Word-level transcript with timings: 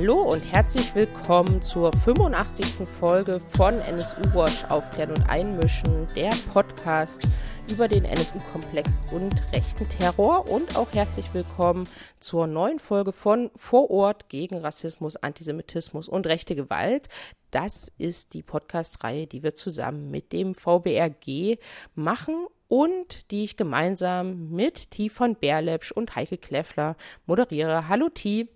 Hallo 0.00 0.22
und 0.22 0.42
herzlich 0.42 0.94
willkommen 0.94 1.60
zur 1.60 1.92
85. 1.92 2.86
Folge 2.86 3.40
von 3.40 3.80
NSU 3.80 4.32
Watch 4.32 4.64
Aufklären 4.68 5.10
und 5.10 5.28
Einmischen, 5.28 6.06
der 6.14 6.30
Podcast 6.52 7.26
über 7.68 7.88
den 7.88 8.04
NSU-Komplex 8.04 9.02
und 9.12 9.42
rechten 9.52 9.88
Terror 9.88 10.48
und 10.48 10.76
auch 10.76 10.86
herzlich 10.92 11.34
willkommen 11.34 11.88
zur 12.20 12.46
neuen 12.46 12.78
Folge 12.78 13.10
von 13.10 13.50
Vor 13.56 13.90
Ort 13.90 14.28
gegen 14.28 14.58
Rassismus, 14.58 15.16
Antisemitismus 15.16 16.08
und 16.08 16.28
rechte 16.28 16.54
Gewalt. 16.54 17.08
Das 17.50 17.90
ist 17.98 18.34
die 18.34 18.44
Podcast-Reihe, 18.44 19.26
die 19.26 19.42
wir 19.42 19.56
zusammen 19.56 20.12
mit 20.12 20.32
dem 20.32 20.54
VBRG 20.54 21.58
machen 21.96 22.46
und 22.68 23.32
die 23.32 23.42
ich 23.42 23.56
gemeinsam 23.56 24.50
mit 24.50 24.92
T 24.92 25.08
von 25.08 25.34
Berlepsch 25.34 25.90
und 25.90 26.14
Heike 26.14 26.38
Kleffler 26.38 26.94
moderiere. 27.26 27.88
Hallo 27.88 28.08
T. 28.10 28.48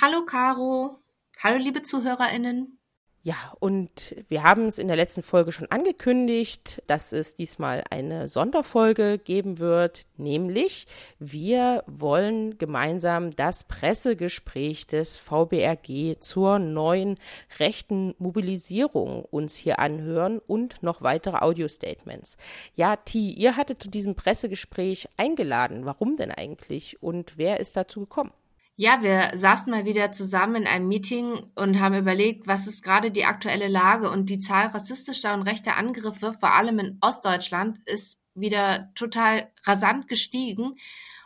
Hallo 0.00 0.24
Caro. 0.24 0.98
Hallo 1.42 1.58
liebe 1.58 1.82
ZuhörerInnen. 1.82 2.78
Ja, 3.24 3.36
und 3.60 4.16
wir 4.28 4.42
haben 4.42 4.66
es 4.66 4.78
in 4.78 4.88
der 4.88 4.96
letzten 4.96 5.22
Folge 5.22 5.52
schon 5.52 5.70
angekündigt, 5.70 6.82
dass 6.88 7.12
es 7.12 7.36
diesmal 7.36 7.84
eine 7.88 8.28
Sonderfolge 8.28 9.18
geben 9.18 9.60
wird, 9.60 10.06
nämlich 10.16 10.88
wir 11.20 11.84
wollen 11.86 12.58
gemeinsam 12.58 13.30
das 13.30 13.62
Pressegespräch 13.62 14.88
des 14.88 15.18
VBRG 15.18 16.18
zur 16.18 16.58
neuen 16.58 17.16
rechten 17.60 18.16
Mobilisierung 18.18 19.24
uns 19.26 19.54
hier 19.54 19.78
anhören 19.78 20.40
und 20.40 20.82
noch 20.82 21.02
weitere 21.02 21.36
Audio-Statements. 21.36 22.38
Ja, 22.74 22.96
T, 22.96 23.18
ihr 23.18 23.56
hattet 23.56 23.80
zu 23.80 23.88
diesem 23.88 24.16
Pressegespräch 24.16 25.08
eingeladen. 25.16 25.84
Warum 25.84 26.16
denn 26.16 26.32
eigentlich 26.32 27.00
und 27.00 27.38
wer 27.38 27.60
ist 27.60 27.76
dazu 27.76 28.00
gekommen? 28.00 28.32
Ja, 28.76 29.02
wir 29.02 29.32
saßen 29.34 29.70
mal 29.70 29.84
wieder 29.84 30.12
zusammen 30.12 30.62
in 30.62 30.66
einem 30.66 30.88
Meeting 30.88 31.46
und 31.54 31.78
haben 31.78 31.94
überlegt, 31.94 32.46
was 32.46 32.66
ist 32.66 32.82
gerade 32.82 33.10
die 33.10 33.26
aktuelle 33.26 33.68
Lage 33.68 34.10
und 34.10 34.30
die 34.30 34.40
Zahl 34.40 34.68
rassistischer 34.68 35.34
und 35.34 35.42
rechter 35.42 35.76
Angriffe, 35.76 36.34
vor 36.40 36.54
allem 36.54 36.78
in 36.78 36.98
Ostdeutschland, 37.02 37.78
ist 37.84 38.18
wieder 38.34 38.90
total 38.94 39.52
rasant 39.64 40.08
gestiegen. 40.08 40.76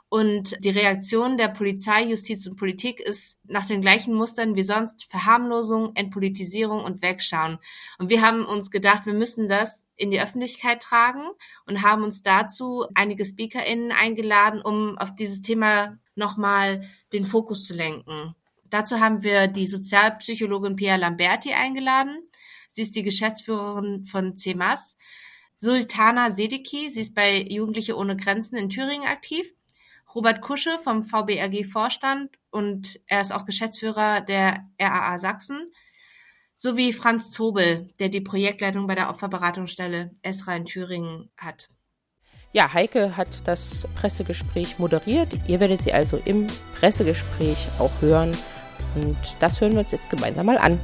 Und 0.09 0.57
die 0.65 0.71
Reaktion 0.71 1.37
der 1.37 1.49
Polizei, 1.49 2.05
Justiz 2.05 2.47
und 2.47 2.57
Politik 2.57 3.01
ist 3.01 3.39
nach 3.45 3.67
den 3.67 3.81
gleichen 3.81 4.15
Mustern 4.15 4.57
wie 4.57 4.63
sonst 4.63 5.05
Verharmlosung, 5.11 5.93
Entpolitisierung 5.95 6.83
und 6.85 7.03
Wegschauen. 7.03 7.59
Und 7.99 8.11
wir 8.11 8.23
haben 8.23 8.45
uns 8.45 8.71
gedacht, 8.71 9.07
wir 9.07 9.15
müssen 9.15 9.49
das 9.49 9.85
in 9.97 10.11
die 10.11 10.21
Öffentlichkeit 10.21 10.83
tragen 10.83 11.27
und 11.67 11.83
haben 11.83 12.03
uns 12.03 12.23
dazu 12.23 12.87
einige 12.95 13.25
SpeakerInnen 13.25 13.93
eingeladen, 13.93 14.63
um 14.63 14.99
auf 14.99 15.15
dieses 15.15 15.43
Thema 15.43 15.99
nochmal 16.17 16.83
den 17.13 17.25
Fokus 17.25 17.65
zu 17.65 17.75
lenken. 17.75 18.35
Dazu 18.65 19.01
haben 19.01 19.23
wir 19.23 19.47
die 19.47 19.67
Sozialpsychologin 19.67 20.77
Pia 20.77 20.97
Lamberti 20.97 21.53
eingeladen. 21.53 22.19
Sie 22.71 22.83
ist 22.83 22.97
die 22.97 23.05
Geschäftsführerin 23.05 24.05
von 24.07 24.37
CEMAS. 24.37 24.97
Sultana 25.59 26.35
Sediki, 26.35 26.91
sie 26.91 27.01
ist 27.01 27.15
bei 27.15 27.43
Jugendliche 27.43 27.97
ohne 27.97 28.17
Grenzen 28.17 28.57
in 28.57 28.69
Thüringen 28.69 29.09
aktiv. 29.09 29.53
Robert 30.15 30.41
Kusche 30.41 30.79
vom 30.79 31.05
VBRG 31.05 31.65
Vorstand 31.65 32.39
und 32.51 33.01
er 33.07 33.21
ist 33.21 33.33
auch 33.33 33.45
Geschäftsführer 33.45 34.21
der 34.21 34.69
RAA 34.81 35.19
Sachsen 35.19 35.73
sowie 36.55 36.93
Franz 36.93 37.31
Zobel, 37.31 37.93
der 37.99 38.09
die 38.09 38.21
Projektleitung 38.21 38.87
bei 38.87 38.95
der 38.95 39.11
Opferberatungsstelle 39.11 40.15
Esra 40.23 40.57
in 40.57 40.65
Thüringen 40.65 41.31
hat. 41.37 41.69
Ja, 42.57 42.73
Heike 42.73 43.19
hat 43.19 43.29
das 43.45 43.87
Pressegespräch 43.97 44.79
moderiert. 44.79 45.29
Ihr 45.47 45.61
werdet 45.61 45.83
sie 45.83 45.93
also 45.93 46.19
im 46.25 46.47
Pressegespräch 46.81 47.69
auch 47.79 47.91
hören. 48.01 48.35
Und 48.95 49.19
das 49.41 49.61
hören 49.61 49.75
wir 49.75 49.81
uns 49.81 49.93
jetzt 49.93 50.09
gemeinsam 50.09 50.47
mal 50.47 50.57
an. 50.57 50.81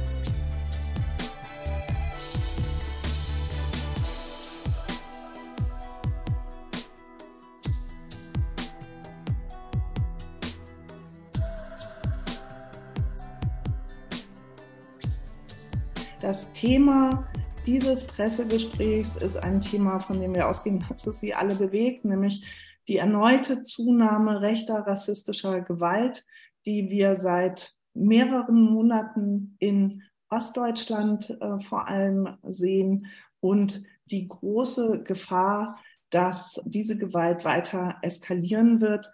Dieses 17.73 18.05
Pressegesprächs 18.05 19.15
ist 19.15 19.35
ein 19.35 19.59
Thema, 19.59 19.99
von 19.99 20.21
dem 20.21 20.35
wir 20.35 20.47
ausgehen, 20.47 20.85
dass 20.89 21.07
es 21.07 21.19
Sie 21.19 21.33
alle 21.33 21.55
bewegt, 21.55 22.05
nämlich 22.05 22.45
die 22.87 22.97
erneute 22.97 23.63
Zunahme 23.63 24.41
rechter 24.41 24.85
rassistischer 24.85 25.61
Gewalt, 25.61 26.23
die 26.67 26.91
wir 26.91 27.15
seit 27.15 27.73
mehreren 27.95 28.61
Monaten 28.61 29.55
in 29.57 30.03
Ostdeutschland 30.29 31.31
äh, 31.41 31.59
vor 31.61 31.87
allem 31.87 32.37
sehen. 32.43 33.07
Und 33.39 33.81
die 34.05 34.27
große 34.27 35.01
Gefahr, 35.01 35.79
dass 36.11 36.61
diese 36.65 36.95
Gewalt 36.95 37.43
weiter 37.43 37.97
eskalieren 38.03 38.81
wird, 38.81 39.11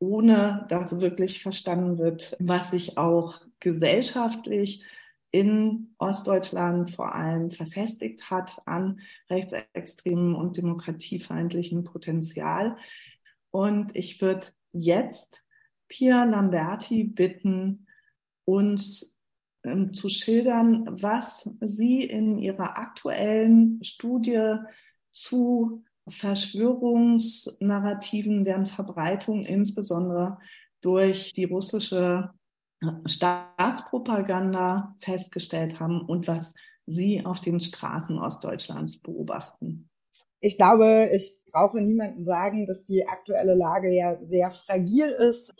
ohne 0.00 0.66
dass 0.68 1.00
wirklich 1.00 1.42
verstanden 1.42 1.96
wird, 1.96 2.36
was 2.40 2.72
sich 2.72 2.98
auch 2.98 3.40
gesellschaftlich 3.58 4.84
in 5.32 5.94
Ostdeutschland 5.98 6.90
vor 6.90 7.14
allem 7.14 7.50
verfestigt 7.50 8.30
hat 8.30 8.60
an 8.66 9.00
rechtsextremen 9.30 10.34
und 10.34 10.58
demokratiefeindlichen 10.58 11.84
Potenzial. 11.84 12.76
Und 13.50 13.96
ich 13.96 14.20
würde 14.20 14.48
jetzt 14.72 15.42
Pia 15.88 16.24
Lamberti 16.24 17.04
bitten, 17.04 17.86
uns 18.44 19.16
ähm, 19.64 19.94
zu 19.94 20.10
schildern, 20.10 21.02
was 21.02 21.48
sie 21.60 22.02
in 22.02 22.38
ihrer 22.38 22.78
aktuellen 22.78 23.82
Studie 23.82 24.56
zu 25.12 25.82
Verschwörungsnarrativen, 26.08 28.42
deren 28.44 28.66
Verbreitung 28.66 29.44
insbesondere 29.44 30.38
durch 30.80 31.32
die 31.32 31.44
russische 31.44 32.30
Staatspropaganda 33.06 34.94
festgestellt 34.98 35.80
haben 35.80 36.02
und 36.02 36.28
was 36.28 36.54
Sie 36.86 37.24
auf 37.24 37.40
den 37.40 37.60
Straßen 37.60 38.18
Ostdeutschlands 38.18 39.00
beobachten? 39.00 39.88
Ich 40.40 40.56
glaube, 40.56 41.10
ich 41.12 41.36
brauche 41.52 41.80
niemandem 41.80 42.24
sagen, 42.24 42.66
dass 42.66 42.84
die 42.84 43.06
aktuelle 43.06 43.54
Lage 43.54 43.94
ja 43.94 44.20
sehr 44.20 44.50
fragil 44.50 45.08
ist. 45.08 45.54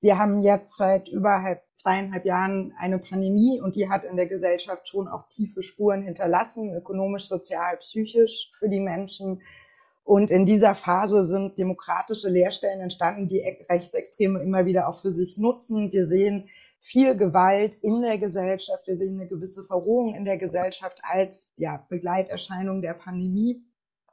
Wir 0.00 0.18
haben 0.18 0.40
jetzt 0.40 0.76
seit 0.76 1.08
über 1.08 1.58
zweieinhalb 1.74 2.24
Jahren 2.24 2.72
eine 2.78 2.98
Pandemie 2.98 3.60
und 3.60 3.76
die 3.76 3.88
hat 3.88 4.04
in 4.04 4.16
der 4.16 4.26
Gesellschaft 4.26 4.88
schon 4.88 5.08
auch 5.08 5.28
tiefe 5.28 5.62
Spuren 5.62 6.02
hinterlassen, 6.02 6.74
ökonomisch, 6.74 7.26
sozial, 7.26 7.76
psychisch 7.78 8.50
für 8.58 8.68
die 8.68 8.80
Menschen. 8.80 9.42
Und 10.04 10.30
in 10.30 10.44
dieser 10.44 10.74
Phase 10.74 11.24
sind 11.24 11.58
demokratische 11.58 12.28
Lehrstellen 12.28 12.80
entstanden, 12.80 13.26
die 13.26 13.40
Rechtsextreme 13.40 14.42
immer 14.42 14.66
wieder 14.66 14.86
auch 14.86 15.00
für 15.00 15.10
sich 15.10 15.38
nutzen. 15.38 15.90
Wir 15.92 16.04
sehen 16.04 16.48
viel 16.80 17.16
Gewalt 17.16 17.76
in 17.76 18.02
der 18.02 18.18
Gesellschaft. 18.18 18.86
Wir 18.86 18.98
sehen 18.98 19.18
eine 19.18 19.28
gewisse 19.28 19.64
Verrohung 19.64 20.14
in 20.14 20.26
der 20.26 20.36
Gesellschaft 20.36 21.00
als 21.02 21.50
ja, 21.56 21.86
Begleiterscheinung 21.88 22.82
der 22.82 22.92
Pandemie. 22.92 23.64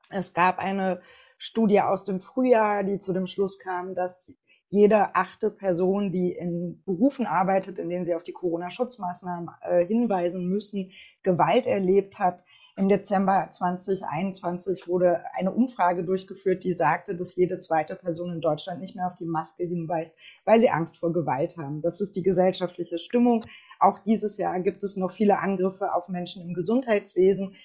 Es 0.10 0.34
gab 0.34 0.60
eine 0.60 1.02
Studie 1.38 1.82
aus 1.82 2.06
dem 2.06 2.22
Frühjahr, 2.22 2.86
die 2.86 3.00
zu 3.00 3.12
dem 3.12 3.28
Schluss 3.28 3.60
kam, 3.60 3.94
dass 3.94 4.32
jede 4.70 5.16
achte 5.16 5.52
Person, 5.52 6.12
die 6.12 6.32
in 6.32 6.82
Berufen 6.86 7.26
arbeitet, 7.26 7.78
in 7.78 7.90
denen 7.90 8.06
sie 8.06 8.16
auf 8.16 8.24
die 8.24 8.32
Corona-Schutzmaßnahmen 8.32 9.50
äh, 9.62 9.86
hinweisen 9.86 10.48
müssen, 10.48 10.92
Gewalt 11.24 11.66
erlebt 11.66 12.20
hat. 12.20 12.46
Im 12.78 12.88
Dezember 12.88 13.50
2021 13.52 14.88
wurde 14.88 15.26
eine 15.34 15.52
Umfrage 15.52 16.06
durchgeführt, 16.06 16.64
die 16.64 16.72
sagte, 16.72 17.16
dass 17.16 17.36
jede 17.36 17.60
zweite 17.60 17.96
Person 17.96 18.32
in 18.32 18.40
Deutschland 18.40 18.80
nicht 18.80 18.96
mehr 18.96 19.08
auf 19.08 19.16
die 19.16 19.26
Maske 19.26 19.66
hinweist, 19.66 20.16
weil 20.46 20.62
sie 20.62 20.70
Angst 20.70 20.98
vor 20.98 21.12
Gewalt 21.12 21.58
haben. 21.58 21.82
Das 21.82 22.00
ist 22.00 22.16
die 22.16 22.24
gesellschaftliche 22.24 22.98
Stimmung. 22.98 23.44
Auch 23.80 24.00
dieses 24.00 24.38
Jahr 24.38 24.58
gibt 24.62 24.84
es 24.84 24.96
noch 24.96 25.12
viele 25.12 25.40
Angriffe 25.40 25.94
auf 25.94 26.08
Menschen 26.08 26.42
im 26.44 26.54
Gesundheitswesen. 26.54 27.56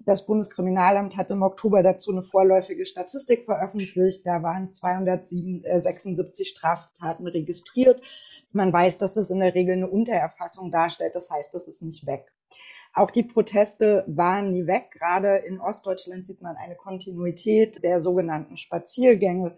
Das 0.00 0.24
Bundeskriminalamt 0.24 1.18
hat 1.18 1.30
im 1.30 1.42
Oktober 1.42 1.82
dazu 1.82 2.12
eine 2.12 2.22
vorläufige 2.22 2.86
Statistik 2.86 3.44
veröffentlicht. 3.44 4.26
Da 4.26 4.42
waren 4.42 4.70
276 4.70 6.48
Straftaten 6.48 7.26
registriert. 7.26 8.00
Man 8.52 8.72
weiß, 8.72 8.96
dass 8.96 9.12
das 9.12 9.28
in 9.28 9.40
der 9.40 9.54
Regel 9.54 9.74
eine 9.74 9.90
Untererfassung 9.90 10.70
darstellt. 10.70 11.14
Das 11.14 11.30
heißt, 11.30 11.52
das 11.52 11.68
ist 11.68 11.82
nicht 11.82 12.06
weg. 12.06 12.32
Auch 12.94 13.10
die 13.10 13.22
Proteste 13.22 14.04
waren 14.06 14.52
nie 14.52 14.66
weg. 14.66 14.90
Gerade 14.92 15.36
in 15.36 15.60
Ostdeutschland 15.60 16.26
sieht 16.26 16.42
man 16.42 16.56
eine 16.56 16.74
Kontinuität 16.74 17.82
der 17.82 18.00
sogenannten 18.00 18.56
Spaziergänge, 18.56 19.56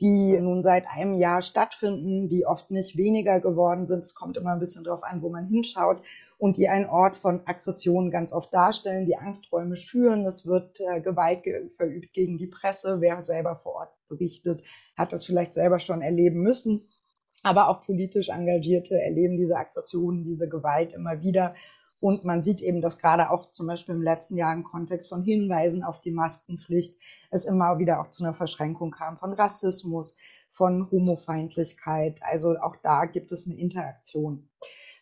die 0.00 0.38
nun 0.40 0.62
seit 0.62 0.86
einem 0.88 1.14
Jahr 1.14 1.42
stattfinden, 1.42 2.28
die 2.28 2.44
oft 2.44 2.70
nicht 2.70 2.96
weniger 2.96 3.40
geworden 3.40 3.86
sind. 3.86 4.00
Es 4.00 4.14
kommt 4.14 4.36
immer 4.36 4.52
ein 4.52 4.58
bisschen 4.58 4.84
darauf 4.84 5.04
an, 5.04 5.22
wo 5.22 5.28
man 5.28 5.46
hinschaut 5.46 6.02
und 6.38 6.56
die 6.56 6.68
einen 6.68 6.86
Ort 6.86 7.16
von 7.16 7.46
Aggression 7.46 8.10
ganz 8.10 8.32
oft 8.32 8.52
darstellen, 8.52 9.06
die 9.06 9.16
Angsträume 9.16 9.76
schüren. 9.76 10.26
Es 10.26 10.44
wird 10.44 10.80
äh, 10.80 11.00
Gewalt 11.00 11.44
ge 11.44 11.70
verübt 11.76 12.12
gegen 12.12 12.36
die 12.36 12.48
Presse. 12.48 13.00
Wer 13.00 13.22
selber 13.22 13.54
vor 13.62 13.74
Ort 13.76 13.94
berichtet, 14.08 14.64
hat 14.96 15.12
das 15.12 15.24
vielleicht 15.24 15.54
selber 15.54 15.78
schon 15.78 16.02
erleben 16.02 16.40
müssen. 16.40 16.82
aber 17.44 17.68
auch 17.68 17.84
politisch 17.84 18.28
Engagierte 18.28 19.00
erleben 19.00 19.36
diese 19.36 19.56
Aggressionen, 19.56 20.24
diese 20.24 20.48
Gewalt 20.48 20.92
immer 20.94 21.22
wieder. 21.22 21.54
Und 22.02 22.24
man 22.24 22.42
sieht 22.42 22.60
eben, 22.60 22.80
dass 22.80 22.98
gerade 22.98 23.30
auch 23.30 23.52
zum 23.52 23.68
Beispiel 23.68 23.94
im 23.94 24.02
letzten 24.02 24.36
Jahr 24.36 24.52
im 24.52 24.64
Kontext 24.64 25.08
von 25.08 25.22
Hinweisen 25.22 25.84
auf 25.84 26.00
die 26.00 26.10
Maskenpflicht 26.10 26.98
es 27.30 27.44
immer 27.44 27.78
wieder 27.78 28.00
auch 28.00 28.10
zu 28.10 28.24
einer 28.24 28.34
Verschränkung 28.34 28.90
kam 28.90 29.18
von 29.18 29.32
Rassismus, 29.32 30.16
von 30.50 30.90
Homofeindlichkeit. 30.90 32.18
Also 32.22 32.58
auch 32.58 32.74
da 32.82 33.04
gibt 33.04 33.30
es 33.30 33.46
eine 33.46 33.56
Interaktion. 33.56 34.48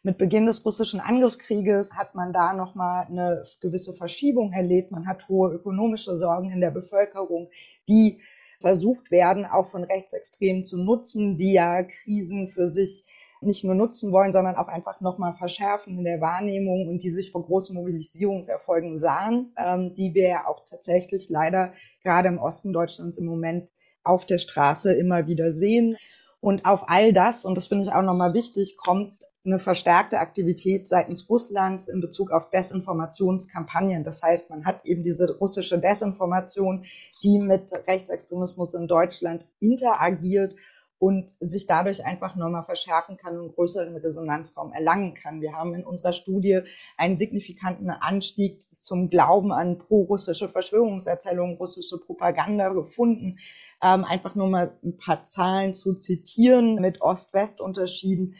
Mit 0.02 0.19
Beginn 0.19 0.44
des 0.44 0.62
russischen 0.62 1.00
Angriffskrieges 1.00 1.97
hat 1.97 2.14
man 2.14 2.35
da 2.35 2.52
nochmal 2.52 3.06
eine 3.06 3.44
gewisse 3.62 3.94
Verschiebung 3.94 4.52
erlebt. 4.52 4.91
Man 4.91 5.06
hat 5.06 5.26
hohe 5.26 5.55
ökonomische 5.55 6.19
Sorgen 6.19 6.50
in 6.50 6.61
der 6.61 6.70
Bevölkerung, 6.70 7.49
die 7.88 8.20
versucht 8.61 9.11
werden, 9.11 9.47
auch 9.47 9.70
von 9.70 9.85
Rechtsextremen 9.85 10.64
zu 10.64 10.76
nutzen, 10.76 11.38
die 11.38 11.52
ja 11.52 11.82
Krisen 11.82 12.49
für 12.49 12.69
sich 12.69 13.06
nicht 13.42 13.64
nur 13.64 13.75
nutzen 13.75 14.12
wollen, 14.12 14.32
sondern 14.32 14.56
auch 14.56 14.69
einfach 14.69 15.00
nochmal 15.00 15.34
verschärfen 15.34 15.98
in 15.98 16.04
der 16.04 16.20
Wahrnehmung 16.20 16.88
und 16.88 17.02
die 17.02 17.10
sich 17.10 17.32
vor 17.32 17.42
großen 17.42 17.75
Mobilisierungserfolgen 17.75 18.98
sahen, 18.98 19.52
ähm, 19.56 19.94
die 19.94 20.14
wir 20.14 20.28
ja 20.28 20.46
auch 20.46 20.64
tatsächlich 20.64 21.28
leider 21.28 21.72
gerade 22.02 22.28
im 22.28 22.38
Osten 22.38 22.72
Deutschlands 22.72 23.19
im 23.19 23.26
Moment 23.26 23.69
auf 24.04 24.26
der 24.26 24.38
Straße 24.38 24.92
immer 24.92 25.26
wieder 25.26 25.52
sehen. 25.52 25.96
Und 26.40 26.64
auf 26.64 26.88
all 26.88 27.12
das, 27.12 27.44
und 27.44 27.56
das 27.56 27.66
finde 27.66 27.84
ich 27.84 27.92
auch 27.92 28.02
nochmal 28.02 28.34
wichtig, 28.34 28.76
kommt 28.76 29.12
eine 29.44 29.58
verstärkte 29.58 30.19
Aktivität 30.19 30.87
seitens 30.87 31.28
Russlands 31.31 31.88
in 31.88 32.00
Bezug 32.00 32.31
auf 32.31 32.50
Desinformationskampagnen. 32.50 34.04
Das 34.04 34.22
heißt, 34.22 34.50
man 34.50 34.66
hat 34.66 34.84
eben 34.84 35.02
diese 35.02 35.38
russische 35.38 35.78
Desinformation, 35.78 36.84
die 37.22 37.38
mit 37.38 37.72
Rechtsextremismus 37.87 38.75
in 38.75 38.87
Deutschland 38.87 39.44
interagiert 39.58 40.54
und 41.00 41.35
sich 41.41 41.67
dadurch 41.67 42.05
einfach 42.05 42.37
nochmal 42.37 42.62
verschärfen 42.62 43.17
kann 43.17 43.38
und 43.38 43.55
größeren 43.55 43.97
Resonanzraum 43.97 44.70
erlangen 44.75 45.14
kann. 45.14 45.41
Wir 45.41 45.55
haben 45.55 45.75
in 45.75 45.82
unserer 45.82 46.12
Studie 46.12 46.61
einen 46.99 47.17
signifikanten 47.17 47.88
Anstieg 47.88 48.61
zum 48.76 49.08
Glauben 49.08 49.50
an 49.50 49.79
pro-russische 49.79 50.50
Verschwörungserzählungen, 50.50 51.56
russische 51.56 51.97
Propaganda 51.97 52.69
gefunden. 52.69 53.38
Ähm, 53.82 54.05
einfach 54.05 54.35
nur 54.35 54.49
mal 54.49 54.76
ein 54.85 54.99
paar 54.99 55.25
Zahlen 55.25 55.73
zu 55.73 55.94
zitieren 55.94 56.75
mit 56.75 57.00
Ost-West-Unterschieden 57.00 58.35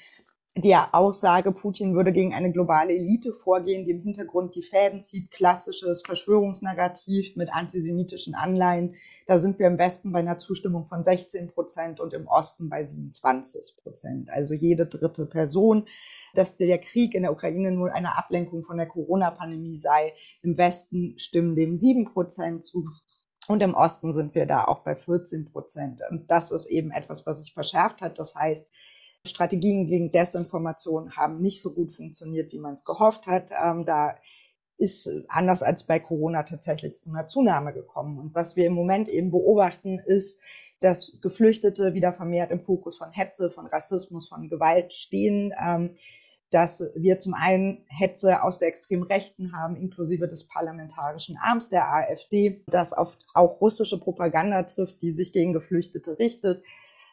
der 0.56 0.94
Aussage, 0.97 1.52
Putin 1.52 1.94
würde 1.94 2.12
gegen 2.12 2.35
eine 2.35 2.50
globale 2.50 2.93
Elite 2.93 3.32
vorgehen, 3.32 3.85
die 3.85 3.93
im 3.93 4.02
Hintergrund 4.02 4.56
die 4.56 4.64
Fäden 4.64 5.00
zieht, 5.00 5.31
klassisches 5.31 6.02
Verschwörungsnarrativ 6.05 7.37
mit 7.37 7.52
antisemitischen 7.52 8.35
Anleihen. 8.35 8.97
Da 9.26 9.38
sind 9.38 9.61
wir 9.61 9.69
im 9.69 9.79
Westen 9.79 10.11
bei 10.11 10.19
einer 10.19 10.38
Zustimmung 10.38 10.85
von 10.85 11.05
16 11.05 11.52
Prozent 11.52 12.00
und 12.00 12.14
im 12.14 12.26
Osten 12.26 12.69
bei 12.69 12.82
27 12.82 13.76
Prozent. 13.81 14.31
Also 14.31 14.55
jede 14.55 14.87
dritte 14.87 15.25
Person. 15.26 15.87
Dass 16.35 16.56
der 16.56 16.79
Krieg 16.79 17.14
in 17.14 17.23
der 17.23 17.32
Ukraine 17.32 17.73
nur 17.73 17.93
eine 17.93 18.17
Ablenkung 18.17 18.64
von 18.64 18.76
der 18.76 18.87
Corona-Pandemie 18.87 19.75
sei. 19.75 20.14
Im 20.43 20.58
Westen 20.58 21.17
stimmen 21.17 21.55
dem 21.55 21.76
7 21.76 22.06
Prozent 22.06 22.64
zu. 22.64 22.88
Und 23.49 23.62
im 23.62 23.75
Osten 23.75 24.12
sind 24.12 24.35
wir 24.35 24.47
da 24.47 24.64
auch 24.64 24.81
bei 24.81 24.94
14 24.94 25.50
Prozent. 25.50 26.02
Und 26.11 26.31
das 26.31 26.52
ist 26.52 26.67
eben 26.67 26.91
etwas, 26.91 27.26
was 27.26 27.38
sich 27.38 27.52
verschärft 27.52 28.00
hat. 28.00 28.19
Das 28.19 28.35
heißt, 28.35 28.70
Strategien 29.26 29.87
gegen 29.87 30.12
Desinformation 30.12 31.17
haben 31.17 31.40
nicht 31.40 31.62
so 31.62 31.72
gut 31.72 31.93
funktioniert, 31.93 32.52
wie 32.52 32.58
man 32.58 32.75
es 32.75 32.84
gehofft 32.84 33.26
hat. 33.26 33.50
Ähm, 33.50 33.84
da 33.84 34.17
ist 34.78 35.11
anders 35.28 35.62
als 35.62 35.84
bei 35.84 36.00
Corona 36.00 36.43
tatsächlich 36.43 36.99
zu 36.99 37.11
einer 37.11 37.26
Zunahme 37.26 37.75
gekommen. 37.75 38.19
Und 38.19 38.34
was 38.34 38.56
wir 38.56 38.67
im 38.67 38.72
Moment 38.72 39.08
eben 39.08 39.31
beobachten, 39.31 39.99
ist, 39.99 40.40
dass 40.81 41.19
Geflüchtete 41.20 41.93
wieder 41.93 42.14
vermehrt 42.14 42.50
im 42.50 42.61
Fokus 42.61 42.96
von 42.96 43.12
Hetze, 43.12 43.50
von 43.50 43.67
Rassismus, 43.67 44.28
von 44.28 44.49
Gewalt 44.49 44.94
stehen. 44.94 45.52
Ähm, 45.62 45.96
dass 46.50 46.82
wir 46.96 47.19
zum 47.20 47.34
einen 47.34 47.84
Hetze 47.87 48.43
aus 48.43 48.58
der 48.58 48.69
extremen 48.69 49.05
Rechten 49.05 49.52
haben, 49.52 49.76
inklusive 49.76 50.26
des 50.26 50.49
parlamentarischen 50.49 51.38
Arms 51.40 51.70
der 51.70 51.93
AfD, 51.93 52.64
das 52.66 52.93
auf 52.93 53.16
auch 53.34 53.61
russische 53.61 54.00
Propaganda 54.00 54.64
trifft, 54.64 55.00
die 55.00 55.12
sich 55.12 55.32
gegen 55.32 55.52
Geflüchtete 55.52 56.19
richtet, 56.19 56.64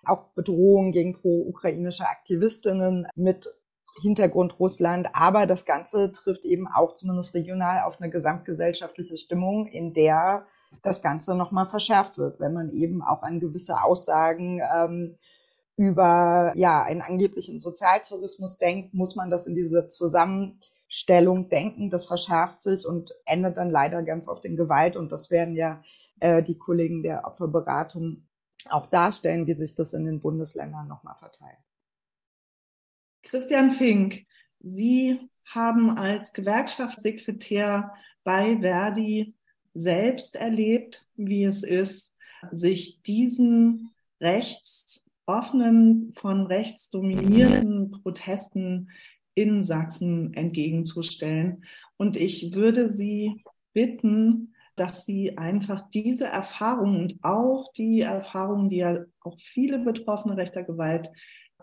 auch 0.06 0.30
Bedrohungen 0.36 0.92
gegen 0.92 1.14
pro-ukrainische 1.14 2.08
Aktivistinnen 2.08 3.08
mit 3.16 3.54
Hintergrund 4.02 4.60
Russland. 4.60 5.10
Aber 5.14 5.46
das 5.46 5.66
Ganze 5.66 6.12
trifft 6.12 6.46
eben 6.46 6.68
auch 6.68 6.96
zumindest 6.96 7.34
regional 7.34 7.84
auf 7.84 8.00
eine 8.00 8.10
gesamtgesellschaftliche 8.10 9.18
Stimmung, 9.18 9.68
in 9.68 9.94
der 9.94 10.46
das 10.84 11.02
Ganze 11.02 11.36
nochmal 11.36 11.68
verschärft 11.68 12.18
wird, 12.18 12.40
wenn 12.40 12.54
man 12.54 12.72
eben 12.72 13.02
auch 13.02 13.24
an 13.24 13.40
gewisse 13.40 13.82
Aussagen 13.82 14.62
ähm, 14.76 15.18
über 15.78 16.54
ja, 16.56 16.84
einen 16.84 17.02
angeblichen 17.02 17.60
Sozialtourismus 17.60 18.58
denkt, 18.58 18.94
muss 18.94 19.16
man 19.16 19.30
das 19.30 19.48
in 19.48 19.56
diese 19.56 19.88
Zusammenstellung 19.88 21.50
denken. 21.50 21.90
Das 21.90 22.06
verschärft 22.06 22.62
sich 22.62 22.86
und 22.86 23.14
endet 23.26 23.58
dann 23.58 23.70
leider 23.70 24.04
ganz 24.04 24.28
oft 24.28 24.44
in 24.46 24.58
Gewalt. 24.58 24.96
Und 24.96 25.12
das 25.12 25.30
werden 25.30 25.56
ja 25.56 25.82
äh, 26.20 26.42
die 26.44 26.58
Kollegen 26.58 27.04
der 27.04 27.26
Opferberatung 27.26 28.27
auch 28.72 28.88
darstellen, 28.88 29.48
wie 29.48 29.56
sich 29.56 29.76
das 29.76 29.94
in 29.94 30.06
den 30.06 30.20
Bundesländern 30.20 30.88
nochmal 30.88 31.16
verteilt. 31.16 31.58
Christian 33.24 33.74
Fink, 33.74 34.26
Sie 34.60 35.20
haben 35.46 35.98
als 35.98 36.34
Gewerkschaftssekretär 36.34 37.94
bei 38.24 38.60
Verdi 38.60 39.36
selbst 39.74 40.36
erlebt, 40.36 41.06
wie 41.16 41.44
es 41.44 41.64
ist, 41.64 42.16
sich 42.52 43.02
diesen 43.04 43.92
rechtsoffenen, 44.20 46.14
von 46.16 46.48
rechts 46.48 46.90
dominierten 46.90 47.92
Protesten 47.92 48.90
in 49.36 49.62
Sachsen 49.62 50.34
entgegenzustellen. 50.34 51.64
Und 51.98 52.18
ich 52.18 52.56
würde 52.56 52.90
Sie 52.90 53.44
bitten, 53.74 54.56
dass 54.78 55.06
sie 55.06 55.38
einfach 55.38 55.90
diese 55.90 56.26
Erfahrungen 56.26 57.02
und 57.02 57.20
auch 57.24 57.74
die 57.74 58.02
Erfahrungen, 58.02 58.70
die 58.70 58.78
ja 58.78 59.00
auch 59.22 59.38
viele 59.38 59.80
Betroffene 59.80 60.38
rechter 60.38 60.64
Gewalt 60.64 61.10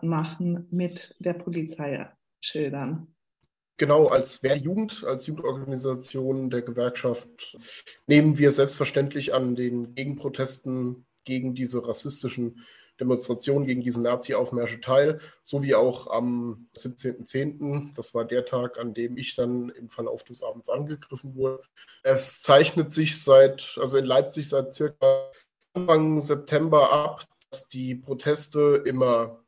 machen, 0.01 0.67
mit 0.69 1.15
der 1.19 1.33
Polizei 1.33 2.07
schildern. 2.41 3.15
Genau, 3.77 4.07
als 4.07 4.43
Wehrjugend, 4.43 5.03
als 5.05 5.27
Jugendorganisation 5.27 6.49
der 6.49 6.61
Gewerkschaft 6.61 7.57
nehmen 8.07 8.37
wir 8.37 8.51
selbstverständlich 8.51 9.33
an 9.33 9.55
den 9.55 9.95
Gegenprotesten 9.95 11.05
gegen 11.25 11.55
diese 11.55 11.85
rassistischen 11.85 12.65
Demonstration 12.99 13.65
gegen 13.65 13.81
diesen 13.81 14.03
Nazi-Aufmärsche 14.03 14.79
teil, 14.81 15.19
sowie 15.43 15.75
auch 15.75 16.07
am 16.07 16.67
17.10., 16.77 17.93
das 17.95 18.13
war 18.13 18.25
der 18.25 18.45
Tag, 18.45 18.77
an 18.77 18.93
dem 18.93 19.17
ich 19.17 19.35
dann 19.35 19.69
im 19.69 19.89
Verlauf 19.89 20.23
des 20.23 20.43
Abends 20.43 20.69
angegriffen 20.69 21.35
wurde. 21.35 21.63
Es 22.03 22.41
zeichnet 22.41 22.93
sich 22.93 23.21
seit, 23.21 23.77
also 23.79 23.97
in 23.97 24.05
Leipzig 24.05 24.49
seit 24.49 24.73
circa 24.73 25.29
Anfang 25.73 26.21
September 26.21 26.91
ab, 26.91 27.25
dass 27.49 27.67
die 27.67 27.95
Proteste 27.95 28.81
immer 28.85 29.41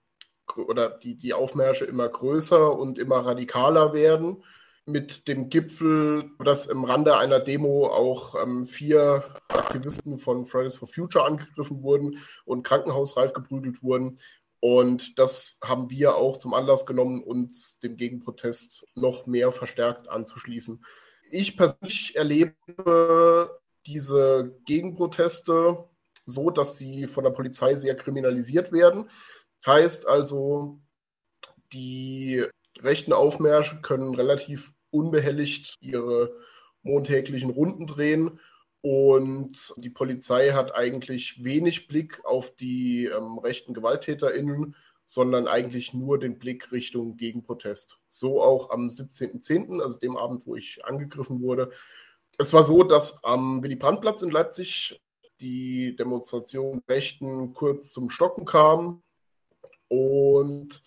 oder 0.56 0.90
die, 0.90 1.16
die 1.16 1.34
Aufmärsche 1.34 1.86
immer 1.86 2.08
größer 2.08 2.78
und 2.78 3.00
immer 3.00 3.26
radikaler 3.26 3.94
werden 3.94 4.44
mit 4.88 5.28
dem 5.28 5.50
Gipfel, 5.50 6.32
dass 6.44 6.68
im 6.68 6.86
Rande 6.86 7.18
einer 7.18 7.40
Demo 7.40 7.88
auch 7.88 8.36
ähm, 8.42 8.66
vier 8.66 9.24
Aktivisten 9.50 10.18
von 10.18 10.46
Fridays 10.46 10.78
for 10.78 10.88
Future 10.88 11.26
angegriffen 11.26 11.84
wurden 11.84 12.20
und 12.46 12.64
krankenhausreif 12.64 13.34
geprügelt 13.34 13.84
wurden. 13.84 14.20
Und 14.60 15.20
das 15.20 15.60
haben 15.62 15.90
wir 15.90 16.16
auch 16.16 16.38
zum 16.38 16.54
Anlass 16.54 16.86
genommen, 16.86 17.22
uns 17.22 17.80
dem 17.80 17.98
Gegenprotest 17.98 18.88
noch 18.96 19.28
mehr 19.28 19.52
verstärkt 19.52 20.10
anzuschließen. 20.10 20.84
Ich 21.30 21.58
persönlich 21.58 22.16
erlebe 22.16 23.60
diese 23.86 24.56
Gegenproteste 24.66 25.86
so, 26.26 26.50
dass 26.50 26.78
sie 26.78 27.08
von 27.08 27.26
der 27.26 27.32
Polizei 27.32 27.76
sehr 27.76 27.96
kriminalisiert 27.96 28.72
werden. 28.72 29.10
Heißt 29.66 30.08
also, 30.08 30.80
die 31.74 32.46
rechten 32.80 33.14
Aufmärsche 33.14 33.82
können 33.82 34.16
relativ 34.16 34.74
unbehelligt 34.92 35.78
ihre 35.82 36.36
montäglichen 36.84 37.50
Runden 37.50 37.88
drehen. 37.88 38.40
Und 38.82 39.74
die 39.78 39.90
Polizei 39.90 40.52
hat 40.52 40.74
eigentlich 40.74 41.44
wenig 41.44 41.88
Blick 41.88 42.24
auf 42.24 42.56
die 42.56 43.06
ähm, 43.06 43.38
rechten 43.40 43.74
GewalttäterInnen, 43.74 44.76
sondern 45.06 45.48
eigentlich 45.48 45.94
nur 45.94 46.20
den 46.20 46.38
Blick 46.38 46.72
Richtung 46.72 47.18
Gegenprotest. 47.18 48.00
So 48.10 48.42
auch 48.42 48.70
am 48.70 48.88
17.10., 48.88 49.82
also 49.82 49.98
dem 49.98 50.18
Abend, 50.18 50.46
wo 50.46 50.56
ich 50.56 50.86
angegriffen 50.86 51.42
wurde. 51.42 51.72
Es 52.38 52.54
war 52.54 52.64
so, 52.64 52.84
dass 52.84 53.24
am 53.24 53.64
Willy-Brandt-Platz 53.64 54.22
in 54.22 54.30
Leipzig 54.30 55.02
die 55.40 55.96
Demonstration 55.96 56.82
Rechten 56.88 57.54
kurz 57.54 57.92
zum 57.92 58.10
Stocken 58.10 58.46
kam 58.46 59.02
und 59.88 60.84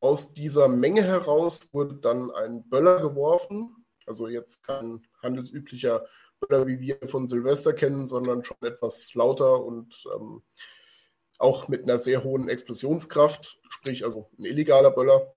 aus 0.00 0.32
dieser 0.32 0.68
Menge 0.68 1.02
heraus 1.02 1.68
wurde 1.72 1.96
dann 1.96 2.30
ein 2.30 2.68
Böller 2.68 3.00
geworfen. 3.00 3.86
Also 4.06 4.28
jetzt 4.28 4.62
kein 4.64 5.06
handelsüblicher 5.22 6.06
Böller, 6.40 6.66
wie 6.66 6.80
wir 6.80 6.98
von 7.08 7.28
Silvester 7.28 7.72
kennen, 7.72 8.06
sondern 8.06 8.44
schon 8.44 8.56
etwas 8.62 9.12
lauter 9.14 9.62
und 9.64 10.04
ähm, 10.14 10.42
auch 11.38 11.68
mit 11.68 11.84
einer 11.84 11.98
sehr 11.98 12.24
hohen 12.24 12.48
Explosionskraft, 12.48 13.60
sprich 13.68 14.04
also 14.04 14.30
ein 14.38 14.44
illegaler 14.44 14.90
Böller. 14.90 15.34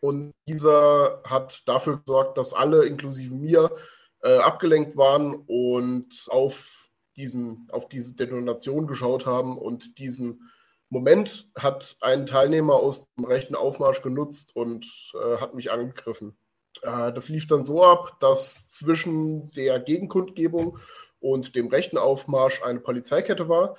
Und 0.00 0.32
dieser 0.46 1.22
hat 1.24 1.66
dafür 1.66 1.98
gesorgt, 1.98 2.38
dass 2.38 2.52
alle, 2.52 2.84
inklusive 2.84 3.34
mir, 3.34 3.74
äh, 4.22 4.36
abgelenkt 4.36 4.96
waren 4.96 5.34
und 5.46 6.26
auf, 6.28 6.88
diesen, 7.16 7.68
auf 7.72 7.88
diese 7.88 8.14
Detonation 8.14 8.86
geschaut 8.86 9.26
haben. 9.26 9.58
Und 9.58 9.98
diesen 9.98 10.50
Moment 10.90 11.48
hat 11.54 11.96
ein 12.00 12.26
Teilnehmer 12.26 12.74
aus 12.74 13.06
dem 13.14 13.24
rechten 13.24 13.54
Aufmarsch 13.54 14.02
genutzt 14.02 14.56
und 14.56 14.86
äh, 15.14 15.36
hat 15.38 15.54
mich 15.54 15.70
angegriffen. 15.70 16.36
Äh, 16.82 17.12
das 17.12 17.28
lief 17.28 17.46
dann 17.46 17.64
so 17.64 17.84
ab, 17.84 18.18
dass 18.20 18.70
zwischen 18.70 19.50
der 19.52 19.80
Gegenkundgebung 19.80 20.78
und 21.20 21.54
dem 21.54 21.68
rechten 21.68 21.98
Aufmarsch 21.98 22.62
eine 22.62 22.80
Polizeikette 22.80 23.48
war. 23.48 23.76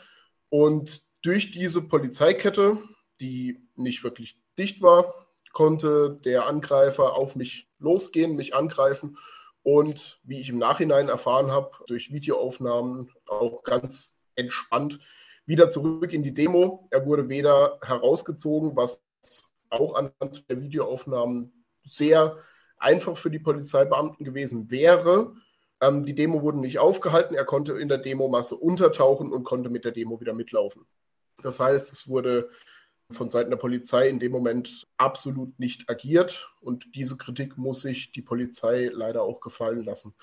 Und 0.50 1.02
durch 1.22 1.52
diese 1.52 1.82
Polizeikette, 1.82 2.78
die 3.20 3.60
nicht 3.76 4.04
wirklich 4.04 4.40
dicht 4.58 4.82
war, 4.82 5.28
konnte 5.52 6.20
der 6.24 6.46
Angreifer 6.46 7.16
auf 7.16 7.36
mich 7.36 7.68
losgehen, 7.80 8.36
mich 8.36 8.54
angreifen 8.54 9.18
und, 9.64 10.20
wie 10.24 10.40
ich 10.40 10.50
im 10.50 10.58
Nachhinein 10.58 11.10
erfahren 11.10 11.52
habe, 11.52 11.72
durch 11.88 12.12
Videoaufnahmen 12.12 13.12
auch 13.26 13.64
ganz 13.64 14.16
entspannt 14.36 15.00
wieder 15.50 15.72
zurück 15.72 16.14
in 16.14 16.22
die 16.22 16.34
Demo. 16.34 16.88
Er 16.92 17.06
wurde 17.08 17.28
weder 17.28 17.80
herausgezogen, 17.82 18.76
was 18.76 19.04
auch 19.70 19.96
anhand 19.96 20.48
der 20.50 20.62
Videoaufnahmen 20.62 21.66
sehr 21.84 22.38
einfach 22.78 23.18
für 23.18 23.32
die 23.32 23.40
Polizeibeamten 23.40 24.24
gewesen 24.24 24.70
wäre. 24.70 25.34
Ähm, 25.82 26.06
die 26.06 26.14
Demo 26.14 26.44
wurde 26.44 26.60
nicht 26.60 26.78
aufgehalten. 26.78 27.36
Er 27.36 27.46
konnte 27.46 27.74
in 27.80 27.90
der 27.90 27.98
Demomasse 27.98 28.56
untertauchen 28.56 29.34
und 29.34 29.44
konnte 29.44 29.72
mit 29.72 29.86
der 29.86 29.92
Demo 29.92 30.22
wieder 30.22 30.34
mitlaufen. 30.34 30.86
Das 31.42 31.60
heißt, 31.60 31.92
es 31.92 32.08
wurde 32.08 32.50
von 33.12 33.32
Seiten 33.32 33.50
der 33.50 33.58
Polizei 33.58 34.08
in 34.08 34.20
dem 34.20 34.32
Moment 34.32 34.88
absolut 34.98 35.58
nicht 35.60 35.90
agiert 35.90 36.52
und 36.62 36.86
diese 36.94 37.18
Kritik 37.18 37.58
muss 37.58 37.82
sich 37.82 38.12
die 38.12 38.22
Polizei 38.22 38.92
leider 38.94 39.24
auch 39.24 39.40
gefallen 39.40 39.84
lassen. 39.84 40.14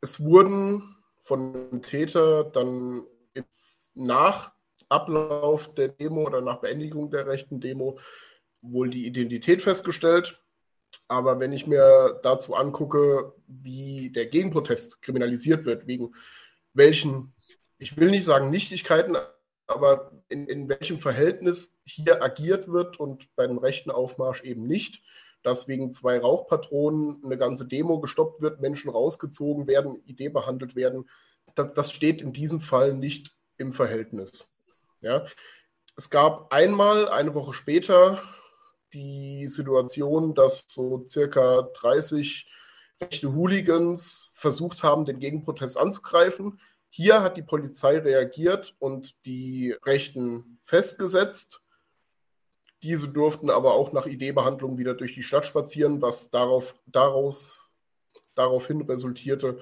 Es 0.00 0.22
wurden 0.22 0.96
von 1.18 1.52
dem 1.52 1.82
Täter 1.82 2.44
dann 2.44 3.06
nach 3.94 4.52
Ablauf 4.88 5.74
der 5.74 5.88
Demo 5.88 6.26
oder 6.26 6.40
nach 6.40 6.60
Beendigung 6.60 7.10
der 7.10 7.26
rechten 7.26 7.60
Demo 7.60 7.98
wohl 8.60 8.90
die 8.90 9.06
Identität 9.06 9.62
festgestellt. 9.62 10.40
Aber 11.06 11.38
wenn 11.38 11.52
ich 11.52 11.66
mir 11.66 12.18
dazu 12.22 12.54
angucke, 12.54 13.32
wie 13.46 14.10
der 14.10 14.26
Gegenprotest 14.26 15.02
kriminalisiert 15.02 15.64
wird, 15.64 15.86
wegen 15.86 16.14
welchen, 16.74 17.32
ich 17.78 17.96
will 17.96 18.10
nicht 18.10 18.24
sagen 18.24 18.50
Nichtigkeiten, 18.50 19.16
aber 19.66 20.12
in, 20.28 20.46
in 20.48 20.68
welchem 20.68 20.98
Verhältnis 20.98 21.76
hier 21.84 22.22
agiert 22.22 22.68
wird 22.68 22.98
und 22.98 23.34
bei 23.36 23.46
dem 23.46 23.58
rechten 23.58 23.90
Aufmarsch 23.90 24.42
eben 24.42 24.66
nicht, 24.66 25.02
dass 25.42 25.68
wegen 25.68 25.92
zwei 25.92 26.18
Rauchpatronen 26.18 27.22
eine 27.24 27.38
ganze 27.38 27.66
Demo 27.66 28.00
gestoppt 28.00 28.42
wird, 28.42 28.60
Menschen 28.60 28.90
rausgezogen 28.90 29.66
werden, 29.68 30.02
Idee 30.04 30.28
behandelt 30.28 30.74
werden, 30.74 31.08
das, 31.54 31.72
das 31.74 31.92
steht 31.92 32.20
in 32.20 32.32
diesem 32.32 32.60
Fall 32.60 32.94
nicht 32.94 33.34
im 33.60 33.72
Verhältnis. 33.72 34.48
Ja. 35.00 35.26
Es 35.96 36.10
gab 36.10 36.52
einmal, 36.52 37.08
eine 37.08 37.34
Woche 37.34 37.52
später, 37.54 38.22
die 38.92 39.46
Situation, 39.46 40.34
dass 40.34 40.64
so 40.66 41.06
circa 41.06 41.62
30 41.74 42.50
rechte 43.00 43.32
Hooligans 43.34 44.34
versucht 44.36 44.82
haben, 44.82 45.04
den 45.04 45.20
Gegenprotest 45.20 45.78
anzugreifen. 45.78 46.60
Hier 46.88 47.22
hat 47.22 47.36
die 47.36 47.42
Polizei 47.42 47.98
reagiert 47.98 48.74
und 48.78 49.14
die 49.24 49.76
Rechten 49.84 50.58
festgesetzt. 50.64 51.60
Diese 52.82 53.08
durften 53.08 53.50
aber 53.50 53.74
auch 53.74 53.92
nach 53.92 54.06
Ideebehandlung 54.06 54.78
wieder 54.78 54.94
durch 54.94 55.14
die 55.14 55.22
Stadt 55.22 55.44
spazieren, 55.44 56.02
was 56.02 56.30
darauf, 56.30 56.74
daraus, 56.86 57.70
daraufhin 58.34 58.80
resultierte, 58.82 59.60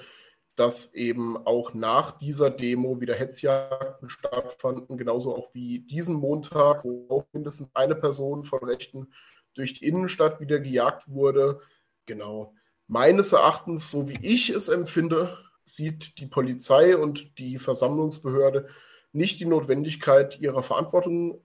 dass 0.58 0.92
eben 0.92 1.36
auch 1.46 1.72
nach 1.72 2.18
dieser 2.18 2.50
Demo 2.50 3.00
wieder 3.00 3.14
Hetzjagden 3.14 4.10
stattfanden, 4.10 4.98
genauso 4.98 5.36
auch 5.36 5.54
wie 5.54 5.78
diesen 5.78 6.16
Montag, 6.16 6.84
wo 6.84 7.06
auch 7.08 7.26
mindestens 7.32 7.68
eine 7.74 7.94
Person 7.94 8.44
von 8.44 8.64
Rechten 8.64 9.12
durch 9.54 9.74
die 9.74 9.86
Innenstadt 9.86 10.40
wieder 10.40 10.58
gejagt 10.58 11.08
wurde. 11.08 11.60
Genau. 12.06 12.54
Meines 12.88 13.32
Erachtens, 13.32 13.88
so 13.92 14.08
wie 14.08 14.18
ich 14.20 14.50
es 14.50 14.66
empfinde, 14.66 15.38
sieht 15.62 16.18
die 16.18 16.26
Polizei 16.26 16.96
und 16.96 17.38
die 17.38 17.58
Versammlungsbehörde 17.58 18.68
nicht 19.12 19.38
die 19.38 19.46
Notwendigkeit, 19.46 20.40
ihrer 20.40 20.64
Verantwortung 20.64 21.40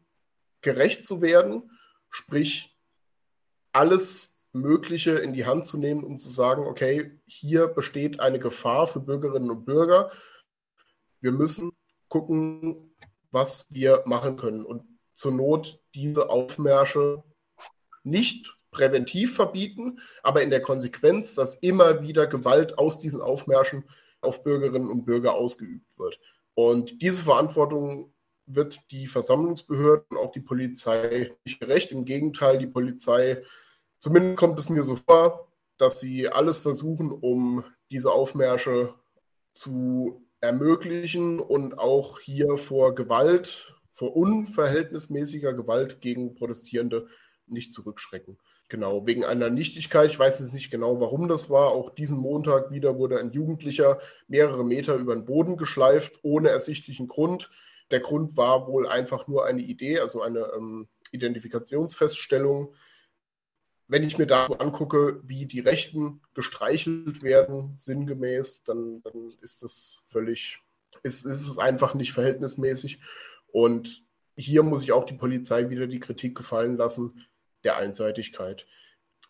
gerecht 0.62 1.06
zu 1.06 1.22
werden, 1.22 1.70
sprich 2.10 2.76
alles 3.74 4.33
Mögliche 4.54 5.12
in 5.18 5.34
die 5.34 5.46
Hand 5.46 5.66
zu 5.66 5.78
nehmen, 5.78 6.04
um 6.04 6.20
zu 6.20 6.30
sagen, 6.30 6.66
okay, 6.68 7.20
hier 7.26 7.68
besteht 7.68 8.20
eine 8.20 8.40
Gefahr 8.40 8.88
für 8.88 9.00
Bürgerinnen 9.00 9.50
und 9.50 9.66
Bürger. 9.66 10.12
Wir 11.22 11.32
müssen 11.32 11.72
gucken, 12.08 12.96
was 13.32 13.66
wir 13.70 14.04
machen 14.06 14.38
können 14.38 14.64
und 14.64 14.84
zur 15.14 15.32
Not 15.32 15.80
diese 15.96 16.30
Aufmärsche 16.30 17.24
nicht 18.04 18.56
präventiv 18.72 19.36
verbieten, 19.36 20.00
aber 20.22 20.42
in 20.44 20.50
der 20.50 20.62
Konsequenz, 20.62 21.36
dass 21.36 21.56
immer 21.56 22.02
wieder 22.02 22.28
Gewalt 22.28 22.78
aus 22.78 23.00
diesen 23.00 23.22
Aufmärschen 23.22 23.86
auf 24.22 24.44
Bürgerinnen 24.44 24.90
und 24.90 25.06
Bürger 25.06 25.34
ausgeübt 25.34 25.98
wird. 25.98 26.20
Und 26.56 27.02
diese 27.02 27.24
Verantwortung 27.24 28.14
wird 28.46 28.80
die 28.92 29.08
Versammlungsbehörden 29.08 30.18
auch 30.18 30.32
die 30.32 30.42
Polizei 30.42 31.32
nicht 31.46 31.60
gerecht. 31.60 31.92
Im 31.92 32.06
Gegenteil, 32.06 32.58
die 32.58 32.68
Polizei, 32.68 33.44
zumindest 34.04 34.38
kommt 34.38 34.60
es 34.60 34.70
mir 34.70 34.84
so 34.84 34.98
vor, 34.98 35.48
dass 35.78 36.02
sie 36.02 36.28
alles 36.28 36.60
versuchen, 36.60 37.10
um 37.10 37.64
diese 37.90 38.12
Aufmärsche 38.12 38.94
zu 39.54 40.28
ermöglichen 40.42 41.40
und 41.40 41.80
auch 41.80 42.20
hier 42.20 42.58
vor 42.58 42.96
Gewalt, 42.96 43.74
vor 43.92 44.14
unverhältnismäßiger 44.18 45.54
Gewalt 45.54 46.02
gegen 46.02 46.36
Protestierende 46.36 47.08
nicht 47.48 47.74
zurückschrecken. 47.74 48.38
Genau, 48.68 49.08
wegen 49.08 49.24
einer 49.24 49.50
Nichtigkeit. 49.50 50.12
Ich 50.12 50.20
weiß 50.20 50.42
jetzt 50.42 50.54
nicht 50.54 50.70
genau, 50.70 51.00
warum 51.00 51.30
das 51.30 51.50
war. 51.50 51.70
Auch 51.70 51.96
diesen 51.96 52.18
Montag 52.18 52.72
wieder 52.72 52.98
wurde 52.98 53.20
ein 53.20 53.32
Jugendlicher 53.32 54.02
mehrere 54.28 54.66
Meter 54.66 54.96
über 54.96 55.16
den 55.16 55.24
Boden 55.24 55.56
geschleift, 55.56 56.20
ohne 56.24 56.50
ersichtlichen 56.50 57.08
Grund. 57.08 57.50
Der 57.90 58.02
Grund 58.02 58.36
war 58.36 58.68
wohl 58.68 58.86
einfach 58.86 59.28
nur 59.28 59.46
eine 59.46 59.62
Idee, 59.62 60.00
also 60.00 60.22
eine 60.22 60.52
ähm, 60.58 60.90
Identifikationsfeststellung. 61.12 62.74
Wenn 63.88 64.04
ich 64.04 64.18
mir 64.18 64.28
da 64.28 64.46
angucke, 64.46 65.22
wie 65.24 65.46
die 65.46 65.60
Rechten 65.60 66.22
gestreichelt 66.34 67.22
werden, 67.22 67.76
sinngemäß, 67.78 68.64
dann, 68.64 69.02
dann 69.04 69.30
ist 69.42 69.62
das 69.64 70.06
völlig, 70.10 70.60
ist, 71.04 71.26
ist 71.26 71.42
es 71.42 71.58
einfach 71.58 71.94
nicht 71.94 72.14
verhältnismäßig. 72.14 73.00
Und 73.48 74.04
hier 74.36 74.64
muss 74.64 74.84
ich 74.84 74.92
auch 74.92 75.06
die 75.06 75.14
Polizei 75.14 75.70
wieder 75.70 75.88
die 75.88 76.00
Kritik 76.00 76.36
gefallen 76.36 76.78
lassen 76.78 77.26
der 77.64 77.78
Einseitigkeit. 77.78 78.66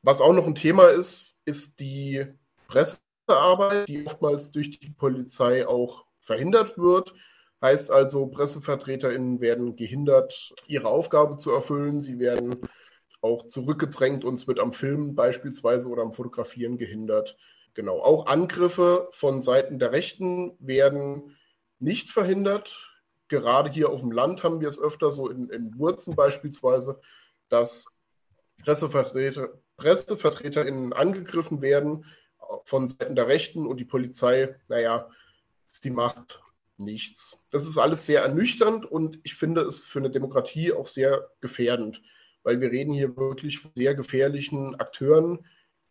Was 0.01 0.21
auch 0.21 0.33
noch 0.33 0.47
ein 0.47 0.55
Thema 0.55 0.89
ist, 0.89 1.37
ist 1.45 1.79
die 1.79 2.25
Pressearbeit, 2.67 3.87
die 3.87 4.05
oftmals 4.05 4.51
durch 4.51 4.79
die 4.79 4.89
Polizei 4.89 5.67
auch 5.67 6.05
verhindert 6.19 6.77
wird. 6.77 7.13
Heißt 7.61 7.91
also, 7.91 8.27
PressevertreterInnen 8.27 9.39
werden 9.39 9.75
gehindert, 9.75 10.53
ihre 10.67 10.87
Aufgabe 10.87 11.37
zu 11.37 11.51
erfüllen. 11.51 12.01
Sie 12.01 12.19
werden 12.19 12.67
auch 13.23 13.47
zurückgedrängt. 13.47 14.25
Uns 14.25 14.47
wird 14.47 14.59
am 14.59 14.73
Filmen 14.73 15.15
beispielsweise 15.15 15.87
oder 15.87 16.03
am 16.03 16.13
Fotografieren 16.13 16.77
gehindert. 16.77 17.37
Genau. 17.73 17.99
Auch 18.01 18.27
Angriffe 18.27 19.07
von 19.11 19.41
Seiten 19.41 19.79
der 19.79 19.91
Rechten 19.91 20.55
werden 20.59 21.35
nicht 21.79 22.09
verhindert. 22.09 22.77
Gerade 23.29 23.71
hier 23.71 23.89
auf 23.89 24.01
dem 24.01 24.11
Land 24.11 24.43
haben 24.43 24.61
wir 24.61 24.67
es 24.67 24.79
öfter, 24.79 25.09
so 25.09 25.29
in, 25.29 25.49
in 25.49 25.77
Wurzen 25.79 26.15
beispielsweise, 26.15 26.99
dass 27.49 27.85
Pressevertreter, 28.61 29.49
PressevertreterInnen 29.77 30.93
angegriffen 30.93 31.61
werden 31.61 32.05
von 32.65 32.87
Seiten 32.87 33.15
der 33.15 33.27
Rechten 33.27 33.65
und 33.65 33.77
die 33.77 33.85
Polizei, 33.85 34.55
naja, 34.67 35.09
sie 35.67 35.89
macht 35.89 36.41
nichts. 36.77 37.41
Das 37.51 37.67
ist 37.67 37.77
alles 37.77 38.05
sehr 38.05 38.21
ernüchternd 38.21 38.85
und 38.85 39.19
ich 39.23 39.35
finde 39.35 39.61
es 39.61 39.83
für 39.83 39.99
eine 39.99 40.11
Demokratie 40.11 40.73
auch 40.73 40.87
sehr 40.87 41.29
gefährdend, 41.41 42.01
weil 42.43 42.61
wir 42.61 42.71
reden 42.71 42.93
hier 42.93 43.15
wirklich 43.17 43.59
von 43.59 43.71
sehr 43.75 43.95
gefährlichen 43.95 44.75
Akteuren, 44.75 45.45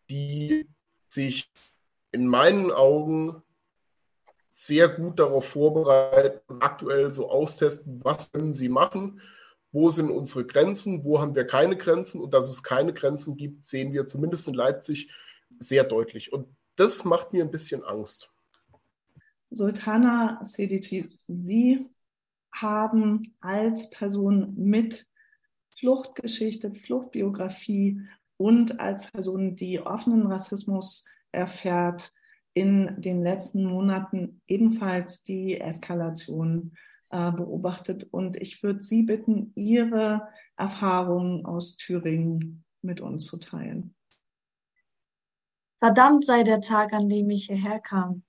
die 0.09 0.69
sich 1.09 1.51
in 2.11 2.27
meinen 2.27 2.71
Augen 2.71 3.43
sehr 4.51 4.89
gut 4.89 5.19
darauf 5.19 5.47
vorbereiten 5.47 6.61
aktuell 6.61 7.11
so 7.11 7.31
austesten, 7.31 8.05
was 8.05 8.33
können 8.33 8.55
sie 8.55 8.69
machen 8.69 9.21
wo 9.73 9.89
sind 9.89 10.11
unsere 10.11 10.45
Grenzen, 10.45 11.03
wo 11.05 11.21
haben 11.21 11.35
wir 11.35 11.47
keine 11.47 11.77
Grenzen 11.77 12.21
und 12.21 12.35
dass 12.35 12.49
es 12.49 12.63
keine 12.63 12.93
Grenzen 12.93 13.37
gibt, 13.37 13.65
sehen 13.65 13.93
wir 13.93 14.07
zumindest 14.07 14.47
in 14.47 14.55
Leipzig 14.55 15.11
sehr 15.59 15.85
deutlich. 15.85 16.33
Und 16.33 16.47
das 16.77 17.05
macht 17.05 17.33
mir 17.33 17.43
ein 17.43 17.51
bisschen 17.51 17.83
Angst. 17.83 18.31
Sultana 19.51 20.45
Sediti, 20.45 21.09
Sie 21.27 21.91
haben 22.55 23.35
als 23.41 23.89
Person 23.91 24.55
mit 24.57 25.07
Fluchtgeschichte, 25.77 26.75
Fluchtbiografie 26.75 28.01
und 28.37 28.81
als 28.81 29.11
Person, 29.11 29.57
die 29.57 29.81
offenen 29.81 30.27
Rassismus 30.27 31.07
erfährt, 31.33 32.13
in 32.55 33.01
den 33.01 33.23
letzten 33.23 33.65
Monaten 33.65 34.43
ebenfalls 34.47 35.23
die 35.23 35.59
Eskalation 35.61 36.77
äh, 37.11 37.33
beobachtet. 37.33 38.05
Und 38.11 38.37
ich 38.37 38.63
würde 38.63 38.83
Sie 38.83 39.03
bitten, 39.03 39.53
Ihre 39.55 40.29
Erfahrungen 40.57 41.47
aus 41.47 41.77
Thüringen 41.77 42.65
mit 42.83 43.01
uns 43.01 43.27
zu 43.27 43.39
teilen. 43.39 43.95
Verdammt 45.79 46.27
sei 46.27 46.43
der 46.43 46.61
Tag, 46.61 46.93
an 46.93 47.09
dem 47.09 47.31
ich 47.31 47.47
hierher 47.47 47.81
kam. 47.81 48.23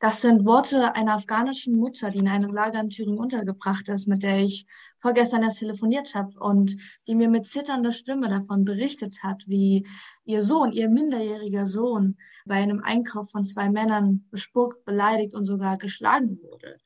Das 0.00 0.22
sind 0.22 0.46
Worte 0.46 0.94
einer 0.94 1.16
afghanischen 1.16 1.76
Mutter, 1.76 2.08
die 2.08 2.20
in 2.20 2.28
einem 2.28 2.54
Lager 2.54 2.80
in 2.80 2.88
Thüringen 2.88 3.18
untergebracht 3.18 3.86
ist, 3.90 4.08
mit 4.08 4.22
der 4.22 4.38
ich 4.38 4.66
vorgestern 4.98 5.42
erst 5.42 5.58
telefoniert 5.58 6.14
habe 6.14 6.40
und 6.40 6.74
die 7.06 7.14
mir 7.14 7.28
mit 7.28 7.46
zitternder 7.46 7.92
Stimme 7.92 8.30
davon 8.30 8.64
berichtet 8.64 9.22
hat, 9.22 9.44
wie 9.46 9.86
ihr 10.24 10.40
Sohn, 10.40 10.72
ihr 10.72 10.88
minderjähriger 10.88 11.66
Sohn, 11.66 12.16
bei 12.46 12.54
einem 12.54 12.82
Einkauf 12.82 13.30
von 13.30 13.44
zwei 13.44 13.68
Männern 13.68 14.24
bespuckt, 14.30 14.86
beleidigt 14.86 15.34
und 15.34 15.44
sogar 15.44 15.76
geschlagen 15.76 16.38
wurde. 16.42 16.78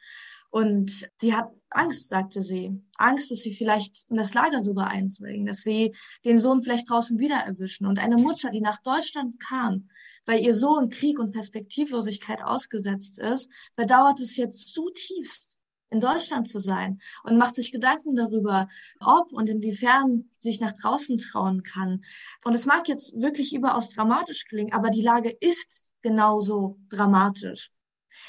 Und 0.51 1.09
sie 1.17 1.35
hat 1.35 1.51
Angst, 1.71 2.09
sagte 2.09 2.43
sie. 2.43 2.81
Angst, 2.97 3.31
dass 3.31 3.41
sie 3.41 3.55
vielleicht 3.55 4.05
in 4.09 4.17
das 4.17 4.35
Lager 4.35 4.61
sogar 4.61 4.89
einzwingen, 4.89 5.47
dass 5.47 5.63
sie 5.63 5.95
den 6.25 6.39
Sohn 6.39 6.63
vielleicht 6.63 6.91
draußen 6.91 7.19
wieder 7.19 7.37
erwischen. 7.37 7.87
Und 7.87 7.99
eine 7.99 8.17
Mutter, 8.17 8.51
die 8.51 8.61
nach 8.61 8.81
Deutschland 8.83 9.41
kam, 9.41 9.89
weil 10.27 10.45
ihr 10.45 10.55
Sohn 10.55 10.91
Krieg 10.91 11.19
und 11.19 11.33
Perspektivlosigkeit 11.33 12.43
ausgesetzt 12.43 13.19
ist, 13.19 13.51
bedauert 13.77 14.21
es 14.21 14.37
jetzt 14.37 14.73
zutiefst, 14.73 15.59
in 15.91 16.01
Deutschland 16.01 16.49
zu 16.49 16.59
sein 16.59 17.01
und 17.23 17.39
macht 17.39 17.55
sich 17.55 17.71
Gedanken 17.71 18.17
darüber, 18.17 18.69
ob 19.01 19.33
und 19.33 19.49
inwiefern 19.49 20.29
sich 20.37 20.61
nach 20.61 20.73
draußen 20.73 21.19
trauen 21.19 21.63
kann. 21.63 22.05
Und 22.45 22.55
es 22.55 22.67
mag 22.67 22.89
jetzt 22.89 23.21
wirklich 23.21 23.55
überaus 23.55 23.91
dramatisch 23.91 24.45
klingen, 24.47 24.73
aber 24.73 24.91
die 24.91 25.03
Lage 25.03 25.31
ist 25.31 25.85
genauso 26.03 26.79
dramatisch. 26.89 27.71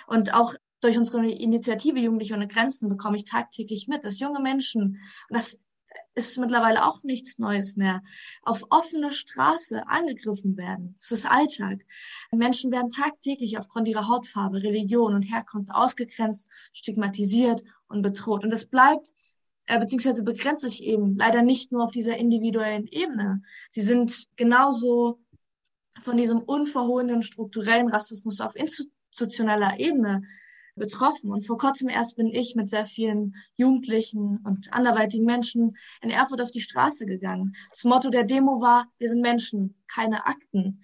Und 0.08 0.34
auch 0.34 0.54
durch 0.82 0.98
unsere 0.98 1.28
Initiative 1.28 2.00
Jugendliche 2.00 2.36
ohne 2.36 2.48
Grenzen 2.48 2.90
bekomme 2.90 3.18
ich 3.18 3.26
tagtäglich 3.26 3.88
mit, 3.88 4.06
dass 4.06 4.20
junge 4.20 4.40
Menschen, 4.40 5.00
und 5.30 5.38
das 5.38 5.58
ist 6.16 6.38
mittlerweile 6.38 6.86
auch 6.86 7.04
nichts 7.04 7.40
Neues 7.40 7.76
mehr, 7.76 8.02
auf 8.42 8.64
offener 8.70 9.12
Straße 9.12 9.88
angegriffen 9.88 10.58
werden. 10.58 10.96
Das 11.00 11.12
ist 11.12 11.26
Alltag. 11.30 11.86
Menschen 12.32 12.72
werden 12.72 12.90
tagtäglich 12.90 13.58
aufgrund 13.58 13.88
ihrer 13.88 14.08
Hautfarbe, 14.08 14.64
Religion 14.64 15.14
und 15.14 15.24
Herkunft 15.24 15.70
ausgegrenzt, 15.72 16.50
stigmatisiert 16.74 17.64
und 17.88 18.02
bedroht. 18.02 18.44
Und 18.44 18.52
das 18.52 18.66
bleibt 18.66 19.14
äh, 19.68 19.80
beziehungsweise 19.80 20.24
begrenzt 20.24 20.62
sich 20.62 20.84
eben 20.84 21.18
leider 21.18 21.42
nicht 21.42 21.72
nur 21.72 21.84
auf 21.84 21.92
dieser 21.92 22.18
individuellen 22.18 22.88
Ebene. 22.88 23.42
Sie 23.72 23.82
sind 23.82 24.28
genauso 24.36 25.20
von 26.02 26.18
diesem 26.18 26.40
unverhohlenen 26.40 27.24
strukturellen 27.24 27.90
Rassismus 27.90 28.42
auf 28.42 28.56
institutioneller 28.56 29.80
Ebene 29.80 30.24
betroffen. 30.76 31.32
Und 31.32 31.46
vor 31.46 31.58
kurzem 31.58 31.90
erst 31.90 32.18
bin 32.18 32.28
ich 32.28 32.56
mit 32.56 32.70
sehr 32.70 32.86
vielen 32.86 33.36
Jugendlichen 33.56 34.40
und 34.46 34.72
anderweitigen 34.74 35.26
Menschen 35.26 35.78
in 36.02 36.10
Erfurt 36.10 36.42
auf 36.42 36.52
die 36.52 36.62
Straße 36.62 37.06
gegangen. 37.06 37.56
Das 37.70 37.84
Motto 37.84 38.10
der 38.10 38.24
Demo 38.24 38.62
war, 38.62 38.88
wir 38.98 39.10
sind 39.10 39.22
Menschen, 39.22 39.76
keine 39.88 40.26
Akten. 40.26 40.82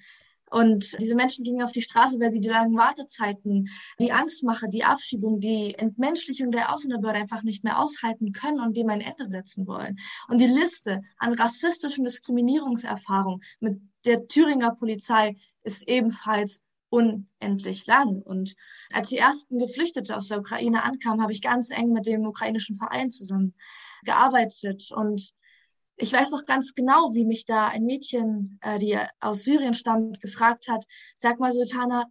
Und 0.51 0.99
diese 0.99 1.15
Menschen 1.15 1.45
gingen 1.45 1.63
auf 1.63 1.71
die 1.71 1.81
Straße, 1.81 2.19
weil 2.19 2.31
sie 2.31 2.41
die 2.41 2.49
langen 2.49 2.75
Wartezeiten, 2.77 3.69
die 3.99 4.11
Angstmache, 4.11 4.67
die 4.67 4.83
Abschiebung, 4.83 5.39
die 5.39 5.73
Entmenschlichung 5.75 6.51
der 6.51 6.73
Ausländerbehörde 6.73 7.19
einfach 7.19 7.43
nicht 7.43 7.63
mehr 7.63 7.79
aushalten 7.79 8.33
können 8.33 8.59
und 8.59 8.75
dem 8.75 8.89
ein 8.89 8.99
Ende 8.99 9.25
setzen 9.25 9.65
wollen. 9.65 9.97
Und 10.27 10.41
die 10.41 10.47
Liste 10.47 11.03
an 11.17 11.33
rassistischen 11.33 12.03
Diskriminierungserfahrungen 12.03 13.41
mit 13.61 13.81
der 14.03 14.27
Thüringer 14.27 14.75
Polizei 14.75 15.37
ist 15.63 15.87
ebenfalls 15.87 16.61
unendlich 16.91 17.87
lang. 17.87 18.21
Und 18.21 18.55
als 18.91 19.09
die 19.09 19.17
ersten 19.17 19.57
Geflüchtete 19.57 20.15
aus 20.15 20.27
der 20.27 20.39
Ukraine 20.39 20.83
ankamen, 20.83 21.21
habe 21.21 21.31
ich 21.31 21.41
ganz 21.41 21.71
eng 21.71 21.93
mit 21.93 22.05
dem 22.05 22.25
ukrainischen 22.25 22.75
Verein 22.75 23.09
zusammen 23.09 23.55
gearbeitet. 24.03 24.91
Und 24.91 25.31
ich 25.95 26.11
weiß 26.11 26.31
noch 26.31 26.45
ganz 26.45 26.73
genau, 26.73 27.13
wie 27.13 27.25
mich 27.25 27.45
da 27.45 27.67
ein 27.67 27.85
Mädchen, 27.85 28.59
äh, 28.61 28.77
die 28.77 28.99
aus 29.19 29.43
Syrien 29.43 29.73
stammt, 29.73 30.19
gefragt 30.19 30.67
hat, 30.67 30.85
sag 31.15 31.39
mal, 31.39 31.51
Sultana, 31.51 32.05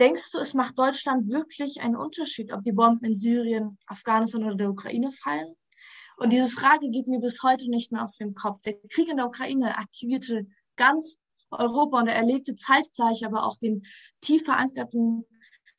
denkst 0.00 0.32
du, 0.32 0.38
es 0.38 0.54
macht 0.54 0.78
Deutschland 0.78 1.30
wirklich 1.30 1.80
einen 1.80 1.96
Unterschied, 1.96 2.52
ob 2.52 2.64
die 2.64 2.72
Bomben 2.72 3.04
in 3.04 3.14
Syrien, 3.14 3.78
Afghanistan 3.86 4.44
oder 4.44 4.56
der 4.56 4.70
Ukraine 4.70 5.12
fallen? 5.12 5.54
Und 6.16 6.32
diese 6.32 6.48
Frage 6.48 6.90
geht 6.90 7.06
mir 7.06 7.20
bis 7.20 7.44
heute 7.44 7.70
nicht 7.70 7.92
mehr 7.92 8.02
aus 8.02 8.16
dem 8.16 8.34
Kopf. 8.34 8.60
Der 8.62 8.74
Krieg 8.88 9.08
in 9.08 9.18
der 9.18 9.26
Ukraine 9.26 9.78
aktivierte 9.78 10.48
ganz 10.74 11.18
Europa 11.50 12.00
und 12.00 12.08
er 12.08 12.16
erlebte 12.16 12.54
zeitgleich 12.54 13.24
aber 13.24 13.44
auch 13.44 13.58
den 13.58 13.82
tief 14.20 14.44
verankerten, 14.44 15.24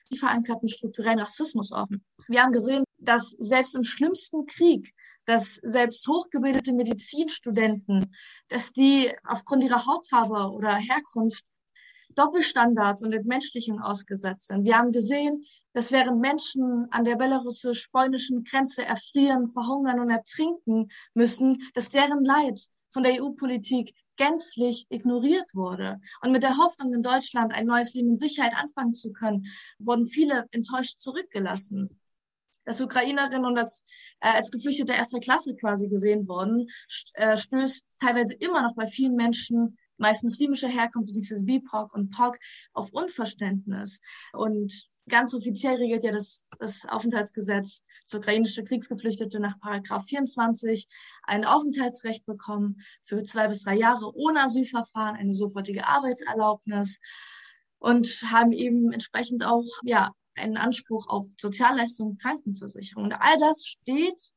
tief 0.09 0.19
verankerten 0.19 0.69
strukturellen 0.69 1.19
Rassismus 1.19 1.71
offen. 1.71 2.03
Wir 2.27 2.43
haben 2.43 2.51
gesehen, 2.51 2.83
dass 2.97 3.31
selbst 3.31 3.75
im 3.75 3.83
schlimmsten 3.83 4.45
Krieg, 4.45 4.93
dass 5.25 5.55
selbst 5.55 6.07
hochgebildete 6.07 6.73
Medizinstudenten, 6.73 8.15
dass 8.49 8.73
die 8.73 9.11
aufgrund 9.23 9.63
ihrer 9.63 9.85
Hautfarbe 9.85 10.51
oder 10.51 10.75
Herkunft 10.75 11.43
Doppelstandards 12.15 13.03
und 13.03 13.13
Entmenschlichung 13.13 13.79
ausgesetzt 13.79 14.47
sind. 14.47 14.63
Wir 14.63 14.77
haben 14.77 14.91
gesehen, 14.91 15.45
dass 15.73 15.91
während 15.91 16.19
Menschen 16.19 16.87
an 16.91 17.05
der 17.05 17.15
belarussisch-polnischen 17.15 18.43
Grenze 18.43 18.83
erfrieren, 18.83 19.47
verhungern 19.47 19.99
und 19.99 20.09
ertrinken 20.09 20.89
müssen, 21.13 21.61
dass 21.75 21.89
deren 21.89 22.23
Leid 22.23 22.59
von 22.89 23.03
der 23.03 23.21
EU-Politik 23.21 23.93
gänzlich 24.19 24.85
ignoriert 24.89 25.55
wurde. 25.55 25.99
Und 26.21 26.33
mit 26.33 26.43
der 26.43 26.57
Hoffnung, 26.57 26.93
in 26.93 27.01
Deutschland 27.01 27.53
ein 27.53 27.65
neues 27.65 27.93
Leben 27.93 28.09
in 28.09 28.17
Sicherheit 28.17 28.53
anfangen 28.53 28.93
zu 28.93 29.11
können, 29.13 29.47
wurden 29.79 30.05
viele 30.05 30.45
enttäuscht 30.51 30.99
zurückgelassen. 30.99 31.99
Dass 32.65 32.81
Ukrainerinnen 32.81 33.45
und 33.45 33.57
als, 33.57 33.81
äh, 34.19 34.27
als 34.27 34.51
Geflüchtete 34.51 34.93
erster 34.93 35.19
Klasse 35.19 35.55
quasi 35.55 35.87
gesehen 35.87 36.27
wurden, 36.27 36.67
äh, 37.13 37.37
stößt 37.37 37.85
teilweise 37.99 38.35
immer 38.35 38.61
noch 38.61 38.75
bei 38.75 38.85
vielen 38.85 39.15
Menschen 39.15 39.77
meist 39.97 40.23
muslimischer 40.23 40.67
Herkunft, 40.67 41.07
beziehungsweise 41.07 41.43
BIPOC 41.43 41.93
und 41.93 42.11
POC, 42.11 42.37
auf 42.73 42.91
Unverständnis. 42.91 43.99
Und 44.33 44.88
ganz 45.09 45.33
offiziell 45.33 45.75
regelt 45.75 46.03
ja 46.03 46.11
das, 46.11 46.45
das 46.59 46.85
Aufenthaltsgesetz 46.87 47.83
zur 48.05 48.19
ukrainische 48.19 48.63
Kriegsgeflüchtete 48.63 49.39
nach 49.39 49.59
Paragraph 49.59 50.05
24 50.05 50.87
ein 51.23 51.45
Aufenthaltsrecht 51.45 52.25
bekommen 52.25 52.81
für 53.03 53.23
zwei 53.23 53.47
bis 53.47 53.63
drei 53.63 53.75
Jahre 53.75 54.15
ohne 54.15 54.43
Asylverfahren, 54.43 55.17
eine 55.17 55.33
sofortige 55.33 55.87
Arbeitserlaubnis 55.87 56.99
und 57.79 58.07
haben 58.29 58.51
eben 58.51 58.91
entsprechend 58.91 59.45
auch 59.45 59.67
ja 59.83 60.13
einen 60.35 60.57
Anspruch 60.57 61.07
auf 61.07 61.25
Sozialleistungen, 61.37 62.17
Krankenversicherung. 62.17 63.05
Und 63.05 63.13
all 63.13 63.37
das 63.37 63.65
steht 63.65 64.31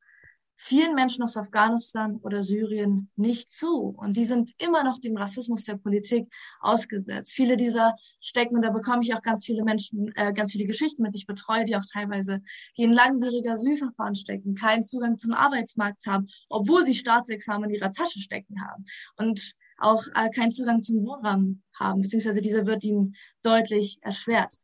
vielen 0.55 0.95
Menschen 0.95 1.23
aus 1.23 1.37
Afghanistan 1.37 2.17
oder 2.23 2.43
Syrien 2.43 3.11
nicht 3.17 3.51
zu. 3.51 3.95
Und 3.97 4.17
die 4.17 4.25
sind 4.25 4.53
immer 4.59 4.85
noch 4.85 4.99
dem 4.99 5.17
Rassismus 5.17 5.65
der 5.65 5.77
Politik 5.77 6.29
ausgesetzt. 6.61 7.33
Viele 7.33 7.57
dieser 7.57 7.97
stecken, 8.21 8.57
und 8.57 8.63
da 8.63 8.71
bekomme 8.71 9.03
ich 9.03 9.15
auch 9.15 9.23
ganz 9.23 9.45
viele 9.45 9.65
Menschen, 9.65 10.13
äh, 10.15 10.33
ganz 10.33 10.53
viele 10.53 10.67
Geschichten 10.67 11.03
mit, 11.03 11.15
ich 11.15 11.27
betreue 11.27 11.65
die 11.65 11.77
auch 11.77 11.85
teilweise, 11.93 12.41
die 12.77 12.85
in 12.85 12.93
langwieriger 12.93 13.53
Asylverfahren 13.53 14.15
stecken, 14.15 14.55
keinen 14.55 14.85
Zugang 14.85 15.19
zum 15.19 15.33
Arbeitsmarkt 15.33 16.07
haben, 16.07 16.29
obwohl 16.49 16.85
sie 16.85 16.95
Staatsexamen 16.95 17.71
in 17.71 17.77
ihrer 17.77 17.93
Tasche 17.93 18.21
stecken 18.21 18.63
haben. 18.63 18.85
Und 19.17 19.55
auch 19.79 20.05
äh, 20.15 20.31
keinen 20.31 20.53
Zugang 20.53 20.83
zum 20.83 21.05
Wohnraum 21.05 21.63
haben, 21.79 22.03
beziehungsweise 22.03 22.41
dieser 22.41 22.67
wird 22.67 22.85
ihnen 22.85 23.17
deutlich 23.43 23.99
erschwert. 24.03 24.55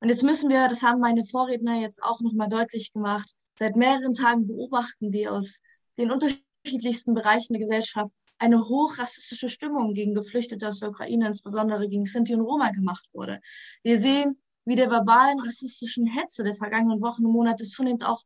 Und 0.00 0.08
jetzt 0.08 0.22
müssen 0.22 0.48
wir, 0.48 0.68
das 0.68 0.82
haben 0.82 1.00
meine 1.00 1.24
Vorredner 1.24 1.80
jetzt 1.80 2.02
auch 2.02 2.20
nochmal 2.20 2.48
deutlich 2.48 2.92
gemacht, 2.92 3.34
Seit 3.58 3.76
mehreren 3.76 4.12
Tagen 4.12 4.46
beobachten 4.46 5.12
wir 5.12 5.32
aus 5.32 5.58
den 5.98 6.10
unterschiedlichsten 6.10 7.14
Bereichen 7.14 7.54
der 7.54 7.60
Gesellschaft 7.60 8.14
eine 8.38 8.68
hochrassistische 8.68 9.48
Stimmung 9.48 9.94
gegen 9.94 10.14
Geflüchtete 10.14 10.68
aus 10.68 10.78
der 10.78 10.90
Ukraine, 10.90 11.26
insbesondere 11.26 11.88
gegen 11.88 12.04
Sinti 12.04 12.34
und 12.34 12.42
Roma 12.42 12.70
gemacht 12.70 13.08
wurde. 13.12 13.40
Wir 13.82 14.00
sehen, 14.00 14.40
wie 14.64 14.76
der 14.76 14.90
verbalen 14.90 15.40
rassistischen 15.40 16.06
Hetze 16.06 16.44
der 16.44 16.54
vergangenen 16.54 17.00
Wochen 17.00 17.26
und 17.26 17.32
Monate 17.32 17.64
zunehmend 17.64 18.04
auch 18.04 18.22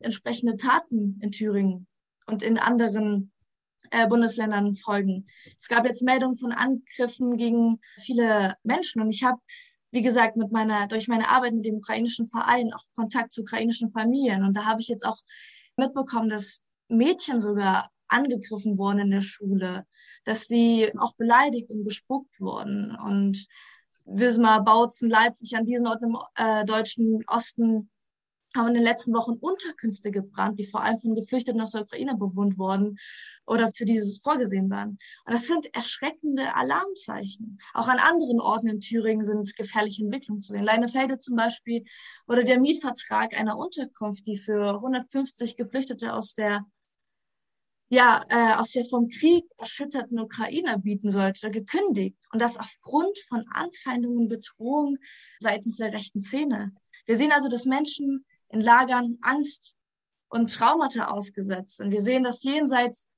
entsprechende 0.00 0.56
Taten 0.56 1.20
in 1.22 1.30
Thüringen 1.30 1.86
und 2.26 2.42
in 2.42 2.58
anderen 2.58 3.30
äh, 3.90 4.08
Bundesländern 4.08 4.74
folgen. 4.74 5.26
Es 5.58 5.68
gab 5.68 5.84
jetzt 5.84 6.02
Meldungen 6.02 6.34
von 6.34 6.50
Angriffen 6.50 7.36
gegen 7.36 7.78
viele 8.00 8.56
Menschen 8.64 9.00
und 9.00 9.10
ich 9.10 9.22
habe 9.22 9.40
wie 9.92 10.02
gesagt, 10.02 10.36
mit 10.36 10.50
meiner, 10.50 10.88
durch 10.88 11.06
meine 11.06 11.28
Arbeit 11.28 11.52
mit 11.52 11.66
dem 11.66 11.76
ukrainischen 11.76 12.26
Verein 12.26 12.72
auch 12.72 12.84
Kontakt 12.96 13.30
zu 13.32 13.42
ukrainischen 13.42 13.90
Familien. 13.90 14.42
Und 14.42 14.56
da 14.56 14.64
habe 14.64 14.80
ich 14.80 14.88
jetzt 14.88 15.04
auch 15.04 15.18
mitbekommen, 15.76 16.30
dass 16.30 16.60
Mädchen 16.88 17.40
sogar 17.40 17.90
angegriffen 18.08 18.78
wurden 18.78 19.00
in 19.00 19.10
der 19.10 19.20
Schule, 19.20 19.86
dass 20.24 20.46
sie 20.46 20.90
auch 20.98 21.14
beleidigt 21.16 21.70
und 21.70 21.84
bespuckt 21.84 22.40
wurden. 22.40 22.96
Und 22.96 23.46
Wismar, 24.04 24.64
Bautzen, 24.64 25.10
Leipzig, 25.10 25.56
an 25.56 25.66
diesen 25.66 25.86
Orten 25.86 26.06
im 26.06 26.18
äh, 26.36 26.64
deutschen 26.64 27.22
Osten 27.26 27.90
haben 28.56 28.68
in 28.68 28.74
den 28.74 28.82
letzten 28.82 29.12
Wochen 29.14 29.32
Unterkünfte 29.32 30.10
gebrannt, 30.10 30.58
die 30.58 30.66
vor 30.66 30.82
allem 30.82 30.98
von 30.98 31.14
Geflüchteten 31.14 31.60
aus 31.60 31.72
der 31.72 31.82
Ukraine 31.82 32.16
bewohnt 32.16 32.58
wurden 32.58 32.98
oder 33.46 33.70
für 33.74 33.84
dieses 33.84 34.18
vorgesehen 34.18 34.70
waren. 34.70 34.98
Und 35.24 35.32
das 35.32 35.46
sind 35.46 35.74
erschreckende 35.74 36.54
Alarmzeichen. 36.54 37.60
Auch 37.74 37.88
an 37.88 37.98
anderen 37.98 38.40
Orten 38.40 38.68
in 38.68 38.80
Thüringen 38.80 39.24
sind 39.24 39.56
gefährliche 39.56 40.04
Entwicklungen 40.04 40.40
zu 40.40 40.52
sehen. 40.52 40.64
Leinefelde 40.64 41.18
zum 41.18 41.36
Beispiel 41.36 41.84
oder 42.26 42.44
der 42.44 42.60
Mietvertrag 42.60 43.38
einer 43.38 43.56
Unterkunft, 43.56 44.26
die 44.26 44.38
für 44.38 44.74
150 44.74 45.56
Geflüchtete 45.56 46.14
aus 46.14 46.34
der 46.34 46.64
ja, 47.92 48.24
äh, 48.30 48.54
aus 48.54 48.72
der 48.72 48.86
vom 48.86 49.10
Krieg 49.10 49.44
erschütterten 49.58 50.18
Ukraine 50.18 50.78
bieten 50.78 51.10
sollte, 51.10 51.50
gekündigt. 51.50 52.16
Und 52.32 52.40
das 52.40 52.56
aufgrund 52.56 53.18
von 53.28 53.44
Anfeindungen, 53.50 54.28
Bedrohung 54.28 54.96
seitens 55.40 55.76
der 55.76 55.92
rechten 55.92 56.18
Szene. 56.18 56.72
Wir 57.04 57.18
sehen 57.18 57.32
also, 57.32 57.50
dass 57.50 57.66
Menschen 57.66 58.24
in 58.52 58.60
Lagern 58.60 59.18
Angst 59.22 59.74
und 60.28 60.52
Traumata 60.52 61.08
ausgesetzt 61.08 61.76
sind. 61.78 61.90
Wir 61.90 62.00
sehen, 62.00 62.24
dass 62.24 62.42
jenseits 62.42 63.10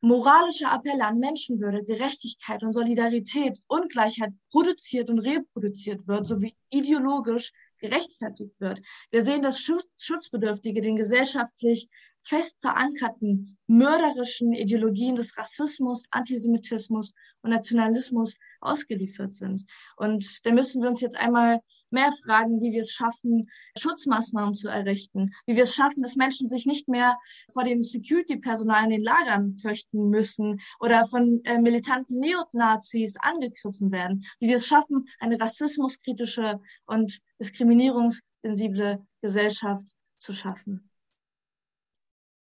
moralischer 0.00 0.70
Appelle 0.70 1.04
an 1.04 1.18
Menschenwürde, 1.18 1.84
Gerechtigkeit 1.84 2.62
und 2.62 2.72
Solidarität 2.72 3.58
Ungleichheit 3.66 4.32
produziert 4.50 5.10
und 5.10 5.18
reproduziert 5.18 6.06
wird, 6.06 6.26
sowie 6.26 6.54
ideologisch 6.70 7.52
gerechtfertigt 7.78 8.54
wird. 8.58 8.80
Wir 9.10 9.24
sehen, 9.24 9.42
dass 9.42 9.60
Schutzbedürftige 9.60 10.80
den 10.80 10.96
gesellschaftlich 10.96 11.88
fest 12.20 12.60
verankerten 12.60 13.58
mörderischen 13.66 14.52
Ideologien 14.52 15.16
des 15.16 15.36
Rassismus, 15.36 16.06
Antisemitismus 16.10 17.12
und 17.42 17.50
Nationalismus 17.50 18.36
ausgeliefert 18.60 19.32
sind. 19.32 19.64
Und 19.96 20.44
da 20.44 20.52
müssen 20.52 20.82
wir 20.82 20.88
uns 20.88 21.00
jetzt 21.00 21.16
einmal 21.16 21.60
mehr 21.90 22.10
fragen, 22.24 22.60
wie 22.60 22.72
wir 22.72 22.80
es 22.80 22.92
schaffen, 22.92 23.46
Schutzmaßnahmen 23.78 24.54
zu 24.54 24.68
errichten, 24.68 25.30
wie 25.46 25.56
wir 25.56 25.64
es 25.64 25.74
schaffen, 25.74 26.02
dass 26.02 26.16
Menschen 26.16 26.48
sich 26.48 26.66
nicht 26.66 26.88
mehr 26.88 27.18
vor 27.52 27.64
dem 27.64 27.82
Security-Personal 27.82 28.84
in 28.84 28.90
den 28.90 29.02
Lagern 29.02 29.52
fürchten 29.52 30.08
müssen 30.08 30.60
oder 30.80 31.04
von 31.04 31.40
äh, 31.44 31.58
militanten 31.58 32.18
Neonazis 32.18 33.16
angegriffen 33.20 33.90
werden, 33.92 34.24
wie 34.40 34.48
wir 34.48 34.56
es 34.56 34.66
schaffen, 34.66 35.08
eine 35.18 35.40
rassismuskritische 35.40 36.60
und 36.86 37.20
diskriminierungssensible 37.40 39.06
Gesellschaft 39.20 39.96
zu 40.18 40.32
schaffen. 40.32 40.90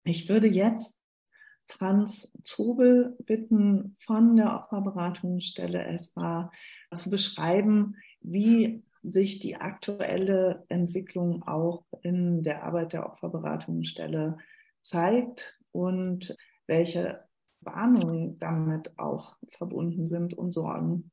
Ich 0.04 0.28
würde 0.28 0.48
jetzt 0.48 1.02
Franz 1.68 2.32
Zobel 2.42 3.16
bitten, 3.24 3.96
von 4.00 4.36
der 4.36 4.54
Opferberatungsstelle 4.56 5.86
ESRA 5.86 6.50
zu 6.92 7.10
beschreiben, 7.10 7.96
wie 8.20 8.82
sich 9.02 9.40
die 9.40 9.56
aktuelle 9.56 10.64
Entwicklung 10.68 11.42
auch 11.42 11.84
in 12.02 12.42
der 12.42 12.64
Arbeit 12.64 12.92
der 12.92 13.06
Opferberatungsstelle 13.06 14.38
zeigt 14.80 15.58
und 15.72 16.36
welche 16.66 17.24
Warnungen 17.60 18.38
damit 18.38 18.98
auch 18.98 19.36
verbunden 19.48 20.06
sind 20.06 20.34
und 20.34 20.52
Sorgen. 20.52 21.10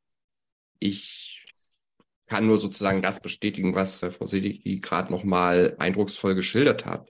Ich 0.79 1.45
kann 2.27 2.45
nur 2.45 2.59
sozusagen 2.59 3.01
das 3.01 3.21
bestätigen, 3.21 3.75
was 3.75 3.99
Frau 3.99 4.25
Sedicki 4.25 4.79
gerade 4.79 5.11
nochmal 5.11 5.75
eindrucksvoll 5.79 6.35
geschildert 6.35 6.85
hat. 6.85 7.09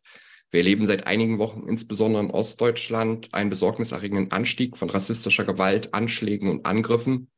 Wir 0.49 0.61
erleben 0.61 0.85
seit 0.85 1.05
einigen 1.05 1.37
Wochen 1.37 1.67
insbesondere 1.67 2.23
in 2.23 2.31
Ostdeutschland 2.31 3.33
einen 3.33 3.49
besorgniserregenden 3.49 4.31
Anstieg 4.31 4.77
von 4.77 4.89
rassistischer 4.89 5.45
Gewalt, 5.45 5.93
Anschlägen 5.93 6.49
und 6.49 6.65
Angriffen, 6.65 7.29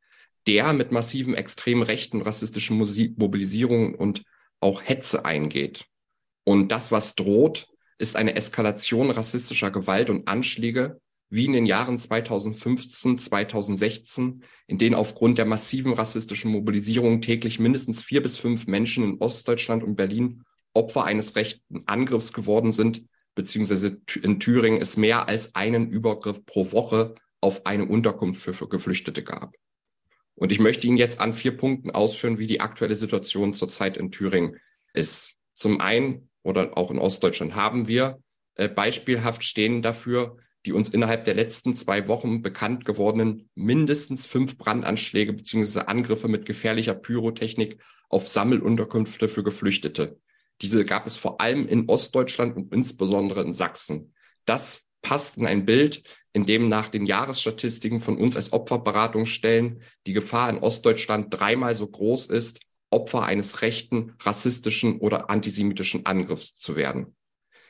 der 0.46 0.72
mit 0.72 0.92
massiven 0.92 1.34
extremen 1.34 1.82
rechten 1.82 2.22
rassistischen 2.22 2.76
Mobilisierungen 2.76 3.94
und 3.94 4.24
auch 4.60 4.82
Hetze 4.82 5.24
eingeht. 5.24 5.86
Und 6.44 6.68
das, 6.68 6.90
was 6.90 7.14
droht, 7.14 7.68
ist 7.98 8.16
eine 8.16 8.34
Eskalation 8.34 9.10
rassistischer 9.10 9.70
Gewalt 9.70 10.10
und 10.10 10.26
Anschläge, 10.26 11.00
wie 11.30 11.46
in 11.46 11.52
den 11.52 11.66
Jahren 11.66 11.98
2015, 11.98 13.18
2016, 13.18 14.42
in 14.66 14.78
denen 14.78 14.94
aufgrund 14.94 15.38
der 15.38 15.46
massiven 15.46 15.94
rassistischen 15.94 16.50
Mobilisierung 16.50 17.20
täglich 17.22 17.58
mindestens 17.58 18.02
vier 18.02 18.22
bis 18.22 18.36
fünf 18.36 18.66
Menschen 18.66 19.04
in 19.04 19.18
Ostdeutschland 19.18 19.82
und 19.82 19.96
Berlin 19.96 20.42
Opfer 20.74 21.04
eines 21.04 21.36
rechten 21.36 21.82
Angriffs 21.86 22.32
geworden 22.32 22.72
sind, 22.72 23.06
beziehungsweise 23.34 24.00
in 24.22 24.40
Thüringen 24.40 24.82
es 24.82 24.96
mehr 24.96 25.28
als 25.28 25.54
einen 25.54 25.90
Übergriff 25.90 26.44
pro 26.44 26.72
Woche 26.72 27.14
auf 27.40 27.66
eine 27.66 27.86
Unterkunft 27.86 28.42
für 28.42 28.68
Geflüchtete 28.68 29.22
gab. 29.22 29.54
Und 30.34 30.52
ich 30.52 30.58
möchte 30.58 30.86
Ihnen 30.86 30.96
jetzt 30.96 31.20
an 31.20 31.34
vier 31.34 31.56
Punkten 31.56 31.90
ausführen, 31.90 32.38
wie 32.38 32.46
die 32.46 32.60
aktuelle 32.60 32.96
Situation 32.96 33.54
zurzeit 33.54 33.96
in 33.96 34.10
Thüringen 34.10 34.58
ist. 34.94 35.34
Zum 35.54 35.80
einen 35.80 36.28
oder 36.42 36.76
auch 36.76 36.90
in 36.90 36.98
Ostdeutschland 36.98 37.54
haben 37.54 37.86
wir 37.86 38.18
äh, 38.54 38.68
beispielhaft 38.68 39.44
stehen 39.44 39.82
dafür 39.82 40.36
die 40.64 40.72
uns 40.72 40.90
innerhalb 40.90 41.24
der 41.24 41.34
letzten 41.34 41.74
zwei 41.74 42.06
Wochen 42.08 42.42
bekannt 42.42 42.84
gewordenen 42.84 43.48
mindestens 43.54 44.26
fünf 44.26 44.58
Brandanschläge 44.58 45.32
beziehungsweise 45.32 45.88
Angriffe 45.88 46.28
mit 46.28 46.46
gefährlicher 46.46 46.94
Pyrotechnik 46.94 47.78
auf 48.08 48.28
Sammelunterkünfte 48.28 49.28
für 49.28 49.42
Geflüchtete. 49.42 50.20
Diese 50.60 50.84
gab 50.84 51.06
es 51.06 51.16
vor 51.16 51.40
allem 51.40 51.66
in 51.66 51.88
Ostdeutschland 51.88 52.56
und 52.56 52.72
insbesondere 52.72 53.42
in 53.42 53.52
Sachsen. 53.52 54.14
Das 54.44 54.88
passt 55.02 55.36
in 55.36 55.46
ein 55.46 55.66
Bild, 55.66 56.02
in 56.32 56.46
dem 56.46 56.68
nach 56.68 56.88
den 56.88 57.04
Jahresstatistiken 57.04 58.00
von 58.00 58.16
uns 58.16 58.36
als 58.36 58.52
Opferberatungsstellen 58.52 59.82
die 60.06 60.12
Gefahr 60.14 60.48
in 60.48 60.58
Ostdeutschland 60.58 61.26
dreimal 61.30 61.74
so 61.74 61.86
groß 61.86 62.26
ist, 62.26 62.60
Opfer 62.90 63.22
eines 63.22 63.62
rechten, 63.62 64.14
rassistischen 64.20 64.98
oder 64.98 65.30
antisemitischen 65.30 66.06
Angriffs 66.06 66.56
zu 66.56 66.76
werden. 66.76 67.14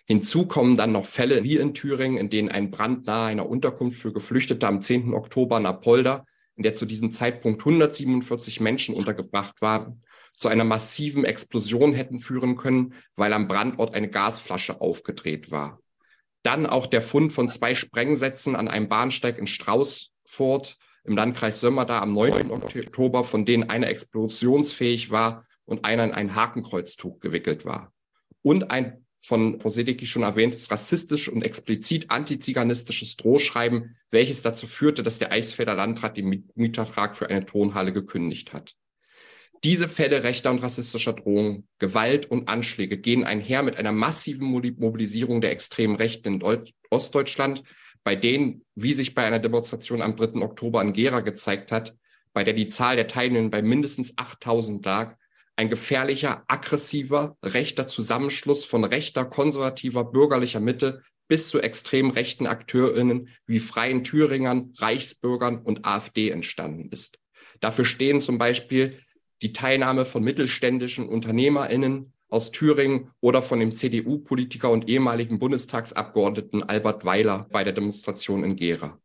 Hinzu 0.07 0.47
kommen 0.47 0.77
dann 0.77 0.93
noch 0.93 1.07
Fälle 1.07 1.45
wie 1.45 1.57
in 1.57 1.75
Thüringen, 1.75 2.19
in 2.19 2.29
denen 2.29 2.49
ein 2.49 2.71
Brand 2.71 3.07
nahe 3.07 3.29
einer 3.29 3.49
Unterkunft 3.49 4.01
für 4.01 4.13
Geflüchtete 4.13 4.67
am 4.67 4.83
10. 4.83 5.15
Oktober 5.15 5.59
in 5.59 5.67
Apolda, 5.67 6.25
in 6.57 6.65
der 6.65 6.75
zu 6.75 6.87
diesem 6.87 7.13
Zeitpunkt 7.13 7.61
147 7.61 8.61
Menschen 8.61 8.95
untergebracht 8.95 9.63
waren, 9.63 10.03
zu 10.37 10.49
einer 10.49 10.65
massiven 10.65 11.25
Explosion 11.25 11.95
hätten 11.95 12.21
führen 12.21 12.57
können, 12.57 12.95
weil 13.15 13.33
am 13.33 13.47
Brandort 13.47 13.95
eine 13.95 14.11
Gasflasche 14.11 14.81
aufgedreht 14.81 15.51
war. 15.51 15.82
Dann 16.43 16.67
auch 16.67 16.87
der 16.87 17.03
Fund 17.03 17.33
von 17.33 17.49
zwei 17.49 17.75
Sprengsätzen 17.75 18.57
an 18.57 18.69
einem 18.69 18.89
Bahnsteig 18.89 19.39
in 19.39 19.47
Straußfurt 19.47 20.77
im 21.05 21.17
Landkreis 21.17 21.61
Sömmerda 21.61 22.01
am 22.01 22.15
9. 22.15 22.51
Oktober, 22.51 23.25
von 23.25 23.45
denen 23.45 23.69
einer 23.69 23.89
explosionsfähig 23.89 25.11
war 25.11 25.45
und 25.65 25.85
einer 25.85 26.05
in 26.05 26.13
ein 26.13 26.35
Hakenkreuztuch 26.35 27.21
gewickelt 27.21 27.65
war. 27.65 27.93
Und 28.43 28.71
ein 28.71 29.05
von 29.21 29.59
Posedeki 29.59 30.05
schon 30.05 30.25
erwähntes 30.25 30.71
rassistisch 30.71 31.29
und 31.29 31.43
explizit 31.43 32.11
antiziganistisches 32.11 33.17
Drohschreiben, 33.17 33.97
welches 34.11 34.43
dazu 34.43 34.67
führte, 34.67 35.05
dass 35.05 35.21
der 35.21 35.31
Eisfelder 35.31 35.75
Landrat 35.75 36.17
den 36.17 36.45
Mietvertrag 36.55 37.17
für 37.17 37.31
eine 37.31 37.47
Tonhalle 37.47 37.93
gekündigt 37.93 38.53
hat. 38.53 38.75
Diese 39.65 39.87
Fälle 39.87 40.25
rechter 40.25 40.51
und 40.51 40.59
rassistischer 40.59 41.13
Drohung, 41.13 41.69
Gewalt 41.79 42.27
und 42.27 42.49
Anschläge 42.49 42.99
gehen 42.99 43.23
einher 43.23 43.63
mit 43.63 43.77
einer 43.77 43.93
massiven 43.93 44.47
Mobilisierung 44.49 45.41
der 45.41 45.53
extremen 45.53 45.95
Rechten 45.95 46.27
in 46.29 46.41
Deut 46.41 46.73
Ostdeutschland, 46.91 47.63
bei 48.03 48.17
denen, 48.17 48.65
wie 48.75 48.93
sich 48.93 49.15
bei 49.15 49.25
einer 49.25 49.39
Demonstration 49.39 50.03
am 50.03 50.17
3. 50.17 50.43
Oktober 50.43 50.83
in 50.83 50.93
Gera 50.93 51.21
gezeigt 51.21 51.71
hat, 51.71 51.95
bei 52.33 52.43
der 52.43 52.55
die 52.55 52.67
Zahl 52.67 52.97
der 52.97 53.07
Teilnehmer 53.07 53.51
bei 53.51 53.63
mindestens 53.63 54.15
8000 54.17 54.85
lag, 54.85 55.17
ein 55.55 55.71
gefährlicher, 55.71 56.43
aggressiver, 56.49 57.37
rechter 57.45 57.87
Zusammenschluss 57.87 58.65
von 58.65 58.83
rechter, 58.83 59.25
konservativer, 59.25 60.05
bürgerlicher 60.05 60.61
Mitte 60.61 61.03
bis 61.29 61.49
zu 61.49 61.61
extrem 61.61 62.11
rechten 62.11 62.49
AkteurInnen 62.49 63.29
wie 63.47 63.61
Freien 63.61 64.03
Thüringern, 64.03 64.73
Reichsbürgern 64.77 65.63
und 65.63 65.85
AfD 65.85 66.31
entstanden 66.31 66.89
ist. 66.91 67.19
Dafür 67.61 67.85
stehen 67.85 68.21
zum 68.21 68.39
Beispiel 68.39 68.99
die 69.43 69.53
Teilnahme 69.53 70.05
von 70.05 70.23
mittelständischen 70.23 71.09
UnternehmerInnen 71.09 72.13
aus 72.29 72.51
Thüringen 72.51 73.11
oder 73.21 73.43
von 73.43 73.61
dem 73.61 73.75
CDU-Politiker 73.75 74.71
und 74.71 74.89
ehemaligen 74.89 75.39
Bundestagsabgeordneten 75.39 76.63
Albert 76.63 77.05
Weiler 77.05 77.47
bei 77.51 77.63
der 77.65 77.75
Demonstration 77.75 78.43
in 78.45 78.57
Gera. 78.57 78.99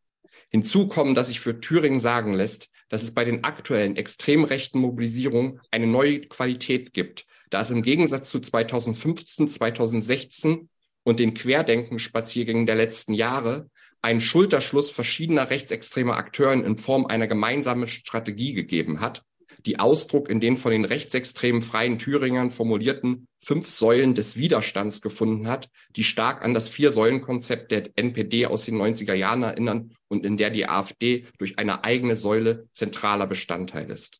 Hinzu 0.50 0.88
kommen, 0.88 1.13
dass 1.13 1.28
sich 1.28 1.41
für 1.41 1.60
Thüringen 1.60 2.00
sagen 2.00 2.34
lässt, 2.34 2.69
dass 2.89 3.04
es 3.04 3.13
bei 3.13 3.26
den 3.26 3.43
aktuellen 3.43 3.97
extrem 3.97 4.45
rechten 4.45 4.80
Mobilisierungen 4.80 5.60
eine 5.71 5.88
neue 5.88 6.21
Qualität 6.21 6.93
gibt, 6.93 7.26
da 7.50 7.62
es 7.62 7.69
im 7.69 7.82
Gegensatz 7.82 8.30
zu 8.30 8.39
2015, 8.39 9.50
2016 9.50 10.69
und 11.04 11.19
den 11.19 11.34
Querdenken-Spaziergängen 11.34 12.65
der 12.65 12.76
letzten 12.76 13.13
Jahre 13.13 13.69
einen 14.02 14.21
Schulterschluss 14.21 14.91
verschiedener 14.91 15.50
rechtsextremer 15.50 16.15
Akteuren 16.15 16.63
in 16.63 16.78
Form 16.78 17.06
einer 17.08 17.28
gemeinsamen 17.28 17.89
Strategie 17.89 18.54
gegeben 18.54 19.02
hat, 19.02 19.23
die 19.65 19.80
Ausdruck 19.80 20.30
in 20.30 20.39
den 20.39 20.58
von 20.58 20.72
den 20.72 20.86
rechtsextremen 20.86 21.62
Freien 21.62 22.00
Thüringern 22.00 22.52
formulierten 22.52 23.28
fünf 23.39 23.70
Säulen 23.70 24.13
des 24.13 24.38
Widerstands 24.38 25.02
gefunden 25.02 25.48
hat, 25.48 25.70
die 25.96 26.04
stark 26.04 26.43
an 26.43 26.54
das 26.54 26.70
Vier-Säulen-Konzept 26.70 27.72
der 27.72 27.89
NPD 27.96 28.46
aus 28.46 28.65
den 28.65 28.76
90er 28.82 29.13
Jahren 29.13 29.43
erinnern 29.43 29.91
und 30.08 30.26
in 30.26 30.38
der 30.38 30.50
die 30.50 30.67
AfD 30.67 31.26
durch 31.38 31.60
eine 31.60 31.84
eigene 31.84 32.15
Säule 32.15 32.67
zentraler 32.74 33.28
Bestandteil 33.28 33.89
ist. 33.89 34.20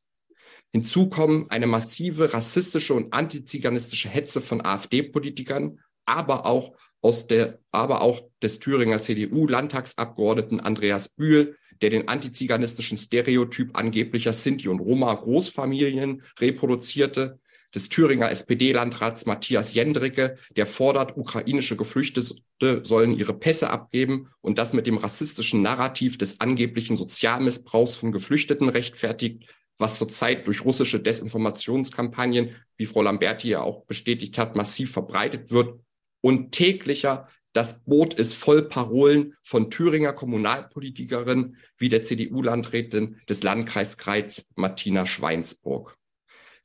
Hinzu 0.73 1.10
kommen 1.10 1.50
eine 1.50 1.67
massive 1.67 2.34
rassistische 2.34 2.93
und 2.93 3.13
antiziganistische 3.13 4.10
Hetze 4.10 4.41
von 4.41 4.63
AfD-Politikern, 4.63 5.80
aber 6.06 6.45
auch 6.45 6.76
aus 7.02 7.28
der, 7.28 7.60
aber 7.71 8.02
auch 8.02 8.21
des 8.41 8.60
Thüringer 8.60 9.02
CDU-Landtagsabgeordneten 9.02 10.60
Andreas 10.60 11.10
Bühl, 11.10 11.58
der 11.82 11.90
den 11.90 12.08
antiziganistischen 12.08 12.98
Stereotyp 12.98 13.78
angeblicher 13.78 14.34
Sinti 14.34 14.68
und 14.68 14.80
Roma 14.80 15.13
Großfamilien 15.13 16.24
reproduzierte, 16.40 17.40
des 17.76 17.90
Thüringer 17.90 18.32
SPD-Landrats 18.32 19.26
Matthias 19.26 19.74
Jendricke, 19.74 20.38
der 20.56 20.66
fordert, 20.66 21.18
ukrainische 21.18 21.76
Geflüchtete 21.76 22.82
sollen 22.84 23.16
ihre 23.16 23.34
Pässe 23.34 23.70
abgeben 23.70 24.30
und 24.42 24.58
das 24.58 24.74
mit 24.74 24.88
dem 24.88 24.98
rassistischen 24.98 25.62
Narrativ 25.62 26.18
des 26.18 26.40
angeblichen 26.40 26.96
Sozialmissbrauchs 26.96 27.96
von 27.96 28.12
Geflüchteten 28.12 28.70
rechtfertigt, 28.70 29.54
was 29.78 29.98
zurzeit 29.98 30.48
durch 30.48 30.66
russische 30.66 31.00
Desinformationskampagnen, 31.00 32.56
wie 32.78 32.86
Frau 32.88 33.02
Lamberti 33.02 33.50
ja 33.50 33.62
auch 33.62 33.86
bestätigt 33.86 34.38
hat, 34.38 34.56
massiv 34.56 34.92
verbreitet 34.92 35.52
wird 35.52 35.80
und 36.22 36.52
täglicher 36.52 37.28
das 37.58 37.84
Boot 37.86 38.13
ist 38.13 38.36
voll 38.36 38.70
Parolen 38.70 39.34
von 39.41 39.72
Thüringer 39.72 40.13
Kommunalpolitikerinnen 40.13 41.58
wie 41.80 41.89
der 41.89 42.06
CDU-Landrätin 42.06 43.20
des 43.28 43.41
Landkreis 43.41 43.98
Greiz, 43.98 44.46
Martina 44.54 45.08
Schweinsburg. 45.08 45.98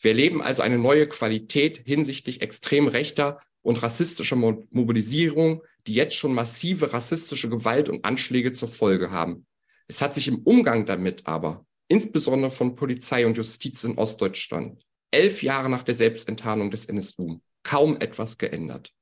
Wir 0.02 0.11
erleben 0.11 0.42
also 0.42 0.61
eine 0.61 0.76
neue 0.76 1.07
Qualität 1.07 1.81
hinsichtlich 1.87 2.42
extrem 2.42 2.88
rechter 2.88 3.38
und 3.62 3.83
rassistischer 3.83 4.37
Mobilisierung, 4.37 5.62
die 5.87 5.94
jetzt 5.94 6.14
schon 6.14 6.35
massive 6.35 6.92
rassistische 6.92 7.48
Gewalt 7.48 7.88
und 7.88 8.05
Anschläge 8.05 8.52
zur 8.52 8.68
Folge 8.68 9.11
haben. 9.11 9.46
Es 9.88 10.02
hat 10.02 10.14
sich 10.14 10.28
im 10.28 10.40
Umgang 10.40 10.85
damit 10.85 11.26
aber, 11.26 11.64
insbesondere 11.88 12.50
von 12.50 12.76
Polizei 12.76 13.24
und 13.24 13.38
Justiz 13.38 13.83
in 13.85 13.96
Ostdeutschland, 13.96 14.85
elf 15.11 15.42
Jahre 15.42 15.70
nach 15.70 15.85
der 15.85 15.94
Selbstenttarnung 15.94 16.70
des 16.70 16.85
NSU, 16.85 17.40
kaum 17.62 17.96
etwas 17.98 18.37
geändert. 18.37 18.92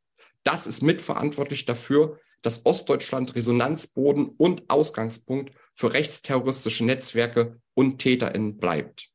Das 0.43 0.67
ist 0.67 0.83
mitverantwortlich 0.83 1.67
dafür, 1.67 2.19
dass 2.43 2.65
Ostdeutschland 2.65 3.35
Resonanzboden 3.35 4.29
und 4.29 4.69
Ausgangspunkt 4.71 5.53
für 5.75 5.93
rechtsterroristische 5.93 6.85
Netzwerke 6.85 7.61
und 7.75 7.99
TäterInnen 7.99 8.59
bleibt. 8.59 9.11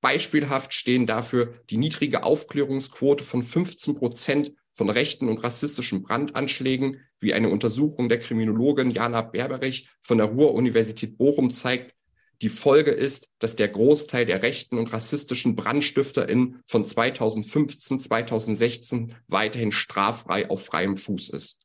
Beispielhaft 0.00 0.74
stehen 0.74 1.06
dafür 1.06 1.54
die 1.70 1.78
niedrige 1.78 2.24
Aufklärungsquote 2.24 3.24
von 3.24 3.42
15 3.42 3.94
Prozent 3.94 4.52
von 4.72 4.90
rechten 4.90 5.28
und 5.28 5.38
rassistischen 5.38 6.02
Brandanschlägen, 6.02 7.00
wie 7.20 7.32
eine 7.32 7.48
Untersuchung 7.48 8.08
der 8.08 8.18
Kriminologin 8.18 8.90
Jana 8.90 9.22
Berberich 9.22 9.88
von 10.02 10.18
der 10.18 10.26
Ruhr-Universität 10.26 11.16
Bochum 11.16 11.52
zeigt. 11.52 11.94
Die 12.42 12.48
Folge 12.48 12.90
ist, 12.90 13.28
dass 13.38 13.56
der 13.56 13.68
Großteil 13.68 14.26
der 14.26 14.42
rechten 14.42 14.78
und 14.78 14.92
rassistischen 14.92 15.56
BrandstifterInnen 15.56 16.62
von 16.66 16.84
2015, 16.84 18.00
2016 18.00 19.14
weiterhin 19.28 19.72
straffrei 19.72 20.50
auf 20.50 20.66
freiem 20.66 20.96
Fuß 20.96 21.30
ist. 21.30 21.60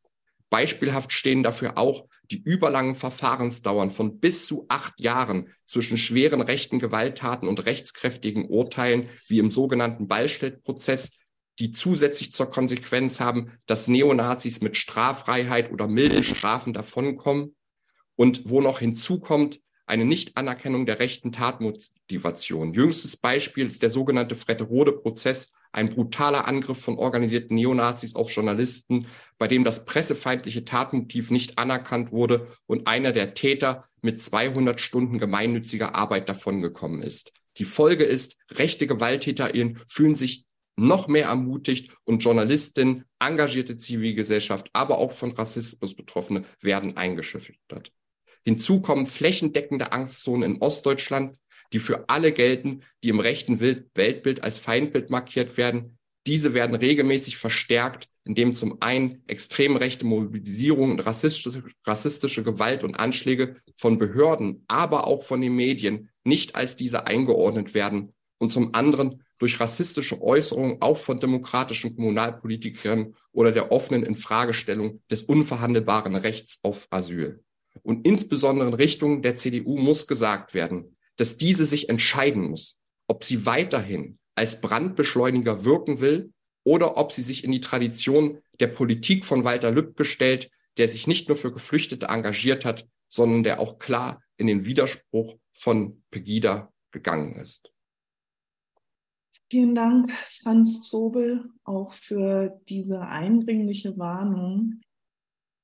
Beispielhaft 0.49 1.13
stehen 1.13 1.43
dafür 1.43 1.77
auch 1.77 2.07
die 2.31 2.41
überlangen 2.41 2.95
Verfahrensdauern 2.95 3.91
von 3.91 4.19
bis 4.19 4.45
zu 4.45 4.65
acht 4.67 4.99
Jahren 4.99 5.49
zwischen 5.65 5.97
schweren 5.97 6.41
rechten 6.41 6.79
Gewalttaten 6.79 7.47
und 7.47 7.65
rechtskräftigen 7.65 8.47
Urteilen, 8.47 9.07
wie 9.27 9.39
im 9.39 9.51
sogenannten 9.51 10.07
Ballstellprozess, 10.07 11.11
die 11.59 11.71
zusätzlich 11.71 12.31
zur 12.31 12.49
Konsequenz 12.49 13.19
haben, 13.19 13.51
dass 13.65 13.87
Neonazis 13.87 14.61
mit 14.61 14.77
Straffreiheit 14.77 15.71
oder 15.71 15.87
milden 15.87 16.23
Strafen 16.23 16.73
davonkommen 16.73 17.55
und 18.15 18.43
wo 18.45 18.61
noch 18.61 18.79
hinzukommt, 18.79 19.59
eine 19.89 20.05
Nichtanerkennung 20.05 20.85
der 20.85 20.99
rechten 20.99 21.31
Tatmotivation. 21.31 22.73
Jüngstes 22.73 23.17
Beispiel 23.17 23.65
ist 23.65 23.81
der 23.81 23.89
sogenannte 23.89 24.35
Fredde-Rode-Prozess, 24.35 25.51
ein 25.71 25.89
brutaler 25.89 26.47
Angriff 26.47 26.79
von 26.79 26.97
organisierten 26.97 27.55
Neonazis 27.55 28.15
auf 28.15 28.31
Journalisten, 28.31 29.07
bei 29.37 29.47
dem 29.47 29.63
das 29.63 29.85
pressefeindliche 29.85 30.63
Tatmotiv 30.63 31.31
nicht 31.31 31.57
anerkannt 31.57 32.11
wurde 32.11 32.47
und 32.65 32.87
einer 32.87 33.11
der 33.11 33.33
Täter 33.33 33.85
mit 34.01 34.21
200 34.21 34.79
Stunden 34.79 35.19
gemeinnütziger 35.19 35.95
Arbeit 35.95 36.29
davongekommen 36.29 37.01
ist. 37.01 37.33
Die 37.57 37.65
Folge 37.65 38.03
ist, 38.03 38.37
rechte 38.51 38.87
GewalttäterInnen 38.87 39.79
fühlen 39.87 40.15
sich 40.15 40.45
noch 40.75 41.07
mehr 41.07 41.25
ermutigt 41.25 41.91
und 42.05 42.23
Journalistinnen, 42.23 43.05
engagierte 43.19 43.77
Zivilgesellschaft, 43.77 44.69
aber 44.73 44.97
auch 44.97 45.11
von 45.11 45.31
Rassismus 45.31 45.95
Betroffene 45.95 46.43
werden 46.61 46.95
eingeschüchtert. 46.95 47.91
Hinzu 48.43 48.81
kommen 48.81 49.05
flächendeckende 49.05 49.91
Angstzonen 49.91 50.55
in 50.55 50.61
Ostdeutschland, 50.61 51.37
die 51.73 51.79
für 51.79 52.09
alle 52.09 52.31
gelten, 52.31 52.81
die 53.03 53.09
im 53.09 53.19
rechten 53.19 53.59
Weltbild 53.59 54.43
als 54.43 54.57
Feindbild 54.57 55.09
markiert 55.09 55.57
werden. 55.57 55.97
Diese 56.25 56.53
werden 56.53 56.75
regelmäßig 56.75 57.37
verstärkt, 57.37 58.07
indem 58.23 58.55
zum 58.55 58.81
einen 58.81 59.23
extrem 59.27 59.75
rechte 59.75 60.05
Mobilisierung 60.05 60.91
und 60.91 60.99
rassistische, 60.99 61.63
rassistische 61.85 62.43
Gewalt 62.43 62.83
und 62.83 62.95
Anschläge 62.95 63.55
von 63.75 63.97
Behörden, 63.97 64.63
aber 64.67 65.07
auch 65.07 65.23
von 65.23 65.41
den 65.41 65.55
Medien 65.55 66.09
nicht 66.23 66.55
als 66.55 66.75
diese 66.75 67.07
eingeordnet 67.07 67.73
werden 67.73 68.13
und 68.37 68.51
zum 68.51 68.73
anderen 68.75 69.23
durch 69.39 69.59
rassistische 69.59 70.21
Äußerungen 70.21 70.81
auch 70.81 70.97
von 70.97 71.19
demokratischen 71.19 71.95
Kommunalpolitikern 71.95 73.15
oder 73.31 73.51
der 73.51 73.71
offenen 73.71 74.03
Infragestellung 74.03 75.01
des 75.09 75.23
unverhandelbaren 75.23 76.15
Rechts 76.15 76.59
auf 76.63 76.87
Asyl. 76.91 77.43
Und 77.83 78.05
insbesondere 78.05 78.67
in 78.67 78.73
Richtung 78.73 79.21
der 79.21 79.37
CDU 79.37 79.77
muss 79.77 80.07
gesagt 80.07 80.53
werden, 80.53 80.97
dass 81.15 81.37
diese 81.37 81.65
sich 81.65 81.89
entscheiden 81.89 82.49
muss, 82.49 82.77
ob 83.07 83.23
sie 83.23 83.45
weiterhin 83.45 84.19
als 84.35 84.61
Brandbeschleuniger 84.61 85.65
wirken 85.65 85.99
will 85.99 86.31
oder 86.63 86.97
ob 86.97 87.11
sie 87.11 87.21
sich 87.21 87.43
in 87.43 87.51
die 87.51 87.61
Tradition 87.61 88.39
der 88.59 88.67
Politik 88.67 89.25
von 89.25 89.43
Walter 89.43 89.71
Lübcke 89.71 90.05
stellt, 90.05 90.49
der 90.77 90.87
sich 90.87 91.07
nicht 91.07 91.27
nur 91.27 91.35
für 91.35 91.51
Geflüchtete 91.51 92.07
engagiert 92.07 92.63
hat, 92.65 92.87
sondern 93.09 93.43
der 93.43 93.59
auch 93.59 93.79
klar 93.79 94.21
in 94.37 94.47
den 94.47 94.65
Widerspruch 94.65 95.35
von 95.51 96.03
Pegida 96.11 96.71
gegangen 96.91 97.35
ist. 97.35 97.71
Vielen 99.51 99.73
Dank, 99.73 100.11
Franz 100.43 100.87
Zobel, 100.87 101.49
auch 101.63 101.93
für 101.93 102.61
diese 102.69 103.01
eindringliche 103.01 103.97
Warnung 103.97 104.79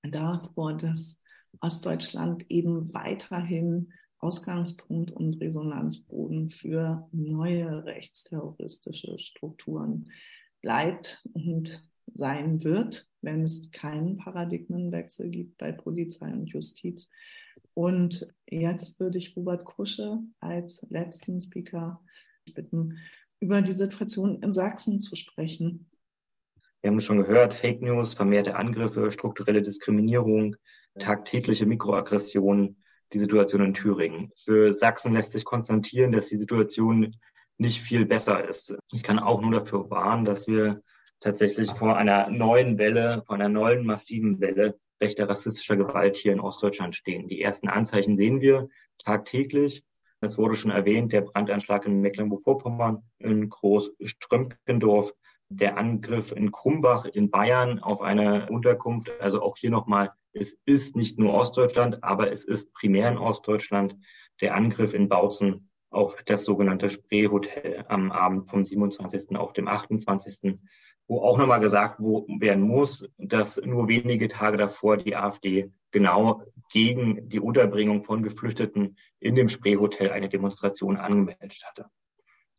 davor, 0.02 0.74
dass 0.74 1.24
Ostdeutschland 1.66 2.46
eben 2.50 2.94
weiterhin 2.94 3.92
Ausgangspunkt 4.20 5.12
und 5.12 5.42
Resonanzboden 5.42 6.50
für 6.50 7.08
neue 7.12 7.86
rechtsterroristische 7.86 9.18
Strukturen 9.18 10.12
bleibt 10.62 11.24
und 11.34 11.84
sein 12.14 12.64
wird, 12.64 13.10
wenn 13.22 13.44
es 13.44 13.72
keinen 13.72 14.18
Paradigmenwechsel 14.18 15.30
gibt 15.30 15.58
bei 15.58 15.72
Polizei 15.72 16.32
und 16.32 16.52
Justiz. 16.52 17.10
Und 17.74 18.32
jetzt 18.48 19.00
würde 19.00 19.18
ich 19.18 19.36
Robert 19.36 19.66
Krusche 19.66 20.20
als 20.40 20.86
letzten 20.92 21.42
Speaker 21.42 22.00
bitten, 22.54 23.00
über 23.40 23.64
die 23.64 23.74
Situation 23.74 24.42
in 24.44 24.54
Sachsen 24.54 25.02
zu 25.02 25.16
sprechen. 25.16 25.90
Wir 26.86 26.92
haben 26.92 27.02
schon 27.02 27.18
gehört, 27.18 27.56
Fake 27.56 27.82
News, 27.82 28.14
vermehrte 28.14 28.58
Angriffe, 28.58 29.12
strukturelle 29.12 29.64
Diskriminierung, 29.64 30.56
tagtägliche 31.00 31.66
Mikroaggressionen, 31.66 32.84
die 33.12 33.18
Situation 33.18 33.64
in 33.64 33.74
Thüringen. 33.74 34.32
Für 34.36 34.72
Sachsen 34.72 35.16
lässt 35.16 35.32
sich 35.32 35.46
konstatieren, 35.46 36.12
dass 36.12 36.30
die 36.30 36.38
Situation 36.38 37.16
nicht 37.58 37.82
viel 37.82 38.06
besser 38.06 38.48
ist. 38.48 38.76
Ich 38.92 39.02
kann 39.02 39.18
auch 39.18 39.42
nur 39.42 39.50
dafür 39.50 39.90
warnen, 39.90 40.26
dass 40.26 40.48
wir 40.48 40.84
tatsächlich 41.22 41.72
vor 41.72 41.98
einer 41.98 42.30
neuen 42.30 42.78
Welle, 42.78 43.24
vor 43.26 43.36
einer 43.36 43.50
neuen 43.50 43.84
massiven 43.84 44.40
Welle 44.40 44.78
rechter 45.02 45.28
rassistischer 45.28 45.78
Gewalt 45.78 46.18
hier 46.18 46.34
in 46.34 46.40
Ostdeutschland 46.40 46.94
stehen. 46.94 47.28
Die 47.28 47.42
ersten 47.42 47.68
Anzeichen 47.68 48.16
sehen 48.16 48.42
wir 48.42 48.70
tagtäglich. 49.00 49.84
Es 50.22 50.38
wurde 50.38 50.56
schon 50.56 50.70
erwähnt, 50.70 51.14
der 51.14 51.22
Brandanschlag 51.22 51.88
in 51.88 52.02
Mecklenburg-Vorpommern, 52.02 53.02
in 53.18 53.50
Groß-Strömkendorf, 53.50 55.14
der 55.50 55.78
Angriff 55.78 56.32
in 56.32 56.52
Krumbach 56.52 57.06
in 57.06 57.30
Bayern 57.30 57.80
auf 57.80 58.02
eine 58.02 58.50
Unterkunft. 58.50 59.10
Also 59.20 59.42
auch 59.42 59.58
hier 59.58 59.70
nochmal 59.70 60.12
es 60.36 60.58
ist 60.66 60.98
nicht 60.98 61.18
nur 61.18 61.34
Ostdeutschland, 61.34 62.04
aber 62.04 62.30
es 62.30 62.44
ist 62.44 62.74
primär 62.74 63.10
in 63.10 63.18
Ostdeutschland 63.18 63.98
der 64.42 64.54
Angriff 64.54 64.94
in 64.94 65.08
Bautzen 65.08 65.70
auf 65.90 66.22
das 66.26 66.44
sogenannte 66.44 66.90
Spree-Hotel 66.90 67.86
am 67.88 68.12
Abend 68.12 68.46
vom 68.50 68.66
27. 68.66 69.38
auf 69.38 69.54
dem 69.54 69.70
28., 69.70 70.60
wo 71.08 71.22
auch 71.22 71.38
nochmal 71.38 71.62
gesagt 71.62 72.00
werden 72.00 72.64
muss, 72.64 73.10
dass 73.18 73.62
nur 73.64 73.88
wenige 73.88 74.28
Tage 74.28 74.58
davor 74.58 74.98
die 74.98 75.16
AfD 75.16 75.72
genau 75.92 76.42
gegen 76.70 77.30
die 77.30 77.40
Unterbringung 77.40 78.04
von 78.04 78.22
Geflüchteten 78.22 78.98
in 79.20 79.36
dem 79.36 79.48
Spree-Hotel 79.48 80.10
eine 80.10 80.28
Demonstration 80.28 80.98
angemeldet 80.98 81.64
hatte. 81.66 81.86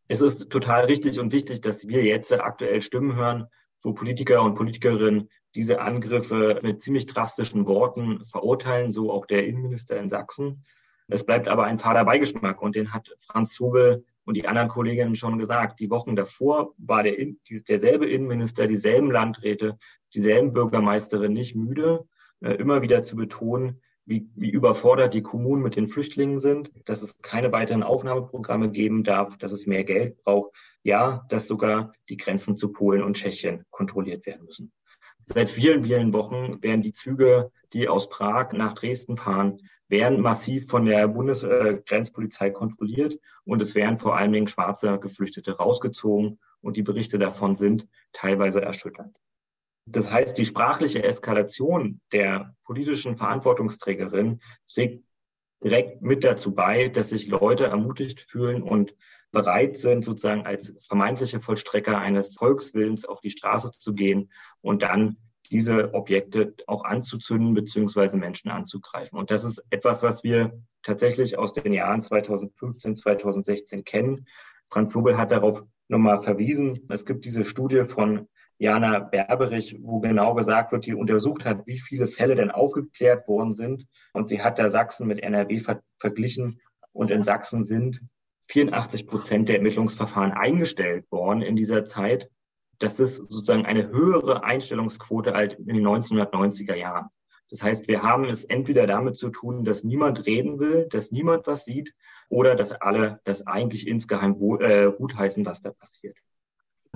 Es 0.08 0.20
ist 0.20 0.50
total 0.50 0.84
richtig 0.84 1.18
und 1.18 1.32
wichtig, 1.32 1.60
dass 1.60 1.88
wir 1.88 2.04
jetzt 2.04 2.32
aktuell 2.32 2.80
Stimmen 2.80 3.16
hören, 3.16 3.46
wo 3.82 3.92
Politiker 3.92 4.42
und 4.42 4.54
Politikerinnen 4.54 5.28
diese 5.54 5.80
Angriffe 5.80 6.60
mit 6.62 6.82
ziemlich 6.82 7.06
drastischen 7.06 7.66
Worten 7.66 8.24
verurteilen, 8.24 8.90
so 8.90 9.10
auch 9.10 9.26
der 9.26 9.46
Innenminister 9.46 9.96
in 9.96 10.08
Sachsen. 10.08 10.64
Es 11.08 11.24
bleibt 11.24 11.48
aber 11.48 11.64
ein 11.64 11.78
fader 11.78 12.04
Beigeschmack 12.04 12.60
und 12.62 12.76
den 12.76 12.92
hat 12.92 13.14
Franz 13.20 13.54
Zobel 13.54 14.04
und 14.24 14.36
die 14.36 14.46
anderen 14.46 14.68
Kolleginnen 14.68 15.14
schon 15.14 15.38
gesagt, 15.38 15.80
die 15.80 15.90
Wochen 15.90 16.16
davor 16.16 16.74
war 16.78 17.02
der, 17.02 17.14
derselbe 17.68 18.06
Innenminister, 18.06 18.66
dieselben 18.66 19.10
Landräte, 19.10 19.78
dieselben 20.14 20.52
Bürgermeisterin 20.52 21.32
nicht 21.32 21.54
müde, 21.54 22.06
äh, 22.40 22.54
immer 22.54 22.82
wieder 22.82 23.02
zu 23.02 23.16
betonen, 23.16 23.80
wie, 24.06 24.30
wie 24.36 24.50
überfordert 24.50 25.12
die 25.12 25.22
Kommunen 25.22 25.62
mit 25.62 25.76
den 25.76 25.88
Flüchtlingen 25.88 26.38
sind, 26.38 26.70
dass 26.84 27.02
es 27.02 27.18
keine 27.18 27.52
weiteren 27.52 27.82
Aufnahmeprogramme 27.82 28.70
geben 28.70 29.04
darf, 29.04 29.36
dass 29.36 29.52
es 29.52 29.66
mehr 29.66 29.84
Geld 29.84 30.22
braucht, 30.22 30.52
ja, 30.82 31.26
dass 31.28 31.48
sogar 31.48 31.92
die 32.08 32.16
Grenzen 32.16 32.56
zu 32.56 32.72
Polen 32.72 33.02
und 33.02 33.16
Tschechien 33.16 33.64
kontrolliert 33.70 34.24
werden 34.24 34.46
müssen. 34.46 34.72
Seit 35.24 35.48
vielen, 35.48 35.82
vielen 35.82 36.12
Wochen 36.12 36.62
werden 36.62 36.82
die 36.82 36.92
Züge, 36.92 37.50
die 37.72 37.88
aus 37.88 38.08
Prag 38.08 38.52
nach 38.52 38.74
Dresden 38.74 39.16
fahren, 39.16 39.60
werden 39.88 40.20
massiv 40.20 40.68
von 40.68 40.84
der 40.84 41.08
Bundesgrenzpolizei 41.08 42.50
kontrolliert 42.50 43.18
und 43.44 43.60
es 43.60 43.74
werden 43.74 43.98
vor 43.98 44.16
allen 44.16 44.32
Dingen 44.32 44.46
schwarze 44.46 44.98
Geflüchtete 45.00 45.56
rausgezogen 45.56 46.38
und 46.60 46.76
die 46.76 46.82
Berichte 46.82 47.18
davon 47.18 47.56
sind 47.56 47.88
teilweise 48.12 48.62
erschütternd. 48.62 49.16
Das 49.86 50.10
heißt, 50.10 50.36
die 50.36 50.44
sprachliche 50.44 51.02
Eskalation 51.04 52.00
der 52.12 52.54
politischen 52.64 53.16
Verantwortungsträgerin 53.16 54.40
trägt 54.72 55.04
direkt 55.62 56.02
mit 56.02 56.24
dazu 56.24 56.54
bei, 56.54 56.88
dass 56.88 57.10
sich 57.10 57.28
Leute 57.28 57.66
ermutigt 57.66 58.20
fühlen 58.20 58.62
und 58.62 58.94
bereit 59.30 59.78
sind, 59.78 60.04
sozusagen 60.04 60.44
als 60.44 60.74
vermeintliche 60.86 61.40
Vollstrecker 61.40 61.98
eines 61.98 62.34
Volkswillens 62.34 63.04
auf 63.04 63.20
die 63.20 63.30
Straße 63.30 63.70
zu 63.78 63.94
gehen 63.94 64.30
und 64.60 64.82
dann 64.82 65.18
diese 65.50 65.94
Objekte 65.94 66.54
auch 66.66 66.84
anzuzünden 66.84 67.54
beziehungsweise 67.54 68.18
Menschen 68.18 68.50
anzugreifen. 68.50 69.18
Und 69.18 69.30
das 69.30 69.44
ist 69.44 69.64
etwas, 69.70 70.02
was 70.02 70.24
wir 70.24 70.60
tatsächlich 70.82 71.38
aus 71.38 71.52
den 71.52 71.72
Jahren 71.72 72.02
2015, 72.02 72.96
2016 72.96 73.84
kennen. 73.84 74.26
Franz 74.68 74.92
Sobel 74.92 75.16
hat 75.16 75.30
darauf 75.30 75.62
nochmal 75.88 76.18
verwiesen. 76.18 76.86
Es 76.88 77.06
gibt 77.06 77.24
diese 77.24 77.44
Studie 77.44 77.84
von 77.84 78.28
Jana 78.58 79.00
Berberich, 79.00 79.76
wo 79.80 80.00
genau 80.00 80.34
gesagt 80.34 80.72
wird, 80.72 80.86
die 80.86 80.94
untersucht 80.94 81.44
hat, 81.44 81.66
wie 81.66 81.78
viele 81.78 82.06
Fälle 82.06 82.34
denn 82.34 82.50
aufgeklärt 82.50 83.28
worden 83.28 83.52
sind. 83.52 83.86
Und 84.12 84.28
sie 84.28 84.42
hat 84.42 84.58
da 84.58 84.70
Sachsen 84.70 85.06
mit 85.06 85.22
NRW 85.22 85.58
ver 85.58 85.82
verglichen. 85.98 86.60
Und 86.92 87.10
in 87.10 87.22
Sachsen 87.22 87.64
sind 87.64 88.00
84 88.48 89.06
Prozent 89.06 89.48
der 89.48 89.56
Ermittlungsverfahren 89.56 90.32
eingestellt 90.32 91.10
worden 91.10 91.42
in 91.42 91.56
dieser 91.56 91.84
Zeit 91.84 92.30
das 92.78 93.00
ist 93.00 93.16
sozusagen 93.16 93.66
eine 93.66 93.88
höhere 93.88 94.44
Einstellungsquote 94.44 95.34
als 95.34 95.54
in 95.54 95.66
den 95.66 95.86
1990er 95.86 96.74
Jahren. 96.74 97.08
Das 97.48 97.62
heißt, 97.62 97.88
wir 97.88 98.02
haben 98.02 98.24
es 98.24 98.44
entweder 98.44 98.86
damit 98.86 99.16
zu 99.16 99.30
tun, 99.30 99.64
dass 99.64 99.84
niemand 99.84 100.26
reden 100.26 100.58
will, 100.58 100.88
dass 100.90 101.12
niemand 101.12 101.46
was 101.46 101.64
sieht, 101.64 101.94
oder 102.28 102.56
dass 102.56 102.72
alle 102.72 103.20
das 103.24 103.46
eigentlich 103.46 103.86
insgeheim 103.86 104.40
wohl, 104.40 104.64
äh, 104.64 104.92
gutheißen, 104.92 105.46
was 105.46 105.62
da 105.62 105.70
passiert. 105.70 106.16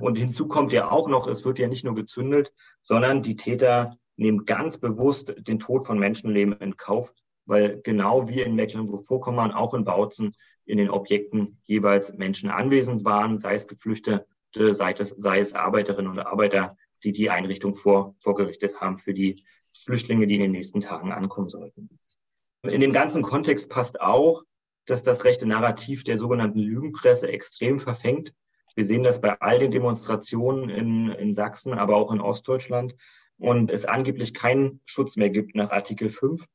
Und 0.01 0.17
hinzu 0.17 0.49
kommt 0.49 0.73
ja 0.73 0.91
auch 0.91 1.09
noch, 1.09 1.27
es 1.27 1.45
wird 1.45 1.59
ja 1.59 1.69
nicht 1.69 1.85
nur 1.85 1.95
gezündelt, 1.95 2.53
sondern 2.83 3.23
die 3.23 3.37
Täter 3.37 3.97
nehmen 4.17 4.45
ganz 4.45 4.79
bewusst 4.79 5.35
den 5.39 5.59
Tod 5.59 5.87
von 5.87 5.99
Menschenleben 5.99 6.55
in 6.61 6.77
Kauf, 6.77 7.13
weil 7.47 7.81
genau 7.83 8.29
wie 8.29 8.43
in 8.43 8.55
Mecklenburg-Vorpommern, 8.55 9.53
auch 9.53 9.75
in 9.75 9.85
Bautzen, 9.85 10.35
in 10.65 10.79
den 10.79 10.91
Objekten 10.91 11.59
jeweils 11.65 12.13
Menschen 12.15 12.51
anwesend 12.51 13.05
waren, 13.05 13.39
sei 13.39 13.55
es 13.55 13.67
Geflüchtete 13.67 14.27
sei 14.55 14.93
es, 14.93 15.11
sei 15.11 15.41
es 15.41 15.55
Arbeiterinnen 15.55 16.11
oder 16.11 16.27
Arbeiter, 16.29 16.77
die 17.05 17.13
die 17.13 17.31
Einrichtung 17.31 17.75
vor, 17.75 18.15
vorgerichtet 18.19 18.81
haben 18.81 18.99
für 18.99 19.15
die 19.15 19.43
Flüchtlinge, 19.73 20.27
die 20.27 20.35
in 20.35 20.43
den 20.43 20.53
nächsten 20.53 20.81
Tagen 20.81 21.13
ankommen 21.13 21.49
sollten. 21.49 21.89
In 22.63 22.81
dem 22.81 22.93
ganzen 22.93 23.23
Kontext 23.23 23.71
passt 23.71 24.01
auch, 24.01 24.43
dass 24.87 25.03
das 25.03 25.25
rechte 25.25 25.47
Narrativ 25.47 26.05
der 26.05 26.19
sogenannten 26.19 26.59
Lügenpresse 26.59 27.29
extrem 27.29 27.79
verfängt. 27.79 28.35
Wir 28.75 28.85
sehen 28.85 29.03
das 29.03 29.21
bei 29.21 29.41
all 29.41 29.59
den 29.59 29.71
Demonstrationen 29.71 30.69
in, 30.71 31.11
in 31.11 31.33
Sachsen, 31.33 31.75
aber 31.75 31.97
auch 31.97 32.13
in 32.13 32.21
Ostdeutschland 32.21 32.95
und 33.39 33.71
es 33.71 33.85
angeblich 33.85 34.35
keinen 34.35 34.81
Schutz 34.85 35.17
mehr 35.17 35.31
gibt 35.31 35.55
nach 35.55 35.71
Artikel 35.71 36.09
5 36.09 36.47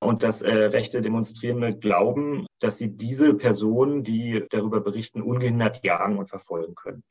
und 0.00 0.22
dass 0.22 0.42
äh, 0.42 0.52
rechte 0.52 1.00
Demonstrierende 1.00 1.78
glauben, 1.78 2.46
dass 2.58 2.78
sie 2.78 2.88
diese 2.88 3.34
Personen, 3.34 4.02
die 4.02 4.44
darüber 4.50 4.80
berichten, 4.80 5.22
ungehindert 5.22 5.84
jagen 5.84 6.18
und 6.18 6.28
verfolgen 6.28 6.74
können. 6.74 7.04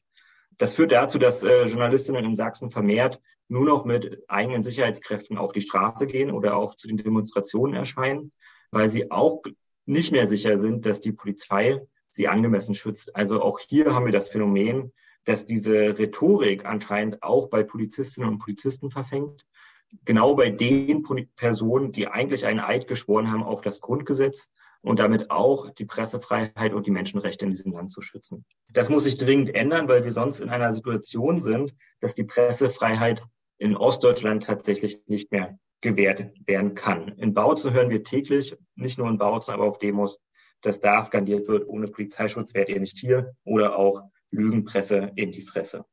Das 0.57 0.75
führt 0.75 0.91
dazu, 0.91 1.17
dass 1.17 1.43
äh, 1.43 1.63
Journalistinnen 1.63 2.25
in 2.25 2.35
Sachsen 2.35 2.69
vermehrt 2.69 3.21
nur 3.47 3.65
noch 3.65 3.85
mit 3.85 4.23
eigenen 4.29 4.63
Sicherheitskräften 4.63 5.37
auf 5.37 5.53
die 5.53 5.61
Straße 5.61 6.07
gehen 6.07 6.31
oder 6.31 6.55
auch 6.55 6.75
zu 6.75 6.87
den 6.87 6.97
Demonstrationen 6.97 7.75
erscheinen, 7.75 8.31
weil 8.71 8.87
sie 8.87 9.11
auch 9.11 9.43
nicht 9.85 10.11
mehr 10.11 10.27
sicher 10.27 10.57
sind, 10.57 10.85
dass 10.85 11.01
die 11.01 11.11
Polizei 11.11 11.81
sie 12.11 12.27
angemessen 12.27 12.75
schützt. 12.75 13.15
Also 13.15 13.41
auch 13.41 13.59
hier 13.59 13.95
haben 13.95 14.05
wir 14.05 14.11
das 14.11 14.29
Phänomen, 14.29 14.93
dass 15.25 15.45
diese 15.45 15.97
Rhetorik 15.97 16.65
anscheinend 16.65 17.23
auch 17.23 17.49
bei 17.49 17.63
Polizistinnen 17.63 18.29
und 18.29 18.39
Polizisten 18.39 18.89
verfängt. 18.89 19.45
Genau 20.05 20.35
bei 20.35 20.49
den 20.49 21.03
Personen, 21.35 21.91
die 21.91 22.07
eigentlich 22.07 22.45
einen 22.45 22.59
Eid 22.59 22.87
geschworen 22.87 23.31
haben 23.31 23.43
auf 23.43 23.61
das 23.61 23.81
Grundgesetz 23.81 24.51
und 24.81 24.99
damit 24.99 25.29
auch 25.29 25.69
die 25.71 25.85
Pressefreiheit 25.85 26.73
und 26.73 26.87
die 26.87 26.91
Menschenrechte 26.91 27.45
in 27.45 27.51
diesem 27.51 27.73
Land 27.73 27.91
zu 27.91 28.01
schützen. 28.01 28.45
Das 28.71 28.89
muss 28.89 29.03
sich 29.03 29.17
dringend 29.17 29.53
ändern, 29.53 29.87
weil 29.87 30.03
wir 30.03 30.11
sonst 30.11 30.39
in 30.39 30.49
einer 30.49 30.73
Situation 30.73 31.41
sind, 31.41 31.75
dass 31.99 32.15
die 32.15 32.23
Pressefreiheit 32.23 33.23
in 33.57 33.77
Ostdeutschland 33.77 34.43
tatsächlich 34.43 35.03
nicht 35.07 35.31
mehr 35.31 35.59
gewährt 35.81 36.31
werden 36.45 36.73
kann. 36.73 37.09
In 37.17 37.33
Bautzen 37.33 37.73
hören 37.73 37.89
wir 37.89 38.03
täglich, 38.03 38.55
nicht 38.75 38.97
nur 38.97 39.07
in 39.07 39.17
Bautzen, 39.17 39.53
aber 39.53 39.65
auf 39.65 39.77
Demos, 39.77 40.19
dass 40.61 40.79
da 40.79 41.01
skandiert 41.01 41.47
wird, 41.47 41.67
ohne 41.67 41.87
Polizeischutz 41.87 42.53
wärt 42.53 42.69
ihr 42.69 42.79
nicht 42.79 42.97
hier 42.97 43.35
oder 43.43 43.77
auch 43.77 44.03
Lügenpresse 44.31 45.11
in 45.15 45.31
die 45.31 45.41
Fresse. 45.41 45.85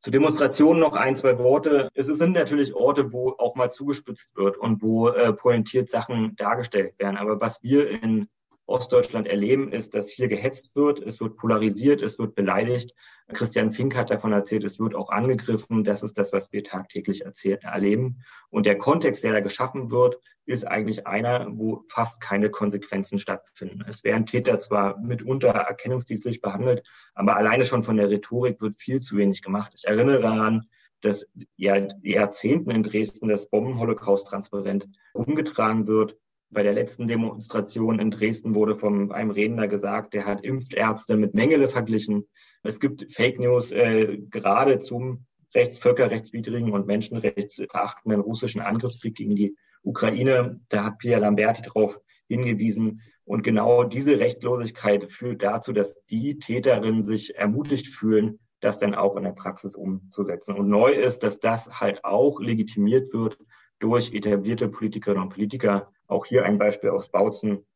Zu 0.00 0.10
Demonstrationen 0.10 0.80
noch 0.80 0.94
ein, 0.94 1.14
zwei 1.14 1.38
Worte. 1.38 1.90
Es 1.94 2.06
sind 2.06 2.32
natürlich 2.32 2.74
Orte, 2.74 3.12
wo 3.12 3.32
auch 3.32 3.54
mal 3.54 3.70
zugespitzt 3.70 4.34
wird 4.34 4.56
und 4.56 4.80
wo 4.80 5.08
äh, 5.08 5.34
pointiert 5.34 5.90
Sachen 5.90 6.36
dargestellt 6.36 6.98
werden. 6.98 7.18
Aber 7.18 7.40
was 7.40 7.62
wir 7.62 8.02
in 8.02 8.28
Ostdeutschland 8.70 9.26
erleben, 9.26 9.72
ist, 9.72 9.94
dass 9.94 10.10
hier 10.10 10.28
gehetzt 10.28 10.74
wird, 10.74 11.00
es 11.00 11.20
wird 11.20 11.36
polarisiert, 11.36 12.02
es 12.02 12.18
wird 12.18 12.34
beleidigt. 12.34 12.94
Christian 13.28 13.72
Fink 13.72 13.96
hat 13.96 14.10
davon 14.10 14.32
erzählt, 14.32 14.64
es 14.64 14.78
wird 14.78 14.94
auch 14.94 15.10
angegriffen. 15.10 15.84
Das 15.84 16.02
ist 16.02 16.16
das, 16.18 16.32
was 16.32 16.52
wir 16.52 16.64
tagtäglich 16.64 17.24
erleben. 17.62 18.22
Und 18.48 18.66
der 18.66 18.78
Kontext, 18.78 19.24
der 19.24 19.32
da 19.32 19.40
geschaffen 19.40 19.90
wird, 19.90 20.18
ist 20.46 20.66
eigentlich 20.66 21.06
einer, 21.06 21.46
wo 21.50 21.84
fast 21.88 22.20
keine 22.20 22.50
Konsequenzen 22.50 23.18
stattfinden. 23.18 23.84
Es 23.86 24.04
werden 24.04 24.26
Täter 24.26 24.58
zwar 24.60 24.98
mitunter 24.98 25.48
erkennungsdienstlich 25.48 26.40
behandelt, 26.40 26.82
aber 27.14 27.36
alleine 27.36 27.64
schon 27.64 27.84
von 27.84 27.96
der 27.96 28.10
Rhetorik 28.10 28.60
wird 28.60 28.80
viel 28.80 29.00
zu 29.00 29.16
wenig 29.16 29.42
gemacht. 29.42 29.72
Ich 29.76 29.86
erinnere 29.86 30.20
daran, 30.20 30.66
dass 31.00 31.26
ja 31.56 31.76
Jahrzehnten 32.02 32.70
in 32.70 32.82
Dresden 32.82 33.28
das 33.28 33.48
Bombenholocaust 33.48 34.26
transparent 34.26 34.88
umgetragen 35.12 35.86
wird 35.86 36.16
bei 36.50 36.62
der 36.62 36.72
letzten 36.72 37.06
Demonstration 37.06 38.00
in 38.00 38.10
Dresden 38.10 38.54
wurde 38.54 38.74
von 38.74 39.12
einem 39.12 39.30
Redner 39.30 39.68
gesagt, 39.68 40.14
der 40.14 40.26
hat 40.26 40.44
Impfärzte 40.44 41.16
mit 41.16 41.34
Mengele 41.34 41.68
verglichen. 41.68 42.26
Es 42.62 42.80
gibt 42.80 43.12
Fake 43.12 43.38
News 43.38 43.70
äh, 43.70 44.18
gerade 44.30 44.80
zum 44.80 45.26
rechtsvölkerrechtswidrigen 45.54 46.72
und 46.72 46.86
menschenrechtsverachtenden 46.86 48.20
russischen 48.20 48.60
Angriffskrieg 48.60 49.14
gegen 49.14 49.36
die 49.36 49.56
Ukraine. 49.82 50.60
Da 50.68 50.84
hat 50.84 50.98
Pierre 50.98 51.20
Lamberti 51.20 51.62
darauf 51.62 51.98
hingewiesen. 52.28 53.00
Und 53.24 53.42
genau 53.42 53.84
diese 53.84 54.18
Rechtlosigkeit 54.18 55.10
führt 55.10 55.42
dazu, 55.42 55.72
dass 55.72 56.04
die 56.06 56.38
Täterinnen 56.38 57.02
sich 57.02 57.36
ermutigt 57.36 57.88
fühlen, 57.88 58.40
das 58.60 58.78
dann 58.78 58.94
auch 58.94 59.16
in 59.16 59.24
der 59.24 59.32
Praxis 59.32 59.74
umzusetzen. 59.74 60.56
Und 60.56 60.68
neu 60.68 60.92
ist, 60.92 61.22
dass 61.22 61.38
das 61.38 61.80
halt 61.80 62.04
auch 62.04 62.40
legitimiert 62.40 63.12
wird 63.12 63.38
durch 63.80 64.14
etablierte 64.14 64.68
Politikerinnen 64.68 65.24
und 65.24 65.30
Politiker, 65.30 65.90
auch 66.06 66.26
hier 66.26 66.44
ein 66.44 66.58
Beispiel 66.58 66.90
aus 66.90 67.10
Bautzen, 67.10 67.66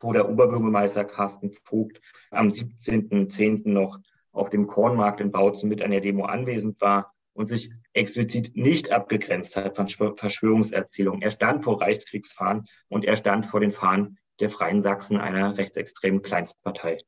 wo 0.00 0.12
der 0.12 0.28
Oberbürgermeister 0.28 1.04
Carsten 1.04 1.50
Vogt 1.50 2.00
am 2.30 2.48
17.10. 2.48 3.68
noch 3.68 3.98
auf 4.30 4.50
dem 4.50 4.66
Kornmarkt 4.66 5.20
in 5.20 5.32
Bautzen 5.32 5.68
mit 5.68 5.82
einer 5.82 6.00
Demo 6.00 6.26
anwesend 6.26 6.80
war 6.80 7.14
und 7.32 7.46
sich 7.46 7.72
explizit 7.92 8.56
nicht 8.56 8.92
abgegrenzt 8.92 9.56
hat 9.56 9.76
von 9.76 9.88
Verschwörungserzählungen. 9.88 11.22
Er 11.22 11.30
stand 11.30 11.64
vor 11.64 11.80
Reichskriegsfahnen 11.80 12.66
und 12.88 13.04
er 13.04 13.16
stand 13.16 13.46
vor 13.46 13.60
den 13.60 13.72
Fahnen 13.72 14.18
der 14.40 14.50
Freien 14.50 14.80
Sachsen, 14.80 15.16
einer 15.16 15.56
rechtsextremen 15.56 16.22
Kleinstpartei. 16.22 16.98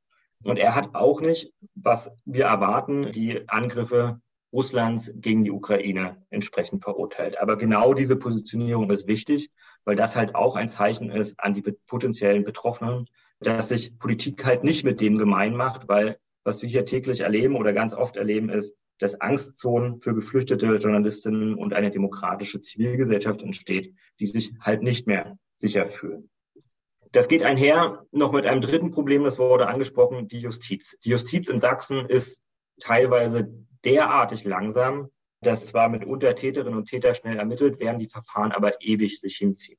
Und 0.42 0.58
er 0.58 0.74
hat 0.74 0.94
auch 0.94 1.20
nicht, 1.20 1.52
was 1.74 2.10
wir 2.24 2.46
erwarten, 2.46 3.12
die 3.12 3.48
Angriffe 3.48 4.20
Russlands 4.52 5.12
gegen 5.14 5.44
die 5.44 5.50
Ukraine 5.50 6.24
entsprechend 6.30 6.82
verurteilt. 6.82 7.40
Aber 7.40 7.56
genau 7.56 7.94
diese 7.94 8.16
Positionierung 8.16 8.90
ist 8.90 9.06
wichtig, 9.06 9.50
weil 9.84 9.96
das 9.96 10.16
halt 10.16 10.34
auch 10.34 10.56
ein 10.56 10.68
Zeichen 10.68 11.10
ist 11.10 11.38
an 11.40 11.54
die 11.54 11.62
potenziellen 11.62 12.44
Betroffenen, 12.44 13.06
dass 13.40 13.68
sich 13.68 13.98
Politik 13.98 14.44
halt 14.44 14.64
nicht 14.64 14.84
mit 14.84 15.00
dem 15.00 15.18
gemein 15.18 15.56
macht, 15.56 15.88
weil 15.88 16.18
was 16.44 16.62
wir 16.62 16.68
hier 16.68 16.84
täglich 16.84 17.20
erleben 17.20 17.56
oder 17.56 17.72
ganz 17.72 17.94
oft 17.94 18.16
erleben 18.16 18.50
ist, 18.50 18.74
dass 18.98 19.20
Angstzonen 19.20 20.00
für 20.00 20.14
geflüchtete 20.14 20.74
Journalistinnen 20.76 21.54
und 21.54 21.72
eine 21.72 21.90
demokratische 21.90 22.60
Zivilgesellschaft 22.60 23.40
entsteht, 23.42 23.94
die 24.18 24.26
sich 24.26 24.52
halt 24.60 24.82
nicht 24.82 25.06
mehr 25.06 25.38
sicher 25.50 25.86
fühlen. 25.86 26.28
Das 27.12 27.26
geht 27.26 27.42
einher 27.42 28.04
noch 28.12 28.32
mit 28.32 28.46
einem 28.46 28.60
dritten 28.60 28.90
Problem, 28.90 29.24
das 29.24 29.38
wurde 29.38 29.66
angesprochen, 29.66 30.28
die 30.28 30.40
Justiz. 30.40 30.96
Die 31.02 31.10
Justiz 31.10 31.48
in 31.48 31.58
Sachsen 31.58 32.06
ist 32.06 32.40
teilweise 32.78 33.52
derartig 33.84 34.44
langsam, 34.44 35.10
dass 35.40 35.66
zwar 35.66 35.88
mit 35.88 36.04
Untertäterinnen 36.04 36.76
und 36.76 36.88
Täter 36.88 37.14
schnell 37.14 37.38
ermittelt 37.38 37.80
werden, 37.80 37.98
die 37.98 38.08
Verfahren 38.08 38.52
aber 38.52 38.80
ewig 38.82 39.20
sich 39.20 39.36
hinziehen. 39.36 39.78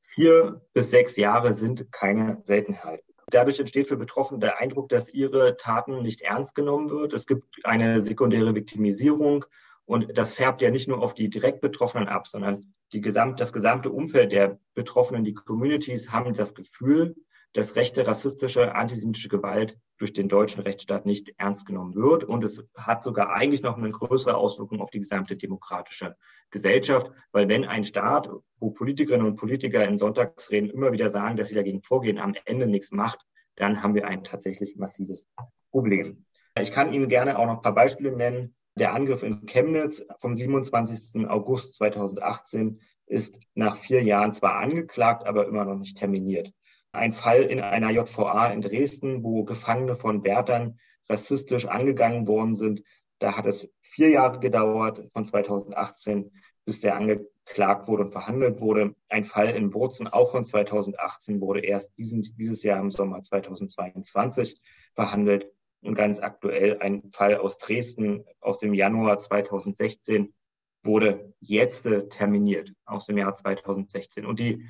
Vier 0.00 0.62
bis 0.72 0.90
sechs 0.90 1.16
Jahre 1.16 1.52
sind 1.52 1.90
keine 1.92 2.42
Seltenheit. 2.44 3.02
Dadurch 3.30 3.60
entsteht 3.60 3.88
für 3.88 3.96
Betroffene 3.96 4.40
der 4.40 4.58
Eindruck, 4.58 4.88
dass 4.88 5.08
ihre 5.08 5.56
Taten 5.56 6.02
nicht 6.02 6.22
ernst 6.22 6.54
genommen 6.54 6.90
wird. 6.90 7.12
Es 7.12 7.26
gibt 7.26 7.44
eine 7.64 8.00
sekundäre 8.00 8.54
Viktimisierung 8.54 9.44
und 9.84 10.16
das 10.16 10.32
färbt 10.32 10.62
ja 10.62 10.70
nicht 10.70 10.88
nur 10.88 11.02
auf 11.02 11.14
die 11.14 11.28
direkt 11.28 11.60
Betroffenen 11.60 12.08
ab, 12.08 12.26
sondern 12.26 12.74
die 12.92 13.00
gesamt, 13.00 13.40
das 13.40 13.52
gesamte 13.52 13.90
Umfeld 13.90 14.32
der 14.32 14.58
Betroffenen, 14.74 15.24
die 15.24 15.34
Communities 15.34 16.10
haben 16.10 16.34
das 16.34 16.54
Gefühl, 16.54 17.16
dass 17.54 17.76
rechte, 17.76 18.06
rassistische, 18.06 18.74
antisemitische 18.74 19.28
Gewalt 19.28 19.78
durch 19.96 20.12
den 20.12 20.28
deutschen 20.28 20.62
Rechtsstaat 20.62 21.06
nicht 21.06 21.34
ernst 21.38 21.66
genommen 21.66 21.94
wird. 21.94 22.24
Und 22.24 22.44
es 22.44 22.62
hat 22.76 23.02
sogar 23.02 23.30
eigentlich 23.30 23.62
noch 23.62 23.76
eine 23.76 23.88
größere 23.88 24.36
Auswirkung 24.36 24.80
auf 24.80 24.90
die 24.90 25.00
gesamte 25.00 25.36
demokratische 25.36 26.16
Gesellschaft, 26.50 27.10
weil 27.32 27.48
wenn 27.48 27.64
ein 27.64 27.84
Staat, 27.84 28.30
wo 28.58 28.70
Politikerinnen 28.70 29.26
und 29.26 29.36
Politiker 29.36 29.86
in 29.86 29.98
Sonntagsreden 29.98 30.70
immer 30.70 30.92
wieder 30.92 31.10
sagen, 31.10 31.36
dass 31.36 31.48
sie 31.48 31.54
dagegen 31.54 31.82
vorgehen, 31.82 32.18
am 32.18 32.34
Ende 32.44 32.66
nichts 32.66 32.92
macht, 32.92 33.20
dann 33.56 33.82
haben 33.82 33.94
wir 33.94 34.06
ein 34.06 34.24
tatsächlich 34.24 34.76
massives 34.76 35.26
Problem. 35.70 36.24
Ich 36.60 36.72
kann 36.72 36.92
Ihnen 36.92 37.08
gerne 37.08 37.38
auch 37.38 37.46
noch 37.46 37.56
ein 37.56 37.62
paar 37.62 37.74
Beispiele 37.74 38.12
nennen. 38.12 38.54
Der 38.76 38.94
Angriff 38.94 39.22
in 39.22 39.46
Chemnitz 39.46 40.04
vom 40.18 40.34
27. 40.36 41.28
August 41.28 41.74
2018 41.74 42.80
ist 43.06 43.40
nach 43.54 43.76
vier 43.76 44.02
Jahren 44.02 44.32
zwar 44.32 44.56
angeklagt, 44.60 45.26
aber 45.26 45.48
immer 45.48 45.64
noch 45.64 45.76
nicht 45.76 45.96
terminiert 45.96 46.52
ein 46.92 47.12
Fall 47.12 47.42
in 47.42 47.60
einer 47.60 47.90
JVA 47.90 48.48
in 48.48 48.60
Dresden, 48.60 49.22
wo 49.22 49.44
Gefangene 49.44 49.96
von 49.96 50.24
Wärtern 50.24 50.78
rassistisch 51.08 51.66
angegangen 51.66 52.26
worden 52.26 52.54
sind. 52.54 52.82
Da 53.18 53.36
hat 53.36 53.46
es 53.46 53.68
vier 53.80 54.10
Jahre 54.10 54.40
gedauert, 54.40 55.04
von 55.12 55.24
2018 55.24 56.30
bis 56.68 56.82
der 56.82 56.96
angeklagt 56.96 57.88
wurde 57.88 58.02
und 58.02 58.12
verhandelt 58.12 58.60
wurde. 58.60 58.94
Ein 59.08 59.24
Fall 59.24 59.48
in 59.56 59.72
Wurzen, 59.72 60.06
auch 60.06 60.32
von 60.32 60.44
2018, 60.44 61.40
wurde 61.40 61.60
erst 61.60 61.96
diesen, 61.96 62.20
dieses 62.36 62.62
Jahr 62.62 62.78
im 62.78 62.90
Sommer 62.90 63.22
2022 63.22 64.60
verhandelt. 64.94 65.50
Und 65.80 65.94
ganz 65.94 66.20
aktuell 66.20 66.78
ein 66.80 67.10
Fall 67.10 67.38
aus 67.38 67.56
Dresden 67.56 68.26
aus 68.40 68.58
dem 68.58 68.74
Januar 68.74 69.18
2016 69.18 70.34
wurde 70.82 71.32
jetzt 71.40 71.88
terminiert, 72.10 72.74
aus 72.84 73.06
dem 73.06 73.16
Jahr 73.16 73.32
2016. 73.32 74.26
Und 74.26 74.38
die 74.38 74.68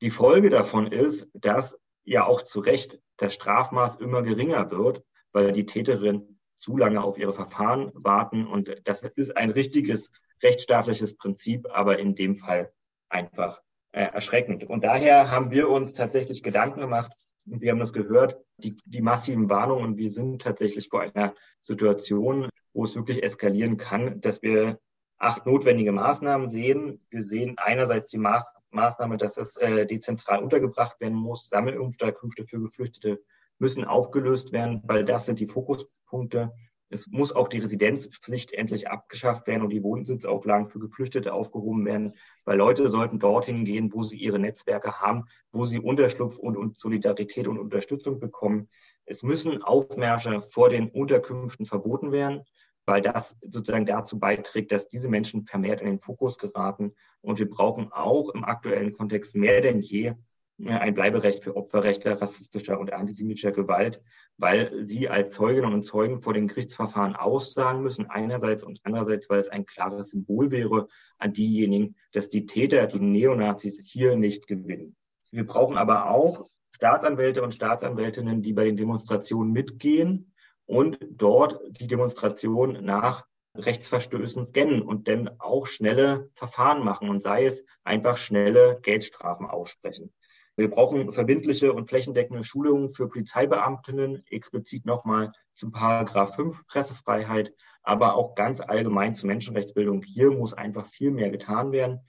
die 0.00 0.10
Folge 0.10 0.50
davon 0.50 0.86
ist, 0.86 1.28
dass 1.34 1.78
ja 2.04 2.24
auch 2.24 2.42
zu 2.42 2.60
Recht 2.60 3.00
das 3.16 3.34
Strafmaß 3.34 3.96
immer 3.96 4.22
geringer 4.22 4.70
wird, 4.70 5.02
weil 5.32 5.52
die 5.52 5.66
Täterin 5.66 6.38
zu 6.54 6.76
lange 6.76 7.02
auf 7.02 7.18
ihre 7.18 7.32
Verfahren 7.32 7.90
warten. 7.94 8.46
Und 8.46 8.74
das 8.84 9.02
ist 9.02 9.36
ein 9.36 9.50
richtiges 9.50 10.10
rechtsstaatliches 10.42 11.16
Prinzip, 11.16 11.66
aber 11.70 11.98
in 11.98 12.14
dem 12.14 12.36
Fall 12.36 12.72
einfach 13.08 13.60
äh, 13.92 14.04
erschreckend. 14.04 14.64
Und 14.64 14.84
daher 14.84 15.30
haben 15.30 15.50
wir 15.50 15.68
uns 15.68 15.94
tatsächlich 15.94 16.42
Gedanken 16.42 16.80
gemacht, 16.80 17.12
und 17.50 17.60
Sie 17.60 17.70
haben 17.70 17.78
das 17.78 17.94
gehört, 17.94 18.36
die, 18.58 18.76
die 18.84 19.00
massiven 19.00 19.48
Warnungen. 19.48 19.96
wir 19.96 20.10
sind 20.10 20.42
tatsächlich 20.42 20.88
vor 20.88 21.00
einer 21.00 21.34
Situation, 21.60 22.50
wo 22.74 22.84
es 22.84 22.94
wirklich 22.94 23.22
eskalieren 23.22 23.78
kann, 23.78 24.20
dass 24.20 24.42
wir 24.42 24.78
acht 25.18 25.46
notwendige 25.46 25.92
Maßnahmen 25.92 26.48
sehen. 26.48 27.00
Wir 27.08 27.22
sehen 27.22 27.56
einerseits 27.56 28.10
die 28.10 28.18
Maß 28.18 28.44
Maßnahme, 28.70 29.16
dass 29.16 29.36
es 29.36 29.56
äh, 29.56 29.86
dezentral 29.86 30.42
untergebracht 30.42 31.00
werden 31.00 31.16
muss. 31.16 31.48
Sammelunterkünfte 31.48 32.44
für 32.44 32.60
Geflüchtete 32.60 33.20
müssen 33.58 33.84
aufgelöst 33.84 34.52
werden, 34.52 34.82
weil 34.84 35.04
das 35.04 35.26
sind 35.26 35.40
die 35.40 35.46
Fokuspunkte. 35.46 36.52
Es 36.90 37.06
muss 37.06 37.34
auch 37.34 37.48
die 37.48 37.58
Residenzpflicht 37.58 38.52
endlich 38.52 38.88
abgeschafft 38.88 39.46
werden 39.46 39.62
und 39.62 39.70
die 39.70 39.82
Wohnsitzauflagen 39.82 40.66
für 40.66 40.78
Geflüchtete 40.78 41.34
aufgehoben 41.34 41.84
werden, 41.84 42.14
weil 42.44 42.56
Leute 42.56 42.88
sollten 42.88 43.18
dorthin 43.18 43.66
gehen, 43.66 43.92
wo 43.92 44.02
sie 44.02 44.16
ihre 44.16 44.38
Netzwerke 44.38 45.00
haben, 45.00 45.26
wo 45.52 45.66
sie 45.66 45.80
Unterschlupf 45.80 46.38
und, 46.38 46.56
und 46.56 46.80
Solidarität 46.80 47.46
und 47.46 47.58
Unterstützung 47.58 48.20
bekommen. 48.20 48.68
Es 49.04 49.22
müssen 49.22 49.62
Aufmärsche 49.62 50.40
vor 50.40 50.70
den 50.70 50.88
Unterkünften 50.88 51.66
verboten 51.66 52.10
werden 52.10 52.44
weil 52.88 53.02
das 53.02 53.36
sozusagen 53.42 53.86
dazu 53.86 54.18
beiträgt, 54.18 54.72
dass 54.72 54.88
diese 54.88 55.10
Menschen 55.10 55.44
vermehrt 55.44 55.80
in 55.80 55.86
den 55.86 56.00
Fokus 56.00 56.38
geraten. 56.38 56.94
Und 57.20 57.38
wir 57.38 57.48
brauchen 57.48 57.92
auch 57.92 58.30
im 58.30 58.44
aktuellen 58.44 58.94
Kontext 58.94 59.36
mehr 59.36 59.60
denn 59.60 59.80
je 59.80 60.14
äh, 60.58 60.70
ein 60.70 60.94
Bleiberecht 60.94 61.44
für 61.44 61.54
Opferrechte 61.54 62.20
rassistischer 62.20 62.80
und 62.80 62.92
antisemitischer 62.92 63.52
Gewalt, 63.52 64.00
weil 64.38 64.82
sie 64.82 65.08
als 65.08 65.34
Zeuginnen 65.34 65.74
und 65.74 65.84
Zeugen 65.84 66.22
vor 66.22 66.32
den 66.32 66.48
Gerichtsverfahren 66.48 67.14
aussagen 67.14 67.82
müssen, 67.82 68.06
einerseits 68.06 68.64
und 68.64 68.80
andererseits, 68.84 69.28
weil 69.28 69.38
es 69.38 69.50
ein 69.50 69.66
klares 69.66 70.10
Symbol 70.10 70.50
wäre 70.50 70.88
an 71.18 71.34
diejenigen, 71.34 71.94
dass 72.12 72.30
die 72.30 72.46
Täter, 72.46 72.86
die 72.86 73.00
Neonazis 73.00 73.80
hier 73.84 74.16
nicht 74.16 74.46
gewinnen. 74.46 74.96
Wir 75.30 75.46
brauchen 75.46 75.76
aber 75.76 76.10
auch 76.10 76.48
Staatsanwälte 76.74 77.42
und 77.42 77.52
Staatsanwältinnen, 77.52 78.40
die 78.40 78.54
bei 78.54 78.64
den 78.64 78.76
Demonstrationen 78.76 79.52
mitgehen 79.52 80.32
und 80.68 80.98
dort 81.00 81.60
die 81.80 81.86
Demonstration 81.86 82.84
nach 82.84 83.24
Rechtsverstößen 83.56 84.44
scannen 84.44 84.82
und 84.82 85.08
dann 85.08 85.30
auch 85.38 85.66
schnelle 85.66 86.30
Verfahren 86.34 86.84
machen 86.84 87.08
und 87.08 87.22
sei 87.22 87.46
es 87.46 87.64
einfach 87.84 88.18
schnelle 88.18 88.78
Geldstrafen 88.82 89.46
aussprechen. 89.46 90.12
Wir 90.56 90.70
brauchen 90.70 91.10
verbindliche 91.12 91.72
und 91.72 91.88
flächendeckende 91.88 92.44
Schulungen 92.44 92.90
für 92.90 93.08
Polizeibeamtinnen, 93.08 94.24
explizit 94.28 94.84
nochmal 94.84 95.32
zum 95.54 95.72
Paragraph 95.72 96.36
5 96.36 96.66
Pressefreiheit, 96.66 97.54
aber 97.82 98.14
auch 98.14 98.34
ganz 98.34 98.60
allgemein 98.60 99.14
zur 99.14 99.28
Menschenrechtsbildung. 99.28 100.02
Hier 100.02 100.30
muss 100.30 100.52
einfach 100.52 100.86
viel 100.86 101.10
mehr 101.10 101.30
getan 101.30 101.72
werden. 101.72 102.00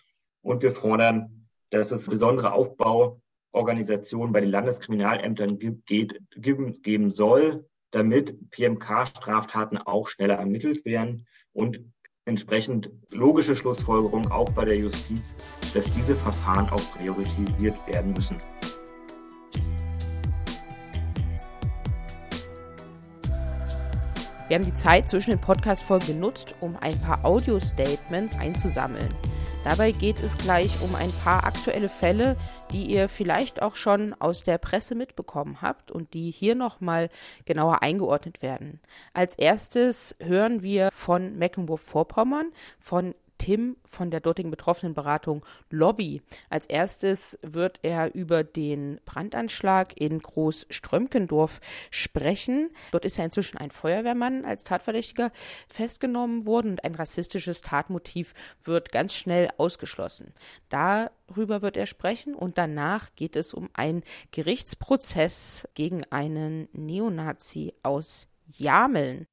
Und 0.42 0.62
wir 0.64 0.72
fordern, 0.72 1.48
dass 1.70 1.92
es 1.92 2.10
besondere 2.10 2.52
Aufbauorganisationen 2.52 4.34
bei 4.34 4.42
den 4.42 4.50
Landeskriminalämtern 4.50 5.60
gibt, 5.60 5.86
geht, 5.86 6.20
geben, 6.36 6.82
geben 6.82 7.12
soll, 7.12 7.70
damit 7.92 8.50
PMK-Straftaten 8.52 9.78
auch 9.78 10.08
schneller 10.08 10.36
ermittelt 10.36 10.86
werden 10.86 11.28
und 11.54 11.80
entsprechend 12.26 12.92
logische 13.10 13.56
Schlussfolgerung 13.56 14.30
auch 14.32 14.50
bei 14.52 14.66
der 14.66 14.78
Justiz, 14.78 15.36
dass 15.74 15.90
diese 15.92 16.16
Verfahren 16.16 16.70
auch 16.70 16.92
priorisiert 16.94 17.76
werden 17.88 18.14
müssen. 18.14 18.38
Wir 24.48 24.58
haben 24.58 24.66
die 24.66 24.74
Zeit 24.74 25.08
zwischen 25.08 25.30
den 25.30 25.40
Podcast-Folgen 25.40 26.08
genutzt, 26.08 26.56
um 26.60 26.76
ein 26.78 27.00
paar 27.00 27.24
Audio-Statements 27.24 28.36
einzusammeln. 28.40 29.14
Dabei 29.66 29.92
geht 29.92 30.20
es 30.24 30.38
gleich 30.38 30.82
um 30.82 30.96
ein 30.96 31.12
paar 31.24 31.44
aktuelle 31.44 31.90
Fälle, 31.90 32.38
die 32.72 32.86
ihr 32.86 33.10
vielleicht 33.10 33.62
auch 33.62 33.76
schon 33.76 34.14
aus 34.20 34.42
der 34.44 34.58
Presse 34.58 34.96
mitbekommen 34.96 35.62
habt 35.62 35.92
und 35.92 36.14
die 36.14 36.32
hier 36.32 36.56
nochmal 36.56 37.10
genauer 37.46 37.84
eingeordnet 37.84 38.42
werden. 38.42 38.80
Als 39.14 39.36
erstes 39.36 40.16
hören 40.20 40.62
wir 40.62 40.90
von 40.94 41.38
Mecklenburg-Vorpommern, 41.38 42.52
von 42.80 43.14
Tim 43.50 43.78
von 43.84 44.12
der 44.12 44.20
dortigen 44.20 44.52
Betroffenenberatung 44.52 45.44
Lobby. 45.72 46.22
Als 46.52 46.68
erstes 46.68 47.40
wird 47.42 47.80
er 47.82 48.14
über 48.14 48.44
den 48.44 49.02
Brandanschlag 49.06 50.00
in 50.00 50.20
Großströmkendorf 50.20 51.60
sprechen. 51.90 52.70
Dort 52.92 53.06
ist 53.06 53.18
ja 53.18 53.26
inzwischen 53.26 53.58
ein 53.58 53.72
Feuerwehrmann 53.72 54.46
als 54.46 54.66
Tatverdächtiger 54.66 55.32
festgenommen 55.68 56.46
worden 56.46 56.70
und 56.74 56.84
ein 56.84 56.94
rassistisches 56.94 57.62
Tatmotiv 57.62 58.36
wird 58.62 58.92
ganz 58.92 59.16
schnell 59.16 59.50
ausgeschlossen. 59.58 60.36
Darüber 60.70 61.64
wird 61.64 61.76
er 61.76 61.88
sprechen 61.88 62.36
und 62.36 62.60
danach 62.60 63.16
geht 63.16 63.36
es 63.36 63.56
um 63.56 63.72
einen 63.74 64.04
Gerichtsprozess 64.30 65.68
gegen 65.74 66.04
einen 66.12 66.70
Neonazi 66.74 67.74
aus 67.82 68.28
Jameln. 68.46 69.26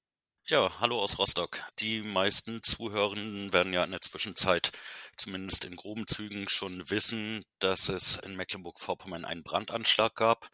Ja, 0.48 0.78
hallo 0.78 1.00
aus 1.00 1.18
Rostock. 1.18 1.60
Die 1.80 2.02
meisten 2.02 2.62
Zuhörenden 2.62 3.52
werden 3.52 3.72
ja 3.72 3.82
in 3.82 3.90
der 3.90 4.00
Zwischenzeit 4.00 4.70
zumindest 5.16 5.64
in 5.64 5.74
groben 5.74 6.06
Zügen 6.06 6.48
schon 6.48 6.88
wissen, 6.88 7.44
dass 7.58 7.88
es 7.88 8.18
in 8.18 8.36
Mecklenburg-Vorpommern 8.36 9.24
einen 9.24 9.42
Brandanschlag 9.42 10.14
gab, 10.14 10.48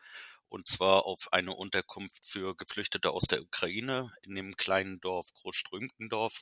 und 0.48 0.66
zwar 0.66 1.04
auf 1.04 1.30
eine 1.34 1.52
Unterkunft 1.54 2.24
für 2.24 2.56
Geflüchtete 2.56 3.10
aus 3.10 3.24
der 3.24 3.42
Ukraine 3.42 4.10
in 4.22 4.34
dem 4.34 4.56
kleinen 4.56 4.98
Dorf 5.02 5.26
Großströmkendorf, 5.34 6.40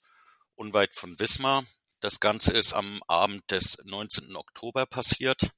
unweit 0.54 0.94
von 0.94 1.18
Wismar. 1.18 1.64
Das 1.98 2.20
Ganze 2.20 2.52
ist 2.52 2.72
am 2.72 3.02
Abend 3.08 3.50
des 3.50 3.78
19. 3.82 4.36
Oktober 4.36 4.86
passiert. 4.86 5.50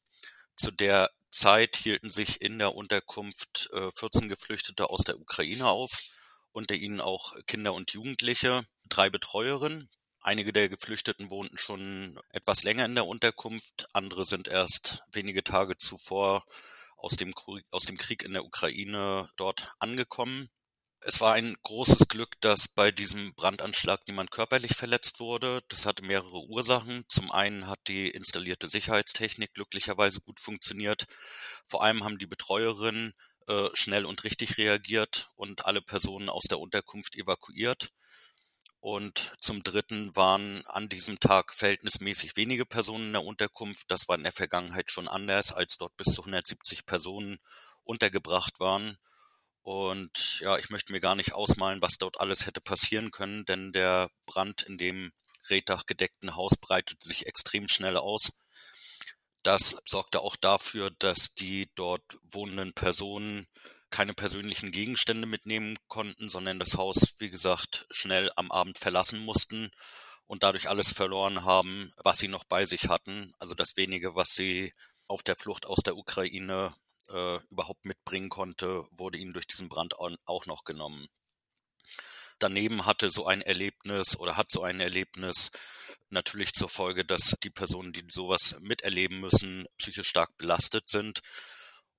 Zu 0.57 0.71
der 0.71 1.11
Zeit 1.31 1.77
hielten 1.77 2.11
sich 2.11 2.41
in 2.41 2.59
der 2.59 2.75
Unterkunft 2.75 3.69
14 3.71 4.25
äh, 4.25 4.29
Geflüchtete 4.29 4.89
aus 4.89 5.05
der 5.05 5.21
Ukraine 5.21 5.67
auf 5.67 6.15
unter 6.53 6.75
ihnen 6.75 7.01
auch 7.01 7.35
Kinder 7.47 7.75
und 7.75 7.93
Jugendliche, 7.93 8.65
drei 8.89 9.11
Betreuerinnen. 9.11 9.89
Einige 10.21 10.53
der 10.53 10.69
Geflüchteten 10.69 11.31
wohnten 11.31 11.59
schon 11.59 12.19
etwas 12.31 12.63
länger 12.63 12.85
in 12.85 12.95
der 12.95 13.07
Unterkunft, 13.07 13.89
andere 13.93 14.25
sind 14.25 14.47
erst 14.47 15.03
wenige 15.11 15.43
Tage 15.43 15.77
zuvor 15.77 16.45
aus 16.97 17.17
dem, 17.17 17.35
aus 17.71 17.85
dem 17.85 17.99
Krieg 17.99 18.23
in 18.23 18.33
der 18.33 18.45
Ukraine 18.45 19.29
dort 19.37 19.73
angekommen. 19.81 20.49
Es 21.05 21.21
war 21.21 21.35
ein 21.35 21.57
großes 21.65 22.07
Glück, 22.07 22.41
dass 22.41 22.69
bei 22.69 22.93
diesem 22.93 23.35
Brandanschlag 23.35 24.07
niemand 24.07 24.31
körperlich 24.31 24.77
verletzt 24.77 25.19
wurde. 25.19 25.61
Das 25.69 25.85
hatte 25.85 26.05
mehrere 26.05 26.45
Ursachen. 26.45 27.05
Zum 27.09 27.33
einen 27.33 27.67
hat 27.67 27.81
die 27.89 28.09
installierte 28.09 28.69
Sicherheitstechnik 28.69 29.53
glücklicherweise 29.55 30.21
gut 30.21 30.39
funktioniert. 30.39 31.07
Vor 31.67 31.83
allem 31.83 32.05
haben 32.05 32.19
die 32.19 32.29
Betreuerinnen 32.29 33.15
äh, 33.49 33.69
schnell 33.75 34.05
und 34.07 34.25
richtig 34.25 34.59
reagiert 34.59 35.31
und 35.37 35.67
alle 35.67 35.83
Personen 35.83 36.29
aus 36.29 36.45
der 36.45 36.59
Unterkunft 36.59 37.17
evakuiert. 37.17 37.91
Und 38.81 39.33
zum 39.41 39.63
Dritten 39.63 40.15
waren 40.17 40.67
an 40.67 40.89
diesem 40.89 41.21
Tag 41.21 41.55
verhältnismäßig 41.55 42.37
wenige 42.37 42.67
Personen 42.67 43.07
in 43.07 43.13
der 43.13 43.25
Unterkunft. 43.25 43.85
Das 43.89 44.09
war 44.09 44.17
in 44.17 44.25
der 44.25 44.33
Vergangenheit 44.33 44.91
schon 44.91 45.07
anders, 45.07 45.53
als 45.53 45.77
dort 45.79 45.97
bis 45.97 46.13
zu 46.15 46.23
170 46.23 46.85
Personen 46.85 47.39
untergebracht 47.85 48.59
waren. 48.59 48.97
Und 49.63 50.41
ja, 50.41 50.59
ich 50.59 50.71
möchte 50.71 50.93
mir 50.93 51.01
gar 51.01 51.15
nicht 51.15 51.33
ausmalen, 51.33 51.81
was 51.81 51.97
dort 51.99 52.21
alles 52.21 52.47
hätte 52.47 52.61
passieren 52.61 53.13
können, 53.13 53.45
denn 53.45 53.73
der 53.73 54.11
Brand 54.27 54.63
in 54.63 54.79
dem 54.79 55.13
reddachgedeckten 55.49 56.35
Haus 56.35 56.57
breitete 56.61 57.07
sich 57.07 57.27
extrem 57.27 57.69
schnell 57.69 57.97
aus. 57.97 58.33
Das 59.43 59.77
sorgte 59.87 60.21
auch 60.21 60.37
dafür, 60.37 60.91
dass 60.99 61.35
die 61.35 61.69
dort 61.75 62.03
wohnenden 62.23 62.73
Personen 62.73 63.47
keine 63.91 64.15
persönlichen 64.15 64.73
Gegenstände 64.73 65.27
mitnehmen 65.27 65.77
konnten, 65.89 66.29
sondern 66.29 66.59
das 66.59 66.77
Haus, 66.77 67.15
wie 67.19 67.31
gesagt, 67.31 67.87
schnell 67.91 68.31
am 68.37 68.51
Abend 68.51 68.79
verlassen 68.79 69.25
mussten 69.25 69.71
und 70.27 70.43
dadurch 70.43 70.69
alles 70.69 70.93
verloren 70.93 71.45
haben, 71.45 71.93
was 72.03 72.19
sie 72.19 72.29
noch 72.29 72.45
bei 72.45 72.65
sich 72.65 72.89
hatten. 72.89 73.35
Also 73.39 73.55
das 73.55 73.77
wenige, 73.77 74.15
was 74.15 74.31
sie 74.31 74.73
auf 75.09 75.23
der 75.23 75.37
Flucht 75.37 75.67
aus 75.67 75.81
der 75.85 75.97
Ukraine 75.97 76.75
äh, 77.11 77.39
überhaupt 77.51 77.85
mitbringen 77.85 78.31
konnte, 78.31 78.85
wurde 78.93 79.19
ihnen 79.19 79.35
durch 79.35 79.47
diesen 79.47 79.69
Brand 79.69 79.95
auch 79.99 80.47
noch 80.47 80.65
genommen. 80.65 81.09
Daneben 82.43 82.87
hatte 82.87 83.09
so 83.11 83.27
ein 83.27 83.41
Erlebnis 83.41 84.19
oder 84.19 84.37
hat 84.37 84.51
so 84.51 84.65
ein 84.65 84.81
Erlebnis 84.81 85.53
natürlich 86.11 86.53
zur 86.53 86.69
Folge, 86.69 87.05
dass 87.05 87.37
die 87.45 87.51
Personen, 87.51 87.93
die 87.93 88.05
sowas 88.11 88.57
miterleben 88.61 89.21
müssen, 89.21 89.67
psychisch 89.79 90.09
stark 90.09 90.37
belastet 90.39 90.89
sind 90.89 91.21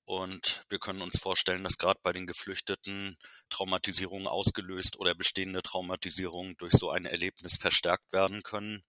und 0.04 0.66
wir 0.68 0.80
können 0.80 1.02
uns 1.02 1.18
vorstellen, 1.18 1.64
dass 1.64 1.78
gerade 1.78 2.00
bei 2.04 2.12
den 2.12 2.28
Geflüchteten 2.28 3.16
Traumatisierungen 3.50 4.28
ausgelöst 4.28 5.00
oder 5.00 5.16
bestehende 5.16 5.62
Traumatisierungen 5.62 6.58
durch 6.58 6.74
so 6.74 6.89
ein 6.89 7.06
Erlebnis 7.06 7.56
verstärkt 7.56 8.12
werden 8.12 8.44
können. 8.44 8.84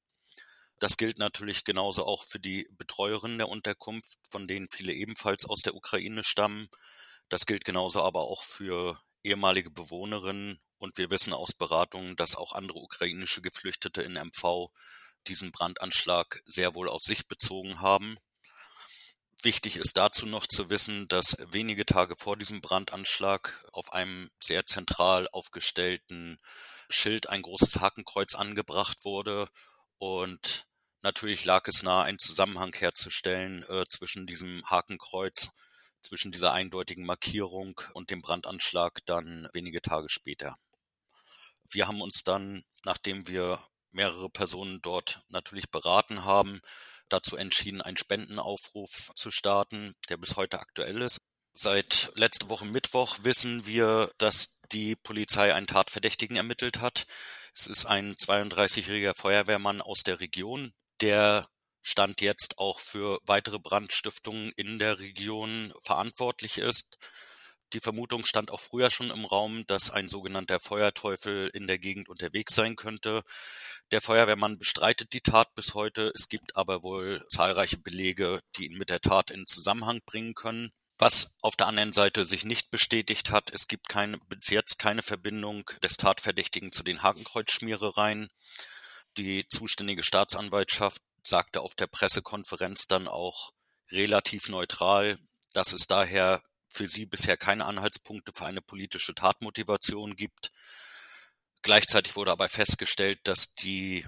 Das 0.80 0.96
gilt 0.96 1.18
natürlich 1.18 1.62
genauso 1.62 2.04
auch 2.04 2.24
für 2.24 2.40
die 2.40 2.68
Betreuerinnen 2.72 3.38
der 3.38 3.48
Unterkunft, 3.48 4.18
von 4.28 4.48
denen 4.48 4.68
viele 4.70 4.92
ebenfalls 4.92 5.44
aus 5.44 5.62
der 5.62 5.76
Ukraine 5.76 6.24
stammen. 6.24 6.68
Das 7.28 7.46
gilt 7.46 7.64
genauso 7.64 8.02
aber 8.02 8.22
auch 8.22 8.42
für 8.42 9.00
ehemalige 9.22 9.70
Bewohnerinnen. 9.70 10.58
Und 10.78 10.98
wir 10.98 11.10
wissen 11.10 11.32
aus 11.32 11.52
Beratungen, 11.52 12.16
dass 12.16 12.36
auch 12.36 12.52
andere 12.52 12.78
ukrainische 12.78 13.40
Geflüchtete 13.42 14.02
in 14.02 14.14
MV 14.14 14.68
diesen 15.26 15.52
Brandanschlag 15.52 16.40
sehr 16.44 16.74
wohl 16.74 16.88
auf 16.88 17.02
sich 17.02 17.26
bezogen 17.26 17.80
haben. 17.80 18.18
Wichtig 19.42 19.76
ist 19.76 19.96
dazu 19.96 20.26
noch 20.26 20.46
zu 20.46 20.70
wissen, 20.70 21.06
dass 21.08 21.36
wenige 21.50 21.84
Tage 21.84 22.14
vor 22.18 22.36
diesem 22.36 22.60
Brandanschlag 22.60 23.62
auf 23.72 23.92
einem 23.92 24.30
sehr 24.42 24.64
zentral 24.64 25.28
aufgestellten 25.32 26.38
Schild 26.88 27.28
ein 27.28 27.42
großes 27.42 27.80
Hakenkreuz 27.80 28.34
angebracht 28.34 29.04
wurde 29.04 29.48
und 29.98 30.66
natürlich 31.02 31.44
lag 31.44 31.68
es 31.68 31.82
nahe, 31.82 32.04
einen 32.04 32.18
Zusammenhang 32.18 32.74
herzustellen 32.74 33.64
äh, 33.68 33.84
zwischen 33.86 34.26
diesem 34.26 34.64
Hakenkreuz, 34.64 35.50
zwischen 36.00 36.32
dieser 36.32 36.52
eindeutigen 36.52 37.04
Markierung 37.04 37.80
und 37.92 38.10
dem 38.10 38.22
Brandanschlag 38.22 39.00
dann 39.06 39.48
wenige 39.52 39.82
Tage 39.82 40.08
später. 40.08 40.56
Wir 41.74 41.88
haben 41.88 42.00
uns 42.00 42.22
dann, 42.24 42.64
nachdem 42.84 43.26
wir 43.26 43.60
mehrere 43.90 44.30
Personen 44.30 44.80
dort 44.80 45.20
natürlich 45.28 45.70
beraten 45.70 46.24
haben, 46.24 46.60
dazu 47.08 47.36
entschieden, 47.36 47.82
einen 47.82 47.96
Spendenaufruf 47.96 49.10
zu 49.16 49.32
starten, 49.32 49.94
der 50.08 50.16
bis 50.16 50.36
heute 50.36 50.60
aktuell 50.60 51.02
ist. 51.02 51.18
Seit 51.52 52.12
letzte 52.14 52.48
Woche 52.48 52.64
Mittwoch 52.64 53.18
wissen 53.22 53.66
wir, 53.66 54.12
dass 54.18 54.56
die 54.72 54.94
Polizei 54.94 55.52
einen 55.52 55.66
Tatverdächtigen 55.66 56.36
ermittelt 56.36 56.80
hat. 56.80 57.06
Es 57.54 57.66
ist 57.66 57.86
ein 57.86 58.14
32-jähriger 58.14 59.14
Feuerwehrmann 59.16 59.80
aus 59.80 60.02
der 60.04 60.20
Region, 60.20 60.72
der 61.00 61.48
Stand 61.82 62.20
jetzt 62.20 62.58
auch 62.58 62.78
für 62.78 63.18
weitere 63.24 63.58
Brandstiftungen 63.58 64.52
in 64.52 64.78
der 64.78 65.00
Region 65.00 65.74
verantwortlich 65.82 66.58
ist. 66.58 66.98
Die 67.72 67.80
Vermutung 67.80 68.24
stand 68.24 68.50
auch 68.50 68.60
früher 68.60 68.90
schon 68.90 69.10
im 69.10 69.24
Raum, 69.24 69.66
dass 69.66 69.90
ein 69.90 70.08
sogenannter 70.08 70.60
Feuerteufel 70.60 71.48
in 71.48 71.66
der 71.66 71.78
Gegend 71.78 72.08
unterwegs 72.08 72.54
sein 72.54 72.76
könnte. 72.76 73.22
Der 73.90 74.00
Feuerwehrmann 74.00 74.58
bestreitet 74.58 75.12
die 75.12 75.20
Tat 75.20 75.54
bis 75.54 75.74
heute. 75.74 76.12
Es 76.14 76.28
gibt 76.28 76.56
aber 76.56 76.82
wohl 76.82 77.24
zahlreiche 77.28 77.78
Belege, 77.78 78.40
die 78.56 78.66
ihn 78.66 78.78
mit 78.78 78.90
der 78.90 79.00
Tat 79.00 79.30
in 79.30 79.46
Zusammenhang 79.46 80.00
bringen 80.06 80.34
können. 80.34 80.72
Was 80.98 81.34
auf 81.40 81.56
der 81.56 81.66
anderen 81.66 81.92
Seite 81.92 82.24
sich 82.24 82.44
nicht 82.44 82.70
bestätigt 82.70 83.32
hat, 83.32 83.50
es 83.50 83.66
gibt 83.66 83.88
keine, 83.88 84.18
bis 84.28 84.48
jetzt 84.48 84.78
keine 84.78 85.02
Verbindung 85.02 85.68
des 85.82 85.96
Tatverdächtigen 85.96 86.70
zu 86.70 86.84
den 86.84 87.02
Hakenkreuzschmierereien. 87.02 88.28
Die 89.18 89.46
zuständige 89.48 90.04
Staatsanwaltschaft 90.04 91.02
sagte 91.24 91.62
auf 91.62 91.74
der 91.74 91.88
Pressekonferenz 91.88 92.86
dann 92.86 93.08
auch 93.08 93.50
relativ 93.90 94.48
neutral, 94.48 95.18
dass 95.52 95.72
es 95.72 95.86
daher 95.86 96.42
für 96.74 96.88
sie 96.88 97.06
bisher 97.06 97.36
keine 97.36 97.64
Anhaltspunkte 97.64 98.32
für 98.34 98.46
eine 98.46 98.60
politische 98.60 99.14
Tatmotivation 99.14 100.16
gibt. 100.16 100.50
Gleichzeitig 101.62 102.16
wurde 102.16 102.32
aber 102.32 102.48
festgestellt, 102.48 103.20
dass 103.24 103.54
die 103.54 104.04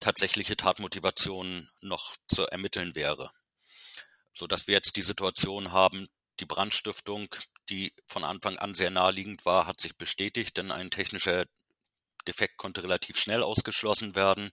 tatsächliche 0.00 0.56
Tatmotivation 0.56 1.68
noch 1.80 2.16
zu 2.28 2.46
ermitteln 2.46 2.94
wäre, 2.94 3.30
so 4.32 4.46
dass 4.46 4.66
wir 4.66 4.74
jetzt 4.74 4.96
die 4.96 5.02
Situation 5.02 5.72
haben, 5.72 6.08
die 6.40 6.46
Brandstiftung, 6.46 7.28
die 7.68 7.92
von 8.06 8.24
Anfang 8.24 8.58
an 8.58 8.74
sehr 8.74 8.90
naheliegend 8.90 9.44
war, 9.44 9.66
hat 9.66 9.80
sich 9.80 9.96
bestätigt, 9.96 10.56
denn 10.56 10.70
ein 10.70 10.90
technischer 10.90 11.46
Defekt 12.26 12.56
konnte 12.56 12.82
relativ 12.82 13.18
schnell 13.18 13.42
ausgeschlossen 13.42 14.14
werden. 14.14 14.50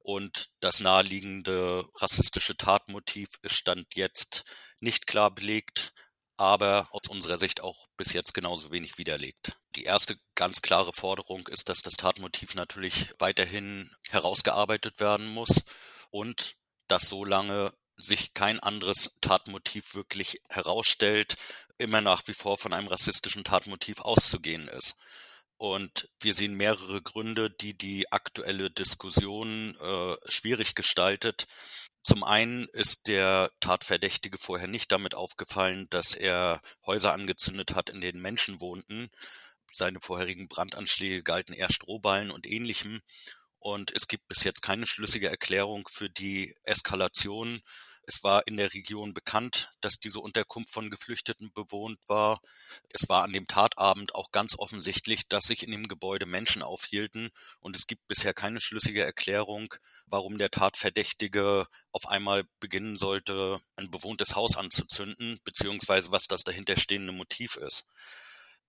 Und 0.00 0.48
das 0.60 0.80
naheliegende 0.80 1.88
rassistische 1.96 2.56
Tatmotiv 2.56 3.28
ist 3.42 3.56
Stand 3.56 3.94
jetzt 3.94 4.44
nicht 4.80 5.06
klar 5.06 5.30
belegt 5.30 5.92
aber 6.38 6.88
aus 6.92 7.08
unserer 7.08 7.36
Sicht 7.36 7.60
auch 7.60 7.88
bis 7.96 8.12
jetzt 8.12 8.32
genauso 8.32 8.70
wenig 8.70 8.96
widerlegt. 8.96 9.56
Die 9.76 9.82
erste 9.82 10.16
ganz 10.34 10.62
klare 10.62 10.92
Forderung 10.94 11.46
ist, 11.48 11.68
dass 11.68 11.80
das 11.80 11.94
Tatmotiv 11.94 12.54
natürlich 12.54 13.10
weiterhin 13.18 13.90
herausgearbeitet 14.08 15.00
werden 15.00 15.26
muss 15.28 15.62
und 16.10 16.54
dass 16.86 17.08
solange 17.08 17.72
sich 17.96 18.32
kein 18.32 18.60
anderes 18.60 19.10
Tatmotiv 19.20 19.94
wirklich 19.94 20.40
herausstellt, 20.48 21.34
immer 21.76 22.00
nach 22.00 22.22
wie 22.26 22.34
vor 22.34 22.56
von 22.56 22.72
einem 22.72 22.86
rassistischen 22.86 23.42
Tatmotiv 23.42 24.00
auszugehen 24.00 24.68
ist. 24.68 24.94
Und 25.56 26.08
wir 26.20 26.34
sehen 26.34 26.54
mehrere 26.54 27.02
Gründe, 27.02 27.50
die 27.50 27.76
die 27.76 28.12
aktuelle 28.12 28.70
Diskussion 28.70 29.76
äh, 29.80 30.16
schwierig 30.30 30.76
gestaltet. 30.76 31.48
Zum 32.02 32.24
einen 32.24 32.66
ist 32.72 33.06
der 33.06 33.50
Tatverdächtige 33.60 34.38
vorher 34.38 34.68
nicht 34.68 34.92
damit 34.92 35.14
aufgefallen, 35.14 35.88
dass 35.90 36.14
er 36.14 36.60
Häuser 36.86 37.12
angezündet 37.12 37.74
hat, 37.74 37.90
in 37.90 38.00
denen 38.00 38.22
Menschen 38.22 38.60
wohnten. 38.60 39.10
Seine 39.72 39.98
vorherigen 40.00 40.48
Brandanschläge 40.48 41.22
galten 41.22 41.52
eher 41.52 41.70
Strohballen 41.70 42.30
und 42.30 42.46
ähnlichem. 42.46 43.00
Und 43.58 43.90
es 43.90 44.06
gibt 44.06 44.26
bis 44.28 44.44
jetzt 44.44 44.62
keine 44.62 44.86
schlüssige 44.86 45.28
Erklärung 45.28 45.86
für 45.90 46.08
die 46.08 46.54
Eskalation 46.62 47.60
es 48.08 48.24
war 48.24 48.46
in 48.46 48.56
der 48.56 48.72
Region 48.72 49.12
bekannt, 49.12 49.70
dass 49.82 49.98
diese 49.98 50.20
Unterkunft 50.20 50.72
von 50.72 50.88
Geflüchteten 50.88 51.52
bewohnt 51.52 51.98
war. 52.08 52.40
Es 52.88 53.06
war 53.10 53.22
an 53.22 53.34
dem 53.34 53.46
Tatabend 53.46 54.14
auch 54.14 54.32
ganz 54.32 54.58
offensichtlich, 54.58 55.28
dass 55.28 55.44
sich 55.44 55.62
in 55.62 55.70
dem 55.70 55.88
Gebäude 55.88 56.24
Menschen 56.24 56.62
aufhielten 56.62 57.28
und 57.60 57.76
es 57.76 57.86
gibt 57.86 58.08
bisher 58.08 58.32
keine 58.32 58.62
schlüssige 58.62 59.04
Erklärung, 59.04 59.74
warum 60.06 60.38
der 60.38 60.50
Tatverdächtige 60.50 61.66
auf 61.92 62.08
einmal 62.08 62.44
beginnen 62.60 62.96
sollte, 62.96 63.60
ein 63.76 63.90
bewohntes 63.90 64.34
Haus 64.34 64.56
anzuzünden, 64.56 65.38
beziehungsweise 65.44 66.10
was 66.10 66.24
das 66.24 66.44
dahinterstehende 66.44 67.12
Motiv 67.12 67.56
ist. 67.56 67.84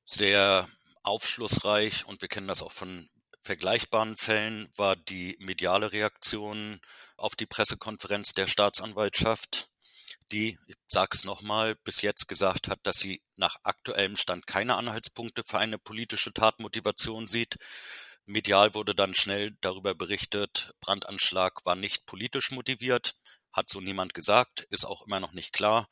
Sehr 0.04 0.68
aufschlussreich 1.04 2.06
und 2.06 2.22
wir 2.22 2.28
kennen 2.28 2.50
das 2.50 2.62
auch 2.62 2.74
von 2.74 3.10
vergleichbaren 3.44 4.18
Fällen 4.18 4.70
war 4.76 4.96
die 4.96 5.36
mediale 5.40 5.92
Reaktion 5.92 6.80
auf 7.18 7.36
die 7.36 7.46
Pressekonferenz 7.46 8.34
der 8.34 8.48
Staatsanwaltschaft, 8.48 9.70
die, 10.32 10.58
ich 10.68 10.76
sage 10.88 11.12
es 11.14 11.24
nochmal, 11.24 11.76
bis 11.84 12.02
jetzt 12.02 12.28
gesagt 12.28 12.68
hat, 12.68 12.80
dass 12.84 13.00
sie 13.00 13.22
nach 13.36 13.58
aktuellem 13.64 14.16
Stand 14.16 14.46
keine 14.48 14.76
Anhaltspunkte 14.76 15.44
für 15.46 15.58
eine 15.58 15.80
politische 15.80 16.34
Tatmotivation 16.34 17.28
sieht. 17.28 17.58
Medial 18.26 18.76
wurde 18.76 18.94
dann 18.94 19.16
schnell 19.16 19.58
darüber 19.62 19.96
berichtet, 19.96 20.72
Brandanschlag 20.82 21.66
war 21.66 21.76
nicht 21.76 22.06
politisch 22.06 22.52
motiviert, 22.52 23.16
hat 23.52 23.70
so 23.70 23.82
niemand 23.82 24.14
gesagt, 24.14 24.62
ist 24.70 24.86
auch 24.86 25.06
immer 25.08 25.20
noch 25.20 25.34
nicht 25.34 25.54
klar. 25.54 25.88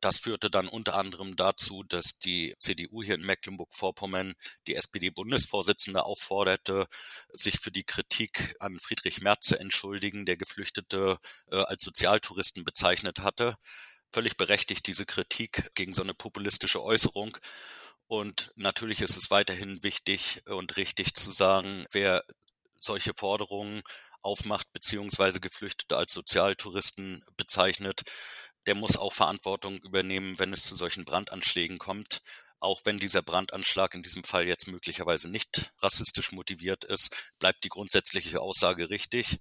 Das 0.00 0.18
führte 0.18 0.50
dann 0.50 0.68
unter 0.68 0.94
anderem 0.94 1.34
dazu, 1.34 1.82
dass 1.82 2.18
die 2.18 2.54
CDU 2.60 3.02
hier 3.02 3.16
in 3.16 3.22
Mecklenburg-Vorpommern 3.22 4.34
die 4.66 4.76
SPD-Bundesvorsitzende 4.76 6.04
aufforderte, 6.04 6.86
sich 7.32 7.58
für 7.58 7.72
die 7.72 7.84
Kritik 7.84 8.54
an 8.60 8.78
Friedrich 8.78 9.20
Merz 9.20 9.46
zu 9.46 9.58
entschuldigen, 9.58 10.24
der 10.24 10.36
Geflüchtete 10.36 11.18
äh, 11.50 11.56
als 11.56 11.82
Sozialtouristen 11.82 12.64
bezeichnet 12.64 13.20
hatte. 13.20 13.56
Völlig 14.12 14.36
berechtigt 14.36 14.86
diese 14.86 15.04
Kritik 15.04 15.70
gegen 15.74 15.94
so 15.94 16.02
eine 16.02 16.14
populistische 16.14 16.82
Äußerung. 16.82 17.36
Und 18.06 18.52
natürlich 18.56 19.02
ist 19.02 19.16
es 19.16 19.30
weiterhin 19.30 19.82
wichtig 19.82 20.42
und 20.46 20.76
richtig 20.76 21.14
zu 21.14 21.30
sagen, 21.30 21.86
wer 21.90 22.24
solche 22.80 23.12
Forderungen 23.16 23.82
aufmacht, 24.22 24.72
beziehungsweise 24.72 25.40
Geflüchtete 25.40 25.96
als 25.96 26.12
Sozialtouristen 26.12 27.22
bezeichnet, 27.36 28.02
der 28.68 28.74
muss 28.74 28.98
auch 28.98 29.14
Verantwortung 29.14 29.78
übernehmen, 29.78 30.38
wenn 30.38 30.52
es 30.52 30.62
zu 30.62 30.76
solchen 30.76 31.06
Brandanschlägen 31.06 31.78
kommt. 31.78 32.20
Auch 32.60 32.82
wenn 32.84 32.98
dieser 32.98 33.22
Brandanschlag 33.22 33.94
in 33.94 34.02
diesem 34.02 34.24
Fall 34.24 34.46
jetzt 34.46 34.66
möglicherweise 34.66 35.30
nicht 35.30 35.72
rassistisch 35.78 36.32
motiviert 36.32 36.84
ist, 36.84 37.32
bleibt 37.38 37.64
die 37.64 37.70
grundsätzliche 37.70 38.42
Aussage 38.42 38.90
richtig. 38.90 39.38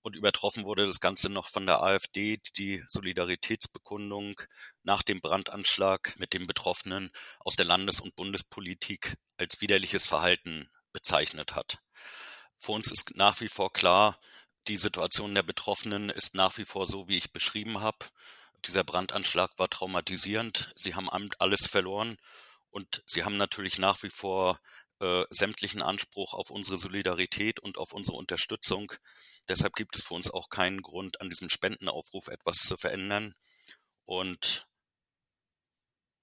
Und 0.00 0.16
übertroffen 0.16 0.64
wurde 0.64 0.86
das 0.86 1.00
Ganze 1.00 1.28
noch 1.28 1.50
von 1.50 1.66
der 1.66 1.82
AfD, 1.82 2.38
die 2.38 2.52
die 2.56 2.84
Solidaritätsbekundung 2.88 4.40
nach 4.82 5.02
dem 5.02 5.20
Brandanschlag 5.20 6.18
mit 6.18 6.32
den 6.32 6.46
Betroffenen 6.46 7.10
aus 7.40 7.56
der 7.56 7.66
Landes- 7.66 8.00
und 8.00 8.16
Bundespolitik 8.16 9.18
als 9.36 9.60
widerliches 9.60 10.06
Verhalten 10.06 10.70
bezeichnet 10.94 11.54
hat. 11.54 11.80
Für 12.56 12.72
uns 12.72 12.90
ist 12.90 13.14
nach 13.14 13.42
wie 13.42 13.48
vor 13.50 13.74
klar, 13.74 14.18
die 14.68 14.78
Situation 14.78 15.34
der 15.34 15.42
Betroffenen 15.42 16.08
ist 16.08 16.34
nach 16.34 16.56
wie 16.56 16.64
vor 16.64 16.86
so, 16.86 17.08
wie 17.08 17.18
ich 17.18 17.32
beschrieben 17.32 17.80
habe. 17.80 18.06
Dieser 18.66 18.84
Brandanschlag 18.84 19.58
war 19.58 19.68
traumatisierend. 19.68 20.72
Sie 20.76 20.94
haben 20.94 21.10
alles 21.38 21.66
verloren 21.66 22.16
und 22.70 23.02
sie 23.06 23.24
haben 23.24 23.36
natürlich 23.36 23.78
nach 23.78 24.02
wie 24.02 24.10
vor 24.10 24.58
äh, 25.00 25.24
sämtlichen 25.30 25.82
Anspruch 25.82 26.34
auf 26.34 26.50
unsere 26.50 26.78
Solidarität 26.78 27.60
und 27.60 27.78
auf 27.78 27.92
unsere 27.92 28.16
Unterstützung. 28.16 28.92
Deshalb 29.48 29.74
gibt 29.74 29.96
es 29.96 30.04
für 30.04 30.14
uns 30.14 30.30
auch 30.30 30.48
keinen 30.48 30.82
Grund, 30.82 31.20
an 31.20 31.28
diesem 31.28 31.50
Spendenaufruf 31.50 32.28
etwas 32.28 32.58
zu 32.58 32.76
verändern. 32.76 33.34
Und 34.04 34.66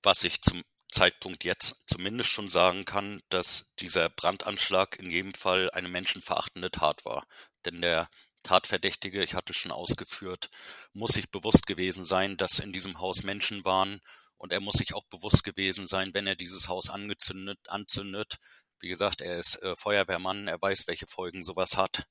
was 0.04 0.24
ich 0.24 0.42
zum 0.42 0.64
Zeitpunkt 0.92 1.44
jetzt 1.44 1.76
zumindest 1.86 2.32
schon 2.32 2.50
sagen 2.50 2.86
kann, 2.86 3.22
dass 3.30 3.66
dieser 3.80 4.10
Brandanschlag 4.10 5.00
in 5.00 5.10
jedem 5.10 5.34
Fall 5.34 5.70
eine 5.72 5.88
menschenverachtende 5.88 6.72
Tat 6.72 7.06
war. 7.06 7.26
Denn 7.66 7.82
der 7.82 8.10
Tatverdächtige, 8.44 9.24
ich 9.24 9.34
hatte 9.34 9.54
schon 9.54 9.72
ausgeführt, 9.72 10.50
muss 10.94 11.12
sich 11.12 11.30
bewusst 11.30 11.68
gewesen 11.68 12.06
sein, 12.06 12.38
dass 12.38 12.60
in 12.60 12.74
diesem 12.74 13.00
Haus 13.00 13.24
Menschen 13.24 13.66
waren 13.66 14.02
und 14.38 14.52
er 14.54 14.60
muss 14.60 14.76
sich 14.76 14.94
auch 14.94 15.06
bewusst 15.06 15.44
gewesen 15.44 15.88
sein, 15.88 16.14
wenn 16.14 16.28
er 16.28 16.36
dieses 16.36 16.68
Haus 16.68 16.90
angezündet, 16.90 17.60
anzündet. 17.68 18.38
Wie 18.80 18.90
gesagt, 18.90 19.22
er 19.22 19.38
ist 19.38 19.62
äh, 19.62 19.76
Feuerwehrmann, 19.76 20.48
er 20.48 20.62
weiß, 20.62 20.88
welche 20.88 21.06
Folgen 21.08 21.44
sowas 21.44 21.78
hat, 21.78 22.08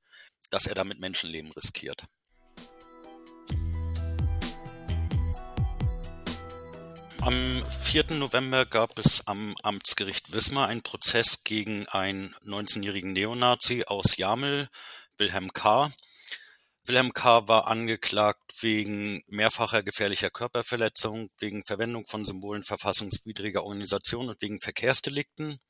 dass 0.50 0.66
er 0.66 0.74
damit 0.74 1.00
Menschenleben 1.00 1.50
riskiert. 1.52 2.04
Am 7.22 7.62
4. 7.66 8.12
November 8.12 8.64
gab 8.64 8.98
es 8.98 9.26
am 9.26 9.54
Amtsgericht 9.62 10.32
Wismar 10.32 10.68
einen 10.68 10.82
Prozess 10.82 11.44
gegen 11.44 11.86
einen 11.88 12.34
19-jährigen 12.46 13.12
Neonazi 13.12 13.84
aus 13.86 14.16
Jamel, 14.16 14.70
Wilhelm 15.18 15.52
K. 15.52 15.90
Wilhelm 16.91 17.12
K. 17.12 17.47
war 17.47 17.68
angeklagt 17.68 18.64
wegen 18.64 19.22
mehrfacher 19.28 19.84
gefährlicher 19.84 20.28
Körperverletzung, 20.28 21.30
wegen 21.38 21.64
Verwendung 21.64 22.05
von 22.09 22.24
Symbolen 22.24 22.64
verfassungswidriger 22.64 23.62
Organisation 23.62 24.28
und 24.28 24.43
wegen 24.43 24.61
Verkehrsdelikten. 24.61 25.61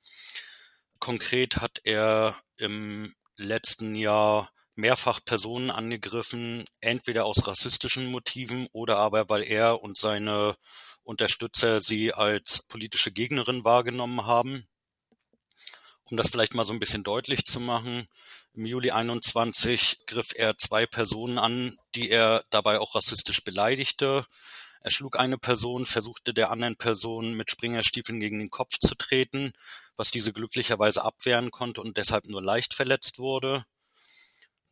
Konkret 0.98 1.58
hat 1.58 1.78
er 1.84 2.40
im 2.56 3.14
letzten 3.36 3.96
Jahr 3.96 4.50
mehrfach 4.76 5.20
Personen 5.22 5.70
angegriffen, 5.70 6.64
entweder 6.80 7.26
aus 7.26 7.46
rassistischen 7.46 8.10
Motiven 8.10 8.66
oder 8.72 8.96
aber 8.96 9.28
weil 9.28 9.42
er 9.42 9.82
und 9.82 9.98
seine 9.98 10.56
Unterstützer 11.02 11.82
sie 11.82 12.14
als 12.14 12.62
politische 12.62 13.12
Gegnerin 13.12 13.62
wahrgenommen 13.62 14.24
haben. 14.24 14.66
Um 16.04 16.16
das 16.16 16.30
vielleicht 16.30 16.54
mal 16.54 16.64
so 16.64 16.72
ein 16.72 16.80
bisschen 16.80 17.04
deutlich 17.04 17.44
zu 17.44 17.60
machen, 17.60 18.08
im 18.54 18.66
Juli 18.66 18.90
21 18.90 20.06
griff 20.06 20.32
er 20.34 20.56
zwei 20.58 20.86
Personen 20.86 21.38
an, 21.38 21.76
die 21.94 22.10
er 22.10 22.44
dabei 22.50 22.78
auch 22.80 22.94
rassistisch 22.94 23.44
beleidigte. 23.44 24.24
Er 24.82 24.90
schlug 24.90 25.18
eine 25.18 25.38
Person, 25.38 25.86
versuchte 25.86 26.32
der 26.32 26.50
anderen 26.50 26.76
Person 26.76 27.34
mit 27.34 27.50
Springerstiefeln 27.50 28.18
gegen 28.18 28.38
den 28.38 28.50
Kopf 28.50 28.78
zu 28.78 28.94
treten, 28.94 29.52
was 29.96 30.10
diese 30.10 30.32
glücklicherweise 30.32 31.04
abwehren 31.04 31.50
konnte 31.50 31.80
und 31.82 31.96
deshalb 31.96 32.26
nur 32.26 32.42
leicht 32.42 32.74
verletzt 32.74 33.18
wurde. 33.18 33.64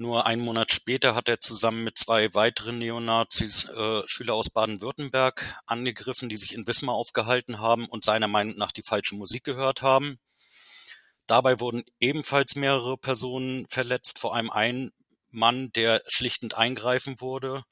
Nur 0.01 0.27
einen 0.27 0.43
Monat 0.43 0.73
später 0.73 1.15
hat 1.15 1.29
er 1.29 1.41
zusammen 1.41 1.83
mit 1.83 1.99
zwei 1.99 2.33
weiteren 2.33 2.79
Neonazis 2.79 3.69
äh, 3.69 4.03
Schüler 4.07 4.35
aus 4.35 4.49
Baden-Württemberg 4.49 5.61
angegriffen, 5.67 6.29
die 6.29 6.37
sich 6.37 6.55
in 6.55 6.67
Wismar 6.69 6.95
aufgehalten 6.95 7.59
haben 7.59 7.87
und 7.87 8.05
seiner 8.05 8.29
Meinung 8.29 8.57
nach 8.57 8.71
die 8.71 8.85
falsche 8.85 9.17
Musik 9.17 9.43
gehört 9.43 9.83
haben. 9.83 10.21
Dabei 11.29 11.61
wurden 11.61 11.85
ebenfalls 12.01 12.57
mehrere 12.57 12.97
Personen 12.97 13.67
verletzt, 13.69 14.19
vor 14.19 14.35
allem 14.35 14.51
ein 14.51 14.93
Mann, 15.29 15.71
der 15.73 16.03
schlichtend 16.09 16.55
eingreifen 16.55 17.21
wurde, 17.21 17.65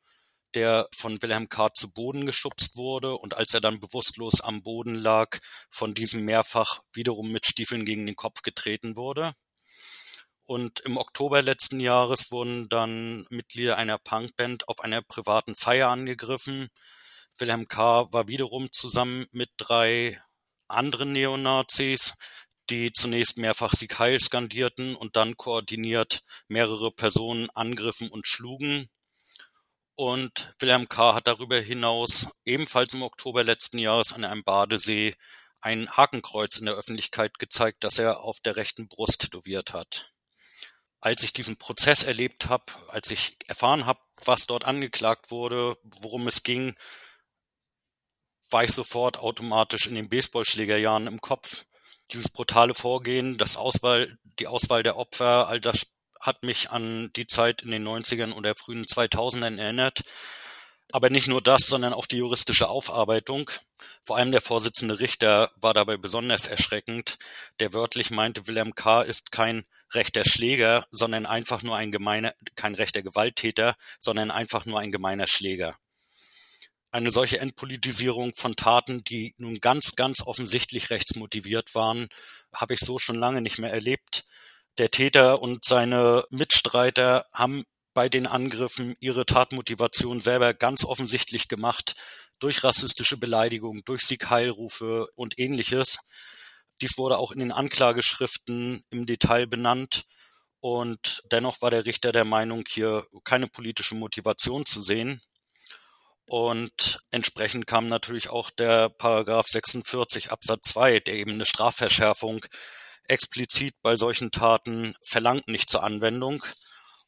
der 0.53 0.87
von 0.95 1.21
Wilhelm 1.23 1.49
K. 1.49 1.73
zu 1.73 1.91
Boden 1.91 2.27
geschubst 2.27 2.77
wurde 2.77 3.17
und 3.17 3.35
als 3.35 3.55
er 3.55 3.63
dann 3.63 3.81
bewusstlos 3.81 4.43
am 4.43 4.63
Boden 4.63 4.95
lag, 4.95 5.39
von 5.71 5.95
diesem 5.95 6.27
mehrfach 6.27 6.81
wiederum 6.93 7.33
mit 7.33 7.47
Stiefeln 7.47 7.87
gegen 7.87 8.05
den 8.05 8.15
Kopf 8.15 8.43
getreten 8.43 8.95
wurde. 8.95 9.33
Und 10.45 10.81
im 10.81 10.99
Oktober 10.99 11.41
letzten 11.41 11.81
Jahres 11.81 12.31
wurden 12.31 12.69
dann 12.69 13.27
Mitglieder 13.31 13.79
einer 13.79 13.97
Punkband 13.97 14.69
auf 14.69 14.81
einer 14.81 15.01
privaten 15.01 15.57
Feier 15.57 15.89
angegriffen. 15.89 16.69
Wilhelm 17.39 17.69
K. 17.69 18.13
war 18.13 18.29
wiederum 18.29 18.71
zusammen 18.71 19.27
mit 19.33 19.49
drei 19.57 20.21
anderen 20.69 21.13
Neonazis, 21.13 22.15
die 22.71 22.93
zunächst 22.93 23.39
mehrfach 23.39 23.75
Sieg 23.75 23.99
Heil 23.99 24.21
skandierten 24.21 24.95
und 24.97 25.17
dann 25.17 25.37
koordiniert 25.37 26.23
mehrere 26.49 26.91
Personen 26.91 27.49
angriffen 27.51 28.09
und 28.11 28.27
schlugen. 28.27 28.89
Und 29.95 30.55
Wilhelm 30.59 30.89
K. 30.89 31.15
hat 31.15 31.27
darüber 31.27 31.59
hinaus 31.59 32.29
ebenfalls 32.45 32.93
im 32.95 33.03
Oktober 33.03 33.45
letzten 33.45 33.79
Jahres 33.79 34.13
an 34.13 34.25
einem 34.25 34.45
Badesee 34.45 35.15
ein 35.61 35.91
Hakenkreuz 35.91 36.59
in 36.59 36.67
der 36.67 36.75
Öffentlichkeit 36.75 37.39
gezeigt, 37.39 37.83
das 37.83 37.99
er 37.99 38.21
auf 38.21 38.41
der 38.41 38.57
rechten 38.57 38.89
Brust 38.89 39.21
tätowiert 39.21 39.73
hat 39.73 40.13
als 41.07 41.23
ich 41.23 41.33
diesen 41.33 41.57
Prozess 41.57 42.03
erlebt 42.03 42.49
habe, 42.49 42.65
als 42.89 43.13
ich 43.13 43.37
erfahren 43.47 43.87
habe, 43.87 44.01
was 44.25 44.47
dort 44.47 44.65
angeklagt 44.65 45.31
wurde, 45.31 45.79
worum 46.01 46.27
es 46.27 46.43
ging, 46.43 46.75
war 48.51 48.65
ich 48.65 48.73
sofort 48.73 49.19
automatisch 49.19 49.87
in 49.87 49.95
den 49.95 50.09
Baseballschlägerjahren 50.09 51.07
im 51.07 51.21
Kopf. 51.21 51.65
Dieses 52.13 52.29
brutale 52.29 52.75
Vorgehen, 52.75 53.39
das 53.39 53.57
Auswahl, 53.57 54.17
die 54.39 54.47
Auswahl 54.47 54.83
der 54.83 54.97
Opfer, 54.97 55.49
all 55.49 55.61
das 55.61 55.87
hat 56.21 56.43
mich 56.43 56.71
an 56.71 57.11
die 57.15 57.27
Zeit 57.27 57.63
in 57.63 57.71
den 57.71 57.87
90ern 57.87 58.33
oder 58.33 58.55
frühen 58.57 58.85
2000ern 58.85 59.59
erinnert. 59.59 60.03
Aber 60.93 61.11
nicht 61.11 61.27
nur 61.27 61.43
das, 61.43 61.67
sondern 61.67 61.93
auch 61.93 62.07
die 62.07 62.19
juristische 62.19 62.69
Aufarbeitung. 62.69 63.51
Vor 64.05 64.17
allem 64.17 64.31
der 64.31 64.41
Vorsitzende 64.41 65.01
Richter 65.01 65.51
war 65.57 65.75
dabei 65.75 65.97
besonders 65.97 66.47
erschreckend, 66.47 67.19
der 67.59 67.73
wörtlich 67.73 68.11
meinte, 68.11 68.47
Wilhelm 68.47 68.75
K. 68.75 69.03
ist 69.03 69.33
kein 69.33 69.65
rechter 69.93 70.25
Schläger, 70.25 70.87
sondern 70.91 71.27
einfach 71.27 71.63
nur 71.63 71.77
ein 71.77 71.91
gemeiner, 71.91 72.35
kein 72.55 72.75
rechter 72.75 73.03
Gewalttäter, 73.03 73.77
sondern 73.99 74.31
einfach 74.31 74.65
nur 74.65 74.79
ein 74.79 74.93
gemeiner 74.93 75.27
Schläger. 75.27 75.77
Eine 76.91 77.11
solche 77.11 77.41
Entpolitisierung 77.41 78.35
von 78.35 78.57
Taten, 78.57 79.05
die 79.05 79.35
nun 79.39 79.61
ganz, 79.61 79.97
ganz 79.97 80.23
offensichtlich 80.23 80.91
rechtsmotiviert 80.91 81.75
waren, 81.75 82.09
habe 82.53 82.75
ich 82.75 82.81
so 82.81 82.99
schon 82.99 83.17
lange 83.17 83.41
nicht 83.41 83.59
mehr 83.59 83.73
erlebt. 83.73 84.25
Der 84.79 84.91
Täter 84.91 85.43
und 85.43 85.65
seine 85.65 86.25
Mitstreiter 86.31 87.27
haben 87.33 87.65
bei 87.95 88.09
den 88.09 88.27
Angriffen 88.27 88.95
ihre 89.01 89.25
Tatmotivation 89.25 90.21
selber 90.21 90.53
ganz 90.53 90.85
offensichtlich 90.85 91.49
gemacht 91.49 91.95
durch 92.39 92.63
rassistische 92.63 93.17
Beleidigung, 93.17 93.85
durch 93.85 94.03
Siegheilrufe 94.03 95.09
und 95.15 95.39
ähnliches. 95.39 95.97
Dies 96.83 96.99
wurde 96.99 97.19
auch 97.19 97.33
in 97.33 97.39
den 97.39 97.53
Anklageschriften 97.53 98.85
im 98.91 99.07
Detail 99.07 99.47
benannt. 99.47 100.05
Und 100.61 101.23
dennoch 101.33 101.63
war 101.63 101.71
der 101.71 101.87
Richter 101.87 102.13
der 102.13 102.25
Meinung, 102.25 102.65
hier 102.69 103.07
keine 103.25 103.47
politische 103.47 103.95
Motivation 103.95 104.67
zu 104.67 104.83
sehen. 104.83 105.23
Und 106.29 107.01
entsprechend 107.11 107.67
kam 107.67 107.87
natürlich 107.89 108.31
auch 108.31 108.51
der 108.51 108.89
Paragraph 108.89 109.47
46 109.47 110.31
Absatz 110.33 110.71
2, 110.71 111.01
der 111.01 111.15
eben 111.15 111.33
eine 111.33 111.47
Strafverschärfung 111.47 112.45
explizit 113.05 113.75
bei 113.83 113.97
solchen 113.97 114.33
Taten 114.33 114.95
verlangt, 115.03 115.47
nicht 115.47 115.71
zur 115.71 115.85
Anwendung. 115.85 116.43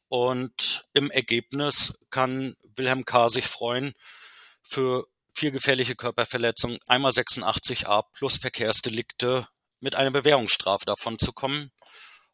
Und 0.07 0.85
im 0.93 1.11
Ergebnis 1.11 1.99
kann 2.09 2.55
Wilhelm 2.75 3.05
K. 3.05 3.29
sich 3.29 3.45
freuen. 3.45 3.93
Für 4.63 5.05
vier 5.33 5.51
gefährliche 5.51 5.95
Körperverletzungen, 5.95 6.79
einmal 6.87 7.11
86a 7.11 8.03
plus 8.13 8.37
Verkehrsdelikte 8.37 9.47
mit 9.79 9.95
einer 9.95 10.11
Bewährungsstrafe 10.11 10.85
davon 10.85 11.19
zu 11.19 11.33
kommen. 11.33 11.71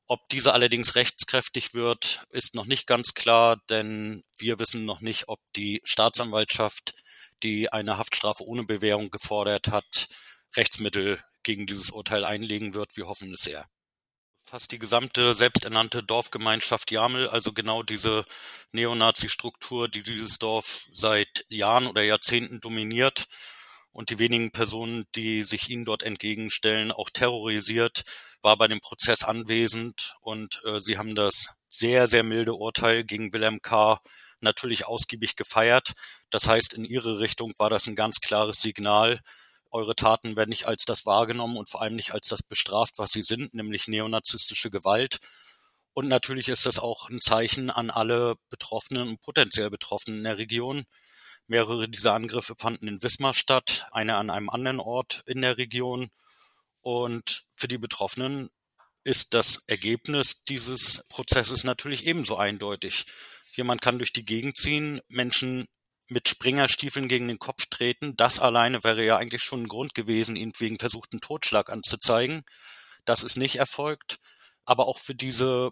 Ob 0.08 0.30
diese 0.30 0.53
allerdings 0.53 0.95
rechtskräftig 0.95 1.74
wird, 1.74 2.26
ist 2.30 2.53
noch 2.53 2.66
nicht 2.66 2.86
ganz 2.86 3.16
klar, 3.16 3.58
denn 3.70 4.24
wir 4.38 4.60
wissen 4.60 4.86
noch 4.86 5.01
nicht, 5.01 5.30
ob 5.30 5.39
die 5.56 5.82
Staatsanwaltschaft, 5.84 6.93
die 7.41 7.72
eine 7.72 7.97
Haftstrafe 7.97 8.43
ohne 8.43 8.66
Bewährung 8.66 9.10
gefordert 9.10 9.70
hat, 9.70 10.08
Rechtsmittel 10.56 11.20
gegen 11.41 11.66
dieses 11.66 11.89
Urteil 11.89 12.24
einlegen 12.24 12.76
wird. 12.76 12.95
Wir 12.95 13.08
hoffen 13.08 13.34
es 13.34 13.41
sehr. 13.41 13.68
Fast 14.43 14.72
die 14.72 14.80
gesamte 14.80 15.34
selbsternannte 15.34 16.03
Dorfgemeinschaft 16.03 16.91
Jamel, 16.91 17.28
also 17.28 17.51
genau 17.51 17.82
diese 17.82 18.26
Neonazi-Struktur, 18.74 19.88
die 19.88 20.03
dieses 20.03 20.38
Dorf 20.38 20.86
seit 20.91 21.45
Jahren 21.49 21.88
oder 21.88 22.03
Jahrzehnten 22.03 22.62
dominiert, 22.62 23.26
und 23.96 24.10
die 24.10 24.20
wenigen 24.20 24.52
Personen, 24.52 25.06
die 25.16 25.43
sich 25.43 25.70
ihnen 25.70 25.86
dort 25.86 26.04
entgegenstellen, 26.04 26.91
auch 26.91 27.10
terrorisiert, 27.10 28.04
war 28.41 28.58
bei 28.58 28.68
dem 28.68 28.82
Prozess 28.82 29.24
anwesend 29.24 30.16
und 30.20 30.62
äh, 30.66 30.82
sie 30.82 30.98
haben 30.98 31.16
das 31.16 31.54
sehr, 31.70 32.10
sehr 32.10 32.24
milde 32.24 32.56
Urteil 32.56 33.06
gegen 33.06 33.32
Wilhelm 33.32 33.62
K. 33.62 34.02
natürlich 34.41 34.86
ausgiebig 34.86 35.38
gefeiert. 35.38 35.93
Das 36.30 36.46
heißt, 36.46 36.74
in 36.74 36.84
ihre 36.84 37.20
Richtung 37.20 37.54
war 37.58 37.70
das 37.70 37.88
ein 37.88 37.96
ganz 37.96 38.20
klares 38.20 38.60
Signal. 38.60 39.22
Eure 39.72 39.96
Taten 39.96 40.36
werden 40.36 40.50
nicht 40.50 40.68
als 40.68 40.84
das 40.84 41.06
wahrgenommen 41.06 41.56
und 41.56 41.70
vor 41.70 41.82
allem 41.82 41.96
nicht 41.96 42.12
als 42.12 42.28
das 42.28 42.43
bestraft, 42.43 42.96
was 42.98 43.12
sie 43.12 43.24
sind, 43.24 43.54
nämlich 43.54 43.88
neonazistische 43.88 44.72
Gewalt. 44.72 45.20
Und 45.93 46.10
natürlich 46.10 46.50
ist 46.50 46.66
das 46.66 46.80
auch 46.80 47.10
ein 47.10 47.22
Zeichen 47.22 47.70
an 47.70 47.89
alle 47.89 48.36
Betroffenen 48.50 49.08
und 49.08 49.22
potenziell 49.22 49.70
Betroffenen 49.70 50.18
in 50.18 50.26
der 50.26 50.38
Region, 50.38 50.84
Mehrere 51.48 51.88
dieser 51.88 52.14
Angriffe 52.14 52.56
fanden 52.58 52.88
in 52.88 53.04
Wismar 53.04 53.34
statt, 53.34 53.88
einer 53.91 54.18
an 54.18 54.30
einem 54.30 54.50
anderen 54.50 54.80
Ort 54.80 55.24
in 55.28 55.41
der 55.41 55.58
Region. 55.58 56.10
Und 56.82 57.46
für 57.56 57.68
die 57.68 57.78
Betroffenen 57.78 58.50
ist 59.04 59.34
das 59.34 59.64
Ergebnis 59.68 60.43
dieses 60.43 61.04
Prozesses 61.10 61.64
natürlich 61.64 62.08
ebenso 62.08 62.38
eindeutig. 62.38 63.06
Jemand 63.54 63.82
kann 63.82 64.00
durch 64.00 64.12
die 64.12 64.26
Gegend 64.26 64.58
ziehen, 64.58 65.00
Menschen 65.08 65.68
mit 66.08 66.28
Springerstiefeln 66.28 67.08
gegen 67.08 67.28
den 67.28 67.39
Kopf 67.39 67.66
treten. 67.70 68.16
Das 68.16 68.39
alleine 68.39 68.84
wäre 68.84 69.04
ja 69.06 69.18
eigentlich 69.18 69.43
schon 69.43 69.64
ein 69.64 69.68
Grund 69.68 69.96
gewesen, 69.96 70.36
ihn 70.36 70.52
wegen 70.58 70.80
versuchten 70.80 71.22
Totschlag 71.22 71.72
anzuzeigen. 71.72 72.43
Das 73.06 73.24
ist 73.24 73.38
nicht 73.38 73.58
erfolgt. 73.58 74.20
Aber 74.66 74.88
auch 74.88 74.98
für 74.98 75.16
diese 75.16 75.72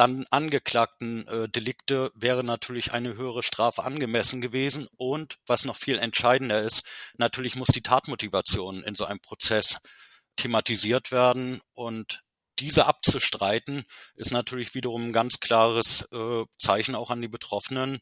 dann 0.00 0.24
angeklagten 0.30 1.28
äh, 1.28 1.46
Delikte 1.50 2.10
wäre 2.14 2.42
natürlich 2.42 2.92
eine 2.92 3.16
höhere 3.16 3.42
Strafe 3.42 3.84
angemessen 3.84 4.40
gewesen. 4.40 4.88
Und 4.96 5.36
was 5.46 5.66
noch 5.66 5.76
viel 5.76 5.98
entscheidender 5.98 6.62
ist, 6.62 6.88
natürlich 7.18 7.54
muss 7.54 7.68
die 7.68 7.82
Tatmotivation 7.82 8.82
in 8.82 8.94
so 8.94 9.04
einem 9.04 9.20
Prozess 9.20 9.76
thematisiert 10.36 11.12
werden. 11.12 11.60
Und 11.74 12.22
diese 12.60 12.86
abzustreiten, 12.86 13.84
ist 14.14 14.32
natürlich 14.32 14.74
wiederum 14.74 15.08
ein 15.08 15.12
ganz 15.12 15.38
klares 15.38 16.08
äh, 16.12 16.44
Zeichen 16.58 16.94
auch 16.94 17.10
an 17.10 17.20
die 17.20 17.28
Betroffenen, 17.28 18.00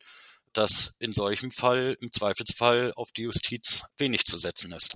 dass 0.53 0.95
in 1.01 1.13
solchem 1.13 1.51
Fall 1.51 1.97
im 2.01 2.13
Zweifelsfall 2.13 2.93
auf 2.95 3.11
die 3.11 3.23
Justiz 3.23 3.83
wenig 3.97 4.25
zu 4.25 4.39
setzen 4.39 4.71
ist. 4.71 4.95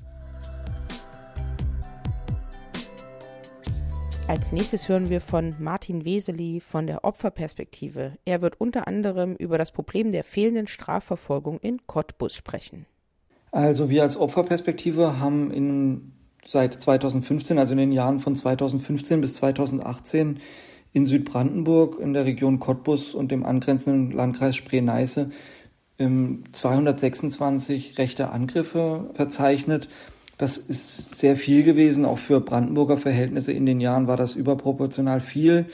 Als 4.32 4.50
nächstes 4.50 4.88
hören 4.88 5.10
wir 5.10 5.20
von 5.20 5.54
Martin 5.58 6.06
Weseli 6.06 6.60
von 6.60 6.86
der 6.86 7.04
Opferperspektive. 7.04 8.12
Er 8.24 8.40
wird 8.40 8.58
unter 8.58 8.88
anderem 8.88 9.36
über 9.36 9.58
das 9.58 9.72
Problem 9.72 10.10
der 10.10 10.24
fehlenden 10.24 10.68
Strafverfolgung 10.68 11.58
in 11.58 11.86
Cottbus 11.86 12.34
sprechen. 12.34 12.86
Also 13.50 13.90
wir 13.90 14.02
als 14.02 14.16
Opferperspektive 14.16 15.20
haben 15.20 15.50
in, 15.50 16.12
seit 16.46 16.72
2015, 16.80 17.58
also 17.58 17.72
in 17.72 17.78
den 17.78 17.92
Jahren 17.92 18.20
von 18.20 18.34
2015 18.34 19.20
bis 19.20 19.34
2018 19.34 20.38
in 20.94 21.04
Südbrandenburg 21.04 22.00
in 22.00 22.14
der 22.14 22.24
Region 22.24 22.58
Cottbus 22.58 23.14
und 23.14 23.30
dem 23.30 23.44
angrenzenden 23.44 24.12
Landkreis 24.12 24.56
Spree-Neiße 24.56 25.28
226 25.98 27.90
ähm, 27.90 27.94
rechte 27.96 28.30
Angriffe 28.30 29.10
verzeichnet 29.12 29.90
das 30.42 30.56
ist 30.56 31.14
sehr 31.14 31.36
viel 31.36 31.62
gewesen, 31.62 32.04
auch 32.04 32.18
für 32.18 32.40
Brandenburger 32.40 32.98
Verhältnisse 32.98 33.52
in 33.52 33.64
den 33.64 33.80
Jahren 33.80 34.08
war 34.08 34.16
das 34.16 34.34
überproportional 34.34 35.20
viel. 35.20 35.66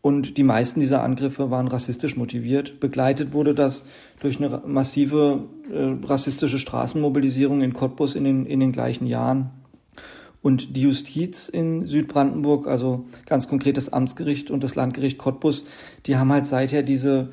Und 0.00 0.36
die 0.36 0.44
meisten 0.44 0.78
dieser 0.78 1.02
Angriffe 1.02 1.50
waren 1.50 1.66
rassistisch 1.66 2.16
motiviert. 2.16 2.78
Begleitet 2.78 3.32
wurde 3.32 3.52
das 3.52 3.84
durch 4.20 4.38
eine 4.38 4.62
massive 4.64 5.46
äh, 5.72 6.06
rassistische 6.06 6.60
Straßenmobilisierung 6.60 7.62
in 7.62 7.74
Cottbus 7.74 8.14
in 8.14 8.22
den, 8.22 8.46
in 8.46 8.60
den 8.60 8.70
gleichen 8.70 9.08
Jahren. 9.08 9.50
Und 10.40 10.76
die 10.76 10.82
Justiz 10.82 11.48
in 11.48 11.86
Südbrandenburg, 11.86 12.68
also 12.68 13.06
ganz 13.26 13.48
konkret 13.48 13.76
das 13.76 13.92
Amtsgericht 13.92 14.52
und 14.52 14.62
das 14.62 14.76
Landgericht 14.76 15.18
Cottbus, 15.18 15.64
die 16.06 16.16
haben 16.16 16.30
halt 16.30 16.46
seither 16.46 16.84
diese 16.84 17.30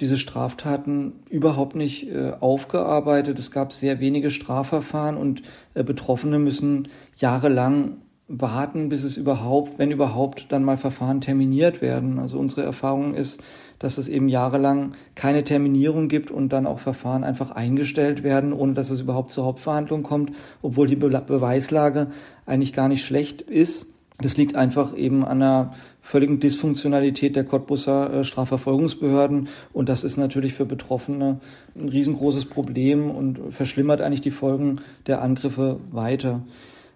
diese 0.00 0.16
Straftaten 0.16 1.14
überhaupt 1.30 1.74
nicht 1.74 2.08
äh, 2.08 2.32
aufgearbeitet. 2.40 3.38
Es 3.38 3.50
gab 3.50 3.72
sehr 3.72 4.00
wenige 4.00 4.30
Strafverfahren 4.30 5.16
und 5.16 5.42
äh, 5.74 5.82
Betroffene 5.82 6.38
müssen 6.38 6.88
jahrelang 7.16 7.98
warten, 8.28 8.88
bis 8.88 9.04
es 9.04 9.16
überhaupt, 9.16 9.78
wenn 9.78 9.92
überhaupt, 9.92 10.46
dann 10.50 10.64
mal 10.64 10.76
Verfahren 10.76 11.20
terminiert 11.20 11.80
werden. 11.80 12.18
Also 12.18 12.38
unsere 12.38 12.62
Erfahrung 12.62 13.14
ist, 13.14 13.40
dass 13.78 13.98
es 13.98 14.08
eben 14.08 14.28
jahrelang 14.28 14.92
keine 15.14 15.44
Terminierung 15.44 16.08
gibt 16.08 16.30
und 16.30 16.48
dann 16.52 16.66
auch 16.66 16.80
Verfahren 16.80 17.24
einfach 17.24 17.50
eingestellt 17.52 18.22
werden, 18.22 18.52
ohne 18.52 18.72
dass 18.72 18.90
es 18.90 19.00
überhaupt 19.00 19.30
zur 19.30 19.44
Hauptverhandlung 19.44 20.02
kommt, 20.02 20.32
obwohl 20.62 20.88
die 20.88 20.96
Be 20.96 21.08
Beweislage 21.08 22.08
eigentlich 22.46 22.72
gar 22.72 22.88
nicht 22.88 23.04
schlecht 23.04 23.42
ist. 23.42 23.86
Das 24.18 24.36
liegt 24.36 24.56
einfach 24.56 24.96
eben 24.96 25.24
an 25.24 25.42
einer 25.42 25.74
völligen 26.06 26.38
Dysfunktionalität 26.38 27.34
der 27.34 27.44
Cottbusser 27.44 28.12
äh, 28.12 28.24
Strafverfolgungsbehörden. 28.24 29.48
Und 29.72 29.88
das 29.88 30.04
ist 30.04 30.16
natürlich 30.16 30.54
für 30.54 30.64
Betroffene 30.64 31.40
ein 31.74 31.88
riesengroßes 31.88 32.46
Problem 32.46 33.10
und 33.10 33.40
verschlimmert 33.50 34.00
eigentlich 34.00 34.20
die 34.20 34.30
Folgen 34.30 34.76
der 35.08 35.20
Angriffe 35.20 35.80
weiter. 35.90 36.44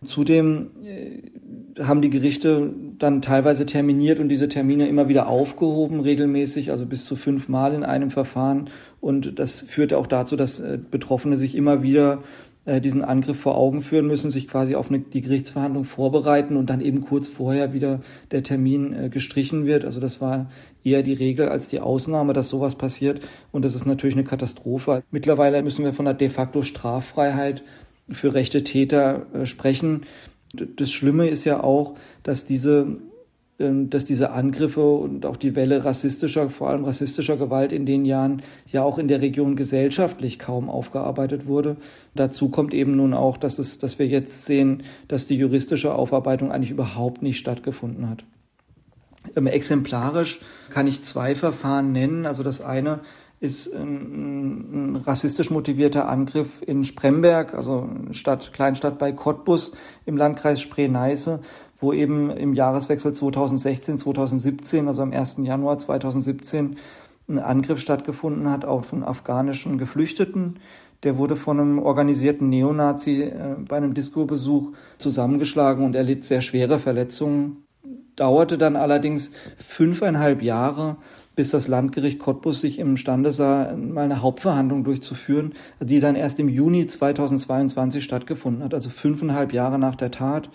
Zudem 0.05 0.71
äh, 0.85 1.83
haben 1.83 2.03
die 2.03 2.11
Gerichte 2.11 2.73
dann 2.99 3.21
teilweise 3.21 3.67
terminiert 3.67 4.21
und 4.21 4.29
diese 4.29 4.49
Termine 4.49 4.87
immer 4.87 5.09
wieder 5.09 5.27
aufgehoben, 5.29 6.01
regelmäßig, 6.01 6.71
also 6.71 6.87
bis 6.87 7.05
zu 7.05 7.17
fünfmal 7.17 7.75
in 7.75 7.83
einem 7.83 8.11
Verfahren. 8.11 8.71
Und 9.01 9.41
das 9.41 9.61
führte 9.61 9.99
auch 9.99 10.07
dazu, 10.07 10.37
dass 10.37 10.61
äh, 10.61 10.79
Betroffene 10.89 11.37
sich 11.37 11.57
immer 11.57 11.83
wieder 11.83 12.23
diesen 12.67 13.03
Angriff 13.03 13.41
vor 13.41 13.57
Augen 13.57 13.81
führen 13.81 14.07
müssen, 14.07 14.31
sich 14.31 14.47
quasi 14.47 14.75
auf 14.75 14.91
eine, 14.91 15.01
die 15.01 15.23
Gerichtsverhandlung 15.23 15.85
vorbereiten 15.85 16.57
und 16.57 16.69
dann 16.69 16.81
eben 16.81 17.01
kurz 17.01 17.27
vorher 17.27 17.73
wieder 17.73 18.01
der 18.31 18.43
Termin 18.43 18.93
äh, 18.93 19.09
gestrichen 19.09 19.65
wird. 19.65 19.85
Also 19.85 19.99
das 19.99 20.21
war 20.21 20.51
eher 20.85 21.03
die 21.03 21.15
Regel 21.15 21.49
als 21.49 21.69
die 21.69 21.81
Ausnahme, 21.81 22.33
dass 22.33 22.51
sowas 22.51 22.75
passiert. 22.75 23.21
Und 23.51 23.65
das 23.65 23.75
ist 23.75 23.87
natürlich 23.87 24.15
eine 24.15 24.25
Katastrophe. 24.25 25.03
Mittlerweile 25.11 25.63
müssen 25.63 25.85
wir 25.85 25.95
von 25.95 26.05
der 26.05 26.15
de 26.15 26.29
facto 26.29 26.63
Straffreiheit 26.63 27.63
für 28.11 28.35
rechte 28.35 28.63
Täter 28.63 29.27
äh, 29.33 29.47
sprechen. 29.47 30.03
Das 30.53 30.91
Schlimme 30.91 31.29
ist 31.29 31.45
ja 31.45 31.63
auch, 31.63 31.95
dass 32.23 32.45
diese 32.45 32.99
dass 33.61 34.07
diese 34.07 34.31
Angriffe 34.33 34.81
und 34.81 35.27
auch 35.27 35.37
die 35.37 35.55
Welle 35.55 35.85
rassistischer, 35.85 36.49
vor 36.49 36.71
allem 36.71 36.85
rassistischer 36.85 37.37
Gewalt 37.37 37.73
in 37.73 37.85
den 37.85 38.07
Jahren 38.07 38.43
ja 38.73 38.83
auch 38.83 38.99
in 38.99 39.07
der 39.07 39.21
Region 39.21 39.55
gesellschaftlich 39.55 40.39
kaum 40.39 40.71
aufgearbeitet 40.71 41.47
wurde. 41.47 41.77
Dazu 42.15 42.49
kommt 42.49 42.73
eben 42.73 42.97
nun 42.97 43.13
auch, 43.13 43.37
dass 43.37 43.59
es, 43.59 43.79
dass 43.79 43.99
wir 43.99 44.07
jetzt 44.07 44.47
sehen, 44.47 44.83
dass 45.09 45.27
die 45.27 45.37
juristische 45.37 45.95
Aufarbeitung 45.95 46.53
eigentlich 46.53 46.71
überhaupt 46.71 47.21
nicht 47.21 47.39
stattgefunden 47.39 48.09
hat. 48.09 48.25
Ähm, 49.37 49.47
exemplarisch 49.47 50.41
kann 50.71 50.87
ich 50.87 51.03
zwei 51.03 51.35
Verfahren 51.35 51.93
nennen. 51.93 52.25
Also 52.25 52.43
das 52.43 52.63
eine 52.63 53.01
ist 53.41 53.75
ein, 53.75 54.93
ein 54.95 54.97
rassistisch 54.97 55.51
motivierter 55.51 56.09
Angriff 56.09 56.49
in 56.67 56.85
Spremberg, 56.85 57.55
also 57.55 57.89
Stadt, 58.13 58.53
Kleinstadt 58.53 58.99
bei 58.99 59.13
Cottbus 59.13 59.73
im 60.05 60.19
Landkreis 60.19 60.61
Spree-Neiße, 60.61 61.41
wo 61.81 61.93
eben 61.93 62.31
im 62.31 62.55
Jahreswechsel 62.55 63.13
2016, 63.13 63.99
2017, 63.99 64.89
also 64.89 65.03
am 65.03 65.13
1. 65.13 65.39
Januar 65.43 65.79
2017, 65.79 66.77
ein 67.29 67.39
Angriff 67.39 67.79
stattgefunden 67.79 68.51
hat 68.51 68.65
auf 68.65 68.93
einen 68.93 69.05
afghanischen 69.05 69.79
Geflüchteten. 69.79 70.59
Der 71.03 71.17
wurde 71.17 71.37
von 71.37 71.59
einem 71.59 71.79
organisierten 71.79 72.49
Neonazi 72.49 73.23
äh, 73.23 73.57
bei 73.67 73.77
einem 73.77 73.95
Disco-Besuch 73.95 74.73
zusammengeschlagen 74.99 75.85
und 75.85 75.95
erlitt 75.95 76.25
sehr 76.25 76.43
schwere 76.43 76.79
Verletzungen. 76.79 77.65
Dauerte 78.17 78.59
dann 78.59 78.77
allerdings 78.77 79.33
fünfeinhalb 79.59 80.43
Jahre, 80.43 80.97
bis 81.37 81.51
das 81.51 81.69
Landgericht 81.69 82.19
Cottbus 82.19 82.61
sich 82.61 82.79
imstande 82.79 83.33
sah, 83.33 83.75
mal 83.75 84.05
eine 84.05 84.21
Hauptverhandlung 84.21 84.85
durchzuführen, 84.85 85.55
die 85.81 86.01
dann 86.01 86.17
erst 86.17 86.39
im 86.39 86.49
Juni 86.49 86.87
2022 86.87 88.05
stattgefunden 88.05 88.63
hat, 88.63 88.75
also 88.75 88.91
fünfeinhalb 88.91 89.55
Jahre 89.55 89.79
nach 89.79 89.95
der 89.95 90.11
Tat. 90.11 90.51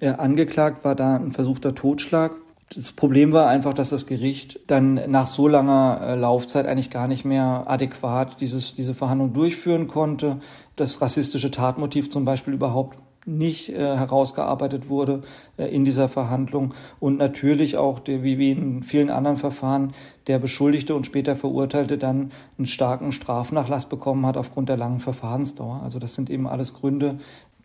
Äh, 0.00 0.10
angeklagt 0.10 0.84
war 0.84 0.94
da 0.94 1.16
ein 1.16 1.32
versuchter 1.32 1.74
Totschlag 1.74 2.32
Das 2.74 2.92
Problem 2.92 3.32
war 3.32 3.48
einfach, 3.48 3.74
dass 3.74 3.88
das 3.88 4.06
Gericht 4.06 4.60
dann 4.68 4.94
nach 5.10 5.26
so 5.26 5.48
langer 5.48 6.00
äh, 6.02 6.14
Laufzeit 6.14 6.66
eigentlich 6.66 6.90
gar 6.90 7.08
nicht 7.08 7.24
mehr 7.24 7.64
adäquat 7.66 8.40
dieses, 8.40 8.74
diese 8.74 8.94
Verhandlung 8.94 9.32
durchführen 9.32 9.88
konnte. 9.88 10.38
Das 10.76 11.00
rassistische 11.00 11.50
Tatmotiv 11.50 12.10
zum 12.10 12.24
Beispiel 12.24 12.54
überhaupt 12.54 12.98
nicht 13.28 13.68
äh, 13.68 13.96
herausgearbeitet 13.96 14.88
wurde 14.88 15.22
äh, 15.56 15.66
in 15.66 15.84
dieser 15.84 16.08
Verhandlung 16.08 16.74
und 16.98 17.18
natürlich 17.18 17.76
auch, 17.76 18.00
der, 18.00 18.22
wie, 18.22 18.38
wie 18.38 18.52
in 18.52 18.82
vielen 18.82 19.10
anderen 19.10 19.36
Verfahren, 19.36 19.92
der 20.26 20.38
Beschuldigte 20.38 20.94
und 20.94 21.06
später 21.06 21.36
Verurteilte 21.36 21.98
dann 21.98 22.32
einen 22.56 22.66
starken 22.66 23.12
Strafnachlass 23.12 23.86
bekommen 23.86 24.26
hat 24.26 24.36
aufgrund 24.36 24.68
der 24.68 24.76
langen 24.76 25.00
Verfahrensdauer. 25.00 25.82
Also 25.82 25.98
das 25.98 26.14
sind 26.14 26.30
eben 26.30 26.48
alles 26.48 26.74
Gründe, 26.74 27.18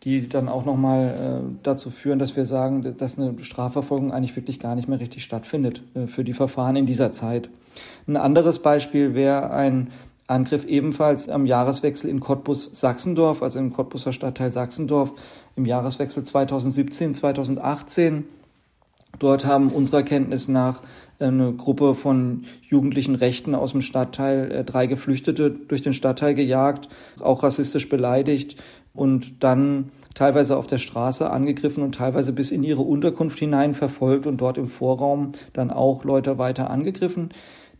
die 0.04 0.28
dann 0.28 0.48
auch 0.48 0.64
nochmal 0.64 1.42
äh, 1.42 1.46
dazu 1.62 1.90
führen, 1.90 2.18
dass 2.18 2.36
wir 2.36 2.44
sagen, 2.44 2.94
dass 2.98 3.18
eine 3.18 3.42
Strafverfolgung 3.42 4.12
eigentlich 4.12 4.36
wirklich 4.36 4.60
gar 4.60 4.74
nicht 4.74 4.88
mehr 4.88 5.00
richtig 5.00 5.24
stattfindet 5.24 5.82
äh, 5.94 6.06
für 6.06 6.24
die 6.24 6.34
Verfahren 6.34 6.76
in 6.76 6.86
dieser 6.86 7.12
Zeit. 7.12 7.48
Ein 8.06 8.18
anderes 8.18 8.58
Beispiel 8.58 9.14
wäre 9.14 9.50
ein 9.50 9.90
Angriff 10.26 10.66
ebenfalls 10.66 11.28
am 11.28 11.46
Jahreswechsel 11.46 12.10
in 12.10 12.20
Cottbus-Sachsendorf, 12.20 13.42
also 13.42 13.58
im 13.58 13.72
Cottbuser 13.72 14.12
Stadtteil 14.12 14.52
Sachsendorf, 14.52 15.12
im 15.56 15.64
Jahreswechsel 15.64 16.22
2017-2018. 16.22 18.24
Dort 19.18 19.46
haben 19.46 19.70
unserer 19.70 20.02
Kenntnis 20.02 20.48
nach 20.48 20.82
eine 21.18 21.52
Gruppe 21.52 21.94
von 21.94 22.44
jugendlichen 22.68 23.14
Rechten 23.14 23.54
aus 23.54 23.72
dem 23.72 23.80
Stadtteil 23.80 24.50
äh, 24.50 24.64
drei 24.64 24.86
Geflüchtete 24.86 25.50
durch 25.50 25.80
den 25.80 25.94
Stadtteil 25.94 26.34
gejagt, 26.34 26.90
auch 27.20 27.42
rassistisch 27.42 27.88
beleidigt 27.88 28.56
und 28.94 29.42
dann 29.42 29.90
teilweise 30.14 30.56
auf 30.56 30.66
der 30.66 30.78
Straße 30.78 31.28
angegriffen 31.28 31.82
und 31.82 31.96
teilweise 31.96 32.32
bis 32.32 32.52
in 32.52 32.62
ihre 32.62 32.82
Unterkunft 32.82 33.38
hinein 33.38 33.74
verfolgt 33.74 34.26
und 34.26 34.40
dort 34.40 34.56
im 34.56 34.68
Vorraum 34.68 35.32
dann 35.52 35.70
auch 35.70 36.04
Leute 36.04 36.38
weiter 36.38 36.70
angegriffen. 36.70 37.30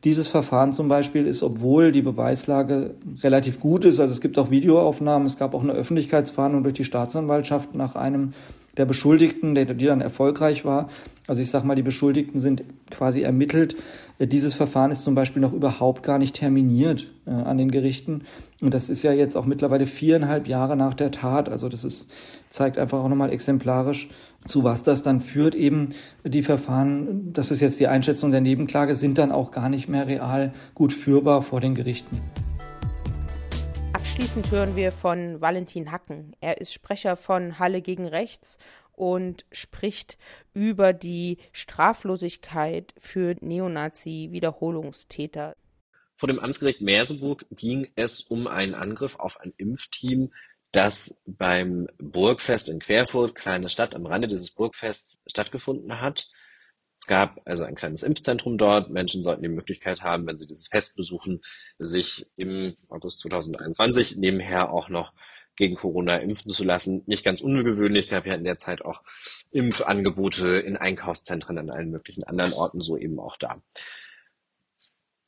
Dieses 0.05 0.29
Verfahren 0.29 0.75
zum 0.75 0.89
Beispiel 0.89 1.27
ist, 1.27 1.43
obwohl 1.43 1.91
die 1.91 2.03
Beweislage 2.03 2.95
relativ 3.23 3.59
gut 3.59 3.87
ist, 3.87 4.01
also 4.01 4.13
es 4.13 4.21
gibt 4.21 4.39
auch 4.39 4.51
Videoaufnahmen, 4.51 5.27
es 5.27 5.39
gab 5.39 5.55
auch 5.55 5.63
eine 5.63 5.73
Öffentlichkeitsverhandlung 5.73 6.63
durch 6.63 6.75
die 6.75 6.85
Staatsanwaltschaft 6.85 7.75
nach 7.75 7.97
einem 7.97 8.35
der 8.77 8.85
Beschuldigten, 8.85 9.55
der, 9.55 9.67
die 9.67 9.87
dann 9.87 10.01
erfolgreich 10.01 10.65
war. 10.65 10.89
Also 11.27 11.41
ich 11.41 11.51
sage 11.51 11.67
mal, 11.67 11.75
die 11.75 11.83
Beschuldigten 11.83 12.41
sind 12.41 12.65
quasi 12.91 13.23
ermittelt. 13.23 13.77
Dieses 14.19 14.55
Verfahren 14.55 14.91
ist 14.91 15.05
zum 15.05 15.15
Beispiel 15.15 15.41
noch 15.41 15.53
überhaupt 15.53 16.03
gar 16.03 16.19
nicht 16.19 16.37
terminiert 16.37 17.09
äh, 17.27 17.31
an 17.31 17.57
den 17.57 17.71
Gerichten. 17.71 18.23
Und 18.61 18.75
das 18.75 18.89
ist 18.89 19.03
ja 19.03 19.13
jetzt 19.13 19.37
auch 19.37 19.47
mittlerweile 19.47 19.87
viereinhalb 19.87 20.47
Jahre 20.49 20.77
nach 20.77 20.95
der 20.95 21.11
Tat. 21.11 21.49
Also 21.49 21.69
das 21.69 21.85
ist, 21.85 22.11
zeigt 22.51 22.79
einfach 22.79 22.99
auch 22.99 23.09
nochmal 23.09 23.31
exemplarisch, 23.31 24.09
zu 24.47 24.65
was 24.65 24.83
das 24.83 25.03
dann 25.03 25.21
führt. 25.21 25.55
Eben 25.55 25.95
die 26.25 26.43
Verfahren, 26.43 27.33
das 27.33 27.51
ist 27.51 27.61
jetzt 27.61 27.81
die 27.81 27.89
Einschätzung 27.89 28.31
der 28.31 28.41
Nebenklage, 28.41 28.95
sind 28.95 29.19
dann 29.19 29.33
auch 29.33 29.51
gar 29.51 29.69
nicht 29.69 29.89
mehr 29.89 30.07
real 30.07 30.55
gut 30.75 30.93
führbar 30.93 31.43
vor 31.43 31.61
den 31.61 31.75
Gerichten. 31.75 32.21
Abschließend 33.93 34.51
hören 34.51 34.77
wir 34.77 34.93
von 34.93 35.41
Valentin 35.41 35.91
Hacken. 35.91 36.37
Er 36.41 36.61
ist 36.61 36.73
Sprecher 36.73 37.17
von 37.17 37.59
Halle 37.59 37.81
gegen 37.81 38.07
Rechts 38.07 38.59
und 38.93 39.45
spricht 39.51 40.19
über 40.53 40.93
die 40.93 41.39
Straflosigkeit 41.53 42.95
für 42.99 43.35
Neonazi-Wiederholungstäter. 43.41 45.57
Vor 46.17 46.29
dem 46.29 46.39
Amtsgericht 46.39 46.81
Merseburg 46.81 47.45
ging 47.51 47.89
es 47.97 48.21
um 48.21 48.47
einen 48.47 48.75
Angriff 48.75 49.17
auf 49.17 49.41
ein 49.41 49.53
Impfteam, 49.57 50.31
das 50.75 51.16
beim 51.25 51.89
Burgfest 51.99 52.68
in 52.68 52.81
Querfurt, 52.81 53.35
kleine 53.35 53.68
Stadt 53.68 53.95
am 53.95 54.07
Rande 54.07 54.29
dieses 54.29 54.51
Burgfests, 54.51 55.20
stattgefunden 55.27 56.01
hat. 56.01 56.29
Es 56.99 57.07
gab 57.07 57.41
also 57.45 57.64
ein 57.64 57.75
kleines 57.75 58.03
Impfzentrum 58.03 58.59
dort. 58.59 58.91
Menschen 58.91 59.22
sollten 59.22 59.43
die 59.43 59.49
Möglichkeit 59.49 60.03
haben, 60.03 60.27
wenn 60.27 60.37
sie 60.37 60.47
dieses 60.47 60.68
Fest 60.68 60.97
besuchen, 60.97 61.43
sich 61.79 62.27
im 62.37 62.77
August 62.89 63.20
2021 63.20 64.16
nebenher 64.16 64.72
auch 64.72 64.89
noch 64.89 65.12
gegen 65.57 65.77
Corona 65.77 66.16
impfen 66.16 66.51
zu 66.51 66.64
lassen. 66.64 67.03
Nicht 67.07 67.25
ganz 67.25 67.41
ungewöhnlich, 67.41 68.09
gab 68.09 68.27
ja 68.27 68.35
in 68.35 68.45
der 68.45 68.59
Zeit 68.59 68.85
auch 68.85 69.03
Impfangebote 69.51 70.49
in 70.59 70.77
Einkaufszentren 70.77 71.59
an 71.59 71.70
allen 71.70 71.91
möglichen 71.91 72.25
anderen 72.25 72.53
Orten, 72.53 72.81
so 72.81 72.97
eben 72.97 73.20
auch 73.20 73.37
da. 73.37 73.62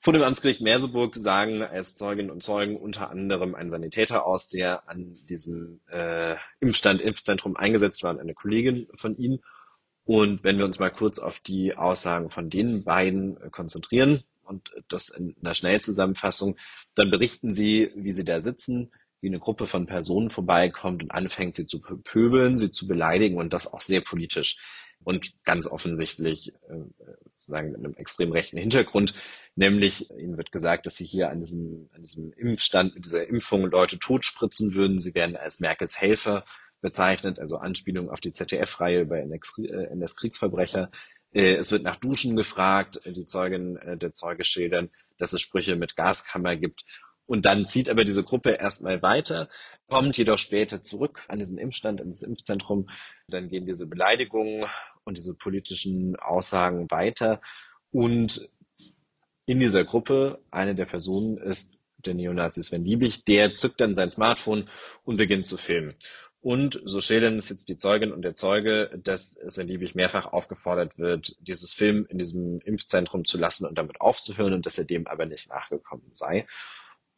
Vor 0.07 0.12
dem 0.12 0.22
Amtsgericht 0.22 0.61
Merseburg 0.61 1.16
sagen 1.16 1.62
als 1.62 1.96
Zeuginnen 1.96 2.30
und 2.30 2.40
Zeugen 2.40 2.76
unter 2.76 3.11
anderem 3.11 3.57
ein 3.57 3.70
Sanitäter 3.70 4.24
aus, 4.24 4.48
der 4.48 4.88
an 4.88 5.14
diesem 5.28 5.80
äh, 5.90 6.36
Impfstand, 6.61 7.00
Impfzentrum 7.00 7.57
eingesetzt 7.57 8.04
war 8.04 8.12
und 8.12 8.20
eine 8.20 8.32
Kollegin 8.32 8.86
von 8.94 9.16
ihm. 9.16 9.40
Und 10.04 10.44
wenn 10.44 10.59
wir 10.59 10.64
uns 10.64 10.78
mal 10.78 10.92
kurz 10.92 11.18
auf 11.18 11.40
die 11.40 11.74
Aussagen 11.74 12.30
von 12.30 12.50
den 12.50 12.84
beiden 12.84 13.36
äh, 13.40 13.50
konzentrieren 13.50 14.22
und 14.44 14.70
das 14.86 15.09
in 15.09 15.34
einer 15.42 15.54
Schnellzusammenfassung, 15.54 16.57
dann 16.94 17.11
berichten 17.11 17.52
sie, 17.52 17.90
wie 17.96 18.12
sie 18.12 18.24
da 18.24 18.38
sitzen, 18.38 18.92
wie 19.20 19.26
eine 19.26 19.40
Gruppe 19.40 19.66
von 19.66 19.86
Personen 19.86 20.30
vorbeikommt 20.30 21.02
und 21.02 21.11
anfängt, 21.11 21.57
sie 21.57 21.66
zu 21.66 21.80
pöbeln, 21.80 22.59
sie 22.59 22.70
zu 22.70 22.86
beleidigen 22.86 23.38
und 23.38 23.52
das 23.52 23.66
auch 23.72 23.80
sehr 23.80 24.02
politisch 24.02 24.59
und 25.02 25.32
ganz 25.42 25.66
offensichtlich 25.66 26.52
äh, 26.68 26.84
sozusagen 27.47 27.72
mit 27.72 27.78
einem 27.78 27.94
extrem 27.94 28.32
rechten 28.32 28.59
Hintergrund. 28.59 29.14
Nämlich, 29.55 30.11
ihnen 30.11 30.36
wird 30.36 30.53
gesagt, 30.53 30.86
dass 30.86 30.97
sie 30.97 31.05
hier 31.05 31.30
an 31.30 31.40
diesem, 31.40 31.88
an 31.94 32.03
diesem 32.03 32.32
Impfstand 32.32 32.94
mit 32.94 33.05
dieser 33.07 33.26
Impfung 33.26 33.66
Leute 33.66 33.99
totspritzen 33.99 34.74
würden. 34.74 34.99
Sie 35.01 35.14
werden 35.14 35.36
als 35.36 35.61
Merkels 35.61 36.01
Helfer 36.01 36.44
bezeichnet, 36.80 37.38
also 37.38 37.57
Anspielung 37.57 38.11
auf 38.11 38.20
die 38.20 38.32
ZDF-Reihe 38.32 39.03
über 39.03 39.18
NS-Kriegsverbrecher. 39.18 40.90
Äh, 41.32 41.55
es 41.57 41.72
wird 41.72 41.84
nach 41.84 41.97
Duschen 41.97 42.36
gefragt, 42.36 43.01
die 43.05 43.26
Zeugin, 43.26 43.76
äh, 43.76 43.97
der 43.97 44.12
Zeuge 44.12 44.44
schildern, 44.44 44.90
dass 45.18 45.32
es 45.32 45.40
Sprüche 45.40 45.76
mit 45.76 45.97
Gaskammer 45.97 46.57
gibt. 46.57 46.84
Und 47.28 47.44
dann 47.44 47.66
zieht 47.66 47.88
aber 47.88 48.05
diese 48.05 48.22
Gruppe 48.22 48.53
erstmal 48.53 49.03
weiter, 49.03 49.49
kommt 49.88 50.16
jedoch 50.16 50.38
später 50.38 50.82
zurück 50.82 51.24
an 51.26 51.40
diesen 51.40 51.59
Impfstand, 51.59 52.01
an 52.01 52.11
das 52.11 52.22
Impfzentrum. 52.22 52.88
Dann 53.26 53.49
gehen 53.49 53.66
diese 53.66 53.86
Beleidigungen 53.86 54.66
und 55.07 55.16
diese 55.16 55.34
politischen 55.34 56.16
Aussagen 56.16 56.90
weiter. 56.90 57.40
Und 57.90 58.50
in 59.46 59.61
dieser 59.61 59.84
Gruppe, 59.84 60.40
eine 60.50 60.74
der 60.74 60.86
Personen 60.86 61.38
ist 61.38 61.72
der 61.98 62.14
Neonazi 62.14 62.62
Sven 62.62 62.84
Liebig, 62.84 63.24
der 63.24 63.54
zückt 63.57 63.80
dann 63.80 63.94
sein 63.94 64.11
Smartphone 64.11 64.68
und 65.04 65.16
beginnt 65.16 65.46
zu 65.46 65.57
filmen. 65.57 65.94
Und 66.40 66.80
so 66.84 67.00
schildern 67.00 67.38
es 67.38 67.48
jetzt 67.48 67.68
die 67.68 67.76
Zeugin 67.76 68.12
und 68.12 68.22
der 68.22 68.34
Zeuge, 68.34 68.90
dass 69.02 69.32
Sven 69.48 69.68
Liebig 69.68 69.94
mehrfach 69.94 70.26
aufgefordert 70.26 70.98
wird, 70.98 71.36
dieses 71.40 71.72
Film 71.72 72.07
in 72.09 72.18
diesem 72.18 72.61
Impfzentrum 72.61 73.24
zu 73.24 73.38
lassen 73.38 73.66
und 73.66 73.78
damit 73.78 74.00
aufzuhören 74.00 74.52
und 74.52 74.66
dass 74.66 74.78
er 74.78 74.84
dem 74.84 75.07
aber 75.07 75.26
nicht 75.26 75.48
nachgekommen 75.48 76.12
sei. 76.12 76.46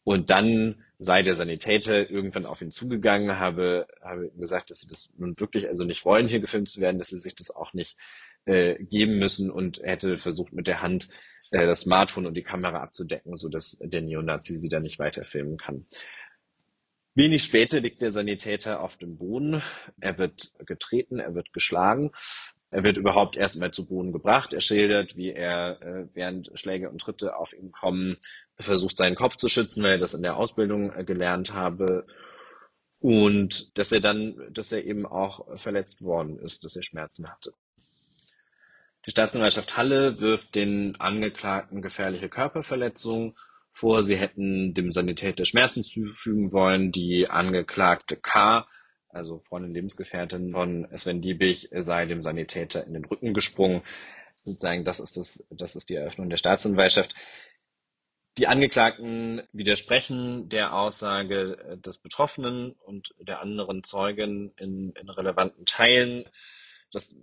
Und 0.09 0.31
dann 0.31 0.83
sei 0.97 1.21
der 1.21 1.35
Sanitäter 1.35 2.09
irgendwann 2.09 2.47
auf 2.47 2.63
ihn 2.63 2.71
zugegangen, 2.71 3.37
habe, 3.37 3.85
habe 4.01 4.25
ihm 4.25 4.41
gesagt, 4.41 4.71
dass 4.71 4.79
sie 4.79 4.87
das 4.87 5.11
nun 5.19 5.39
wirklich 5.39 5.67
also 5.67 5.83
nicht 5.83 6.03
wollen, 6.03 6.27
hier 6.27 6.39
gefilmt 6.39 6.67
zu 6.67 6.81
werden, 6.81 6.97
dass 6.97 7.09
sie 7.09 7.19
sich 7.19 7.35
das 7.35 7.51
auch 7.51 7.73
nicht 7.73 7.95
äh, 8.45 8.83
geben 8.83 9.19
müssen 9.19 9.51
und 9.51 9.83
hätte 9.83 10.17
versucht 10.17 10.51
mit 10.51 10.65
der 10.65 10.81
Hand 10.81 11.09
äh, 11.51 11.63
das 11.63 11.81
Smartphone 11.81 12.25
und 12.25 12.33
die 12.33 12.41
Kamera 12.41 12.81
abzudecken, 12.81 13.35
so 13.35 13.49
dass 13.49 13.77
der 13.83 14.01
Neonazi 14.01 14.57
sie 14.57 14.67
dann 14.67 14.81
nicht 14.81 14.97
weiter 14.97 15.25
filmen 15.25 15.57
kann. 15.57 15.85
Wenig 17.13 17.43
später 17.43 17.79
liegt 17.79 18.01
der 18.01 18.11
Sanitäter 18.11 18.81
auf 18.81 18.97
dem 18.97 19.15
Boden. 19.15 19.61
Er 19.99 20.17
wird 20.17 20.53
getreten, 20.65 21.19
er 21.19 21.35
wird 21.35 21.53
geschlagen. 21.53 22.13
Er 22.71 22.83
wird 22.83 22.97
überhaupt 22.97 23.35
erstmal 23.35 23.71
zu 23.71 23.87
Boden 23.87 24.11
gebracht. 24.11 24.53
Er 24.53 24.61
schildert, 24.61 25.17
wie 25.17 25.31
er, 25.31 25.81
äh, 25.81 26.07
während 26.13 26.51
Schläge 26.53 26.89
und 26.89 27.01
Tritte 27.01 27.35
auf 27.35 27.53
ihn 27.53 27.71
kommen, 27.71 28.17
versucht, 28.59 28.97
seinen 28.97 29.15
Kopf 29.15 29.37
zu 29.37 29.47
schützen, 29.47 29.83
weil 29.83 29.93
er 29.93 29.97
das 29.97 30.13
in 30.13 30.21
der 30.21 30.37
Ausbildung 30.37 30.93
äh, 30.93 31.03
gelernt 31.03 31.53
habe. 31.53 32.05
Und 32.99 33.77
dass 33.77 33.91
er 33.91 34.01
dann, 34.01 34.35
dass 34.51 34.71
er 34.71 34.83
eben 34.83 35.05
auch 35.05 35.57
verletzt 35.57 36.01
worden 36.01 36.37
ist, 36.37 36.63
dass 36.63 36.75
er 36.75 36.83
Schmerzen 36.83 37.29
hatte. 37.29 37.53
Die 39.05 39.11
Staatsanwaltschaft 39.11 39.77
Halle 39.77 40.19
wirft 40.19 40.53
den 40.55 40.99
Angeklagten 40.99 41.81
gefährliche 41.81 42.29
Körperverletzung 42.29 43.37
vor, 43.71 44.03
sie 44.03 44.17
hätten 44.17 44.73
dem 44.73 44.91
Sanitäter 44.91 45.45
Schmerzen 45.45 45.83
zufügen 45.83 46.51
wollen. 46.51 46.91
Die 46.91 47.29
Angeklagte 47.29 48.17
K., 48.17 48.67
also 49.09 49.39
Freundin 49.39 49.73
Lebensgefährtin 49.73 50.51
von 50.51 50.87
Sven 50.95 51.21
Diebig, 51.21 51.69
sei 51.71 52.05
dem 52.05 52.21
Sanitäter 52.21 52.85
in 52.85 52.93
den 52.93 53.05
Rücken 53.05 53.33
gesprungen. 53.33 53.81
Sozusagen, 54.45 54.85
das 54.85 54.99
ist 54.99 55.17
das, 55.17 55.45
das 55.49 55.75
ist 55.75 55.89
die 55.89 55.95
Eröffnung 55.95 56.29
der 56.29 56.37
Staatsanwaltschaft. 56.37 57.13
Die 58.37 58.47
Angeklagten 58.47 59.41
widersprechen 59.51 60.47
der 60.47 60.73
Aussage 60.73 61.77
des 61.83 61.97
Betroffenen 61.97 62.71
und 62.71 63.13
der 63.19 63.41
anderen 63.41 63.83
Zeugen 63.83 64.53
in, 64.55 64.93
in 64.93 65.09
relevanten 65.09 65.65
Teilen. 65.65 66.25
Das 66.91 67.15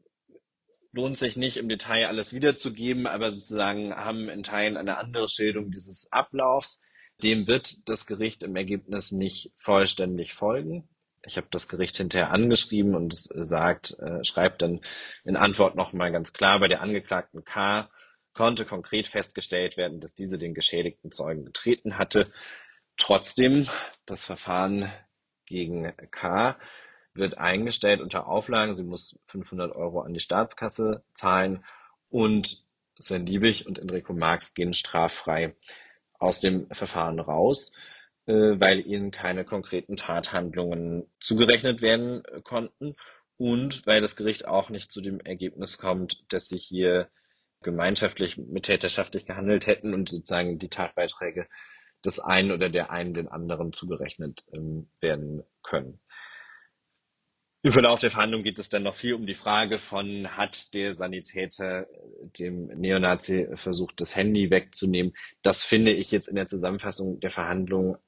lohnt 0.93 1.17
sich 1.17 1.37
nicht 1.37 1.57
im 1.57 1.69
Detail 1.69 2.07
alles 2.07 2.35
wiederzugeben, 2.35 3.07
aber 3.07 3.31
sozusagen 3.31 3.95
haben 3.95 4.29
in 4.29 4.43
Teilen 4.43 4.77
eine 4.77 4.99
andere 4.99 5.29
Schilderung 5.29 5.71
dieses 5.71 6.13
Ablaufs. 6.13 6.83
Dem 7.23 7.47
wird 7.47 7.89
das 7.89 8.07
Gericht 8.07 8.43
im 8.43 8.57
Ergebnis 8.57 9.13
nicht 9.13 9.53
vollständig 9.57 10.35
folgen. 10.35 10.89
Ich 11.27 11.37
habe 11.37 11.49
das 11.51 11.69
Gericht 11.69 11.97
hinterher 11.97 12.33
angeschrieben 12.33 12.95
und 12.95 13.13
es 13.13 13.25
sagt, 13.25 13.99
äh, 13.99 14.25
schreibt 14.25 14.63
dann 14.63 14.81
in 15.25 15.37
Antwort 15.37 15.75
nochmal 15.75 16.13
ganz 16.13 16.33
klar, 16.33 16.61
bei 16.61 16.69
der 16.69 16.81
Angeklagten 16.81 17.45
K 17.45 17.91
konnte 18.33 18.65
konkret 18.65 19.09
festgestellt 19.09 19.77
werden, 19.77 20.01
dass 20.01 20.15
diese 20.15 20.39
den 20.39 20.55
geschädigten 20.55 21.11
Zeugen 21.11 21.45
getreten 21.45 21.99
hatte. 21.99 22.31
Trotzdem, 22.99 23.67
das 24.05 24.25
Verfahren 24.25 24.93
gegen 25.47 25.93
K 26.11 26.59
wird 27.15 27.39
eingestellt 27.39 28.01
unter 28.01 28.27
Auflagen. 28.29 28.75
Sie 28.75 28.85
muss 28.85 29.19
500 29.25 29.75
Euro 29.75 30.01
an 30.01 30.13
die 30.13 30.21
Staatskasse 30.21 31.03
zahlen 31.15 31.65
und 32.09 32.65
Sven 32.99 33.27
Liebig 33.27 33.67
und 33.67 33.79
Enrico 33.79 34.13
Marx 34.13 34.55
gehen 34.55 34.73
straffrei 34.73 35.55
aus 36.19 36.41
dem 36.41 36.67
Verfahren 36.71 37.21
raus, 37.21 37.73
weil 38.33 38.87
ihnen 38.87 39.11
keine 39.11 39.45
konkreten 39.45 39.97
Tathandlungen 39.97 41.11
zugerechnet 41.21 41.81
werden 41.81 42.25
äh, 42.25 42.41
konnten 42.43 42.97
und 43.37 43.87
weil 43.87 44.01
das 44.01 44.17
Gericht 44.17 44.49
auch 44.49 44.71
nicht 44.71 44.93
zu 44.93 45.01
dem 45.01 45.21
Ergebnis 45.21 45.79
kommt, 45.79 46.25
dass 46.33 46.49
sie 46.49 46.59
hier 46.59 47.09
gemeinschaftlich 47.63 48.37
mittäterschaftlich 48.37 49.27
gehandelt 49.27 49.67
hätten 49.67 49.95
und 49.95 50.09
sozusagen 50.09 50.59
die 50.59 50.69
Tatbeiträge 50.69 51.47
des 52.05 52.21
einen 52.21 52.53
oder 52.53 52.69
der 52.69 52.91
einen 52.91 53.15
den 53.15 53.29
anderen 53.29 53.73
zugerechnet 53.73 54.45
ähm, 54.53 54.89
werden 55.01 55.43
können. 55.63 56.01
Im 57.63 57.73
Verlauf 57.73 57.99
der 57.99 58.13
Verhandlung 58.13 58.45
geht 58.45 58.61
es 58.61 58.69
dann 58.69 58.85
noch 58.85 58.95
viel 58.95 59.15
um 59.15 59.27
die 59.27 59.35
Frage 59.35 59.79
von, 59.79 60.37
hat 60.37 60.73
der 60.73 60.95
Sanitäter 60.95 61.89
dem 62.39 62.67
Neonazi 62.69 63.49
versucht, 63.55 64.01
das 64.01 64.15
Handy 64.15 64.51
wegzunehmen? 64.51 65.17
Das 65.43 65.65
finde 65.65 65.93
ich 65.93 66.13
jetzt 66.13 66.29
in 66.29 66.37
der 66.37 66.47
Zusammenfassung 66.47 67.19
der 67.19 67.31
Verhandlung 67.31 67.97
äh, 67.97 67.99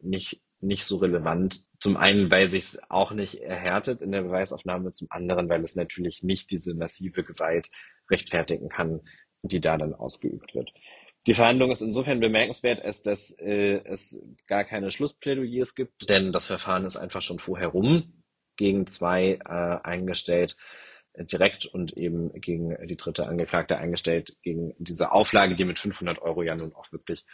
nicht, 0.00 0.42
nicht 0.60 0.84
so 0.84 0.96
relevant. 0.96 1.60
Zum 1.80 1.96
einen, 1.96 2.30
weil 2.30 2.48
sich 2.48 2.64
es 2.64 2.80
auch 2.90 3.12
nicht 3.12 3.40
erhärtet 3.40 4.00
in 4.00 4.12
der 4.12 4.22
Beweisaufnahme, 4.22 4.92
zum 4.92 5.08
anderen, 5.10 5.48
weil 5.48 5.62
es 5.62 5.76
natürlich 5.76 6.22
nicht 6.22 6.50
diese 6.50 6.74
massive 6.74 7.22
Gewalt 7.22 7.68
rechtfertigen 8.10 8.68
kann, 8.68 9.00
die 9.42 9.60
da 9.60 9.76
dann 9.76 9.94
ausgeübt 9.94 10.54
wird. 10.54 10.72
Die 11.26 11.34
Verhandlung 11.34 11.70
ist 11.70 11.82
insofern 11.82 12.20
bemerkenswert, 12.20 12.80
als 12.82 13.02
dass 13.02 13.32
äh, 13.38 13.82
es 13.84 14.18
gar 14.46 14.64
keine 14.64 14.90
Schlussplädoyers 14.90 15.74
gibt, 15.74 16.08
denn 16.08 16.32
das 16.32 16.46
Verfahren 16.46 16.86
ist 16.86 16.96
einfach 16.96 17.22
schon 17.22 17.38
vorher 17.38 17.68
rum 17.68 18.22
gegen 18.56 18.86
zwei 18.86 19.38
äh, 19.44 19.86
eingestellt, 19.86 20.56
äh, 21.12 21.24
direkt 21.24 21.66
und 21.66 21.96
eben 21.98 22.32
gegen 22.40 22.76
die 22.86 22.96
dritte 22.96 23.26
Angeklagte 23.26 23.76
eingestellt, 23.76 24.36
gegen 24.42 24.74
diese 24.78 25.12
Auflage, 25.12 25.54
die 25.54 25.64
mit 25.64 25.78
500 25.78 26.20
Euro 26.22 26.42
ja 26.42 26.54
nun 26.54 26.74
auch 26.74 26.90
wirklich 26.92 27.26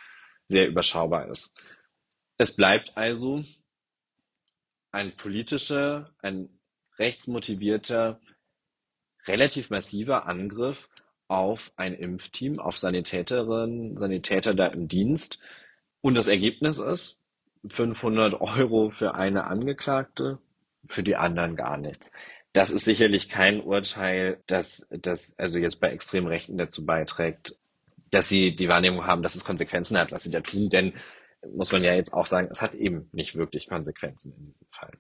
sehr 0.47 0.67
überschaubar 0.67 1.31
ist. 1.31 1.55
Es 2.37 2.57
bleibt 2.57 2.97
also 2.97 3.45
ein 4.91 5.17
politischer, 5.17 6.15
ein 6.21 6.49
rechtsmotivierter, 6.99 8.21
relativ 9.27 9.71
massiver 9.71 10.27
Angriff 10.27 10.89
auf 11.29 11.73
ein 11.77 11.95
Impfteam, 11.95 12.59
auf 12.59 12.79
Sanitäterinnen, 12.79 13.97
Sanitäter 13.97 14.55
da 14.55 14.67
im 14.67 14.89
Dienst. 14.89 15.39
Und 16.01 16.17
das 16.17 16.27
Ergebnis 16.27 16.79
ist 16.79 17.21
500 17.67 18.41
Euro 18.41 18.91
für 18.91 19.15
eine 19.15 19.45
Angeklagte, 19.45 20.39
für 20.85 21.03
die 21.03 21.17
anderen 21.17 21.57
gar 21.57 21.77
nichts. 21.77 22.11
Das 22.53 22.71
ist 22.71 22.85
sicherlich 22.85 23.29
kein 23.29 23.61
Urteil, 23.61 24.41
das, 24.47 24.87
das 24.91 25.35
also 25.39 25.59
jetzt 25.59 25.81
bei 25.81 25.91
Extremrechten 25.91 26.57
dazu 26.59 26.85
beiträgt, 26.85 27.57
dass 28.11 28.29
sie 28.29 28.55
die 28.55 28.69
Wahrnehmung 28.69 29.07
haben, 29.07 29.23
dass 29.23 29.35
es 29.35 29.45
Konsequenzen 29.45 29.99
hat, 29.99 30.13
was 30.13 30.23
sie 30.23 30.31
da 30.31 30.41
tun. 30.41 30.69
Denn 30.69 30.93
muss 31.55 31.73
man 31.73 31.83
ja 31.85 31.95
jetzt 31.95 32.13
auch 32.13 32.27
sagen, 32.27 32.49
es 32.51 32.61
hat 32.61 32.75
eben 32.75 33.09
nicht 33.13 33.37
wirklich 33.37 33.69
Konsequenzen 33.69 34.35
in 34.37 34.47
diesem 34.47 34.67
Fall. 34.69 34.93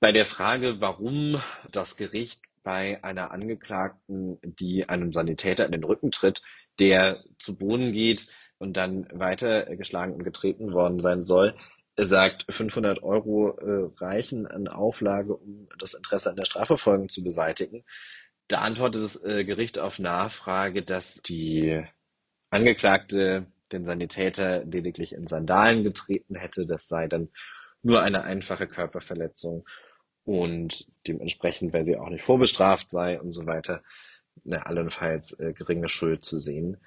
Bei 0.00 0.12
der 0.12 0.26
Frage, 0.26 0.80
warum 0.80 1.40
das 1.70 1.96
Gericht 1.96 2.40
bei 2.62 3.02
einer 3.04 3.30
Angeklagten, 3.30 4.38
die 4.42 4.88
einem 4.88 5.12
Sanitäter 5.12 5.64
in 5.64 5.72
den 5.72 5.84
Rücken 5.84 6.10
tritt, 6.10 6.42
der 6.78 7.22
zu 7.38 7.56
Boden 7.56 7.92
geht 7.92 8.26
und 8.58 8.76
dann 8.76 9.06
weitergeschlagen 9.12 10.14
und 10.14 10.24
getreten 10.24 10.72
worden 10.72 11.00
sein 11.00 11.22
soll, 11.22 11.54
sagt, 11.98 12.44
500 12.52 13.02
Euro 13.02 13.56
äh, 13.56 13.90
reichen 13.98 14.46
an 14.46 14.68
Auflage, 14.68 15.34
um 15.34 15.68
das 15.78 15.94
Interesse 15.94 16.30
an 16.30 16.36
der 16.36 16.44
Strafverfolgung 16.44 17.08
zu 17.08 17.22
beseitigen. 17.22 17.84
Da 18.48 18.60
antwortet 18.60 19.02
das 19.02 19.24
äh, 19.24 19.44
Gericht 19.44 19.78
auf 19.78 19.98
Nachfrage, 19.98 20.82
dass 20.82 21.14
die 21.22 21.82
Angeklagte 22.50 23.46
den 23.72 23.84
Sanitäter 23.84 24.64
lediglich 24.64 25.12
in 25.12 25.26
Sandalen 25.26 25.84
getreten 25.84 26.34
hätte. 26.34 26.66
Das 26.66 26.88
sei 26.88 27.08
dann 27.08 27.28
nur 27.82 28.02
eine 28.02 28.24
einfache 28.24 28.66
Körperverletzung 28.66 29.66
und 30.24 30.88
dementsprechend, 31.06 31.72
weil 31.72 31.84
sie 31.84 31.96
auch 31.96 32.08
nicht 32.08 32.24
vorbestraft 32.24 32.90
sei 32.90 33.20
und 33.20 33.32
so 33.32 33.46
weiter, 33.46 33.82
ne, 34.44 34.66
allenfalls 34.66 35.38
äh, 35.38 35.52
geringe 35.52 35.88
Schuld 35.88 36.24
zu 36.24 36.38
sehen 36.38 36.78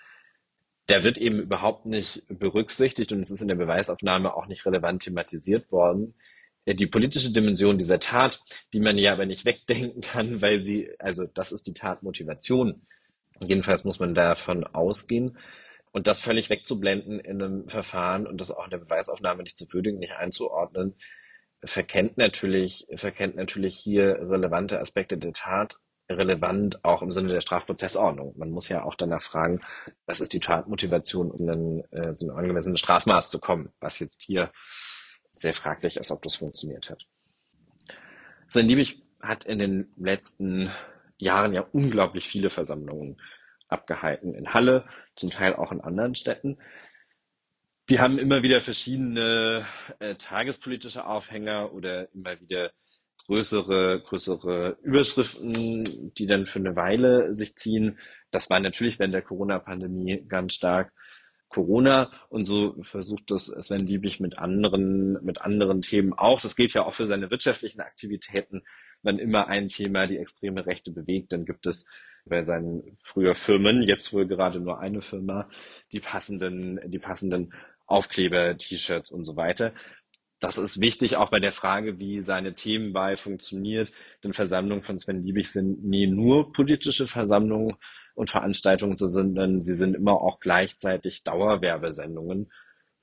der 0.90 1.04
wird 1.04 1.18
eben 1.18 1.40
überhaupt 1.40 1.86
nicht 1.86 2.24
berücksichtigt 2.28 3.12
und 3.12 3.22
es 3.22 3.32
ist 3.32 3.42
in 3.42 3.48
der 3.48 3.56
Beweisaufnahme 3.56 4.34
auch 4.34 4.48
nicht 4.48 4.66
relevant 4.66 5.04
thematisiert 5.04 5.72
worden. 5.72 6.16
Äh, 6.66 6.76
die 6.76 6.88
politische 6.88 7.32
Dimension 7.32 7.78
dieser 7.78 8.00
Tat, 8.00 8.42
die 8.74 8.80
man 8.80 8.98
ja 8.98 9.14
aber 9.14 9.26
nicht 9.26 9.46
wegdenken 9.46 10.02
kann, 10.02 10.42
weil 10.42 10.60
sie, 10.60 10.90
also 11.00 11.26
das 11.26 11.52
ist 11.52 11.68
die 11.68 11.74
Tatmotivation. 11.74 12.82
Jedenfalls 13.40 13.86
muss 13.86 14.00
man 14.00 14.16
davon 14.16 14.66
ausgehen. 14.66 15.38
Und 15.92 16.08
das 16.08 16.20
völlig 16.20 16.50
wegzublenden 16.50 17.20
in 17.20 17.42
einem 17.42 17.70
Verfahren 17.70 18.28
und 18.28 18.40
das 18.40 18.52
auch 18.52 18.66
in 18.66 18.72
der 18.72 18.78
Beweisaufnahme 18.78 19.44
nicht 19.44 19.58
zu 19.58 19.66
würdigen, 19.74 20.00
nicht 20.00 20.16
einzuordnen, 20.16 20.96
verkennt 21.64 22.18
natürlich, 22.18 22.88
verkennt 22.96 23.36
natürlich 23.36 23.76
hier 23.76 24.20
relevante 24.30 24.80
Aspekte 24.80 25.18
der 25.18 25.34
Tat 25.34 25.78
relevant, 26.10 26.84
auch 26.84 27.02
im 27.02 27.12
Sinne 27.12 27.30
der 27.30 27.42
Strafprozessordnung. 27.42 28.34
Man 28.38 28.50
muss 28.50 28.70
ja 28.70 28.84
auch 28.84 28.96
danach 28.96 29.22
fragen, 29.22 29.62
was 30.06 30.22
ist 30.22 30.34
die 30.34 30.40
Tatmotivation, 30.40 31.30
um 31.30 31.46
dann 31.46 31.84
äh, 31.92 32.16
zu 32.16 32.26
einem 32.26 32.38
angemessenen 32.38 32.78
Strafmaß 32.78 33.30
zu 33.30 33.40
kommen, 33.40 33.72
was 33.80 34.00
jetzt 34.00 34.24
hier 34.24 34.52
sehr 35.36 35.54
fraglich 35.54 35.98
ist, 35.98 36.12
ob 36.12 36.22
das 36.24 36.36
funktioniert 36.36 36.90
hat. 36.90 37.06
Sven 38.48 38.68
Liebig 38.68 39.04
hat 39.22 39.46
in 39.46 39.60
den 39.60 39.94
letzten 39.98 40.72
Jahren 41.18 41.54
ja 41.54 41.62
unglaublich 41.72 42.28
viele 42.28 42.50
Versammlungen 42.50 43.22
abgehalten 43.70 44.34
in 44.34 44.54
Halle, 44.54 44.86
zum 45.16 45.30
Teil 45.30 45.56
auch 45.56 45.72
in 45.72 45.82
anderen 45.82 46.16
Städten. 46.16 46.58
Die 47.90 48.00
haben 48.00 48.20
immer 48.20 48.44
wieder 48.44 48.60
verschiedene 48.60 49.66
äh, 50.00 50.16
tagespolitische 50.16 51.06
Aufhänger 51.06 51.74
oder 51.74 52.14
immer 52.14 52.40
wieder 52.40 52.72
größere, 53.26 54.02
größere 54.02 54.78
Überschriften, 54.82 56.14
die 56.16 56.28
dann 56.28 56.46
für 56.46 56.60
eine 56.60 56.76
Weile 56.76 57.36
sich 57.36 57.56
ziehen. 57.56 58.00
Das 58.32 58.50
war 58.50 58.60
natürlich 58.60 59.00
während 59.00 59.14
der 59.14 59.22
Corona-Pandemie 59.22 60.26
ganz 60.28 60.54
stark 60.54 60.92
Corona 61.50 62.12
und 62.30 62.46
so 62.46 62.76
versucht 62.84 63.32
das 63.32 63.48
Sven 63.48 63.86
Liebig 63.86 64.20
mit 64.20 64.38
anderen, 64.38 65.14
mit 65.24 65.42
anderen 65.42 65.82
Themen 65.82 66.14
auch. 66.14 66.40
Das 66.42 66.56
gilt 66.56 66.74
ja 66.74 66.84
auch 66.86 66.94
für 66.94 67.08
seine 67.08 67.32
wirtschaftlichen 67.32 67.82
Aktivitäten. 67.82 68.64
Wenn 69.02 69.20
immer 69.20 69.48
ein 69.48 69.68
Thema 69.68 70.08
die 70.08 70.18
extreme 70.18 70.66
Rechte 70.66 70.92
bewegt, 70.92 71.32
dann 71.32 71.46
gibt 71.46 71.66
es 71.68 71.86
bei 72.26 72.44
seinen 72.44 72.98
früher 73.04 73.34
Firmen, 73.34 73.82
jetzt 73.82 74.14
wohl 74.14 74.28
gerade 74.28 74.60
nur 74.60 74.80
eine 74.80 75.02
Firma, 75.02 75.50
die 75.92 76.00
passenden, 76.00 76.80
die 76.86 77.00
passenden 77.00 77.54
Aufkleber, 77.86 78.56
T-Shirts 78.58 79.12
und 79.12 79.26
so 79.26 79.36
weiter 79.36 79.74
das 80.40 80.58
ist 80.58 80.80
wichtig 80.80 81.18
auch 81.18 81.30
bei 81.30 81.40
der 81.40 81.52
Frage, 81.52 82.00
wie 82.00 82.22
seine 82.22 82.54
Themenwahl 82.54 83.18
funktioniert. 83.18 83.92
Denn 84.24 84.34
Versammlungen 84.34 84.84
von 84.84 84.98
Sven 84.98 85.24
Liebig 85.24 85.52
sind 85.52 85.84
nie 85.84 86.08
nur 86.08 86.54
politische 86.54 87.08
Versammlungen 87.08 87.76
und 88.16 88.30
Veranstaltungen, 88.30 88.96
sondern 88.96 89.62
sie 89.62 89.76
sind 89.76 89.96
immer 89.96 90.14
auch 90.14 90.40
gleichzeitig 90.40 91.24
Dauerwerbesendungen 91.24 92.52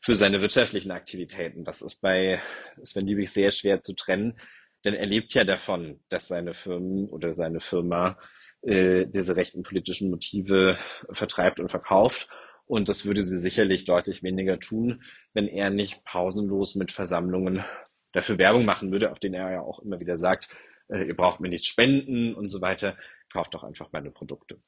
für 0.00 0.14
seine 0.14 0.40
wirtschaftlichen 0.40 0.90
Aktivitäten. 0.90 1.64
Das 1.64 1.82
ist 1.82 2.00
bei 2.00 2.40
Sven 2.82 3.06
Liebig 3.06 3.30
sehr 3.30 3.50
schwer 3.50 3.82
zu 3.82 3.94
trennen, 3.94 4.38
denn 4.86 4.94
er 4.94 5.06
lebt 5.06 5.34
ja 5.34 5.44
davon, 5.44 5.98
dass 6.08 6.28
seine 6.28 6.54
Firmen 6.54 7.08
oder 7.08 7.34
seine 7.34 7.60
Firma 7.60 8.18
äh, 8.62 9.06
diese 9.06 9.36
rechten 9.36 9.64
politischen 9.64 10.10
Motive 10.10 10.78
vertreibt 11.10 11.58
und 11.58 11.68
verkauft. 11.68 12.28
Und 12.66 12.88
das 12.88 13.04
würde 13.04 13.24
sie 13.24 13.38
sicherlich 13.38 13.84
deutlich 13.84 14.22
weniger 14.22 14.58
tun, 14.60 15.02
wenn 15.34 15.48
er 15.48 15.70
nicht 15.70 16.04
pausenlos 16.04 16.76
mit 16.76 16.92
Versammlungen 16.92 17.64
dafür 18.12 18.38
Werbung 18.38 18.64
machen 18.64 18.92
würde, 18.92 19.10
auf 19.10 19.18
denen 19.18 19.34
er 19.34 19.50
ja 19.50 19.60
auch 19.60 19.80
immer 19.80 19.98
wieder 20.00 20.18
sagt, 20.18 20.48
äh, 20.88 21.04
ihr 21.04 21.16
braucht 21.16 21.40
mir 21.40 21.48
nicht 21.48 21.66
spenden 21.66 22.34
und 22.34 22.48
so 22.48 22.60
weiter, 22.60 22.96
kauft 23.32 23.54
doch 23.54 23.64
einfach 23.64 23.90
meine 23.92 24.12
Produkte. 24.12 24.60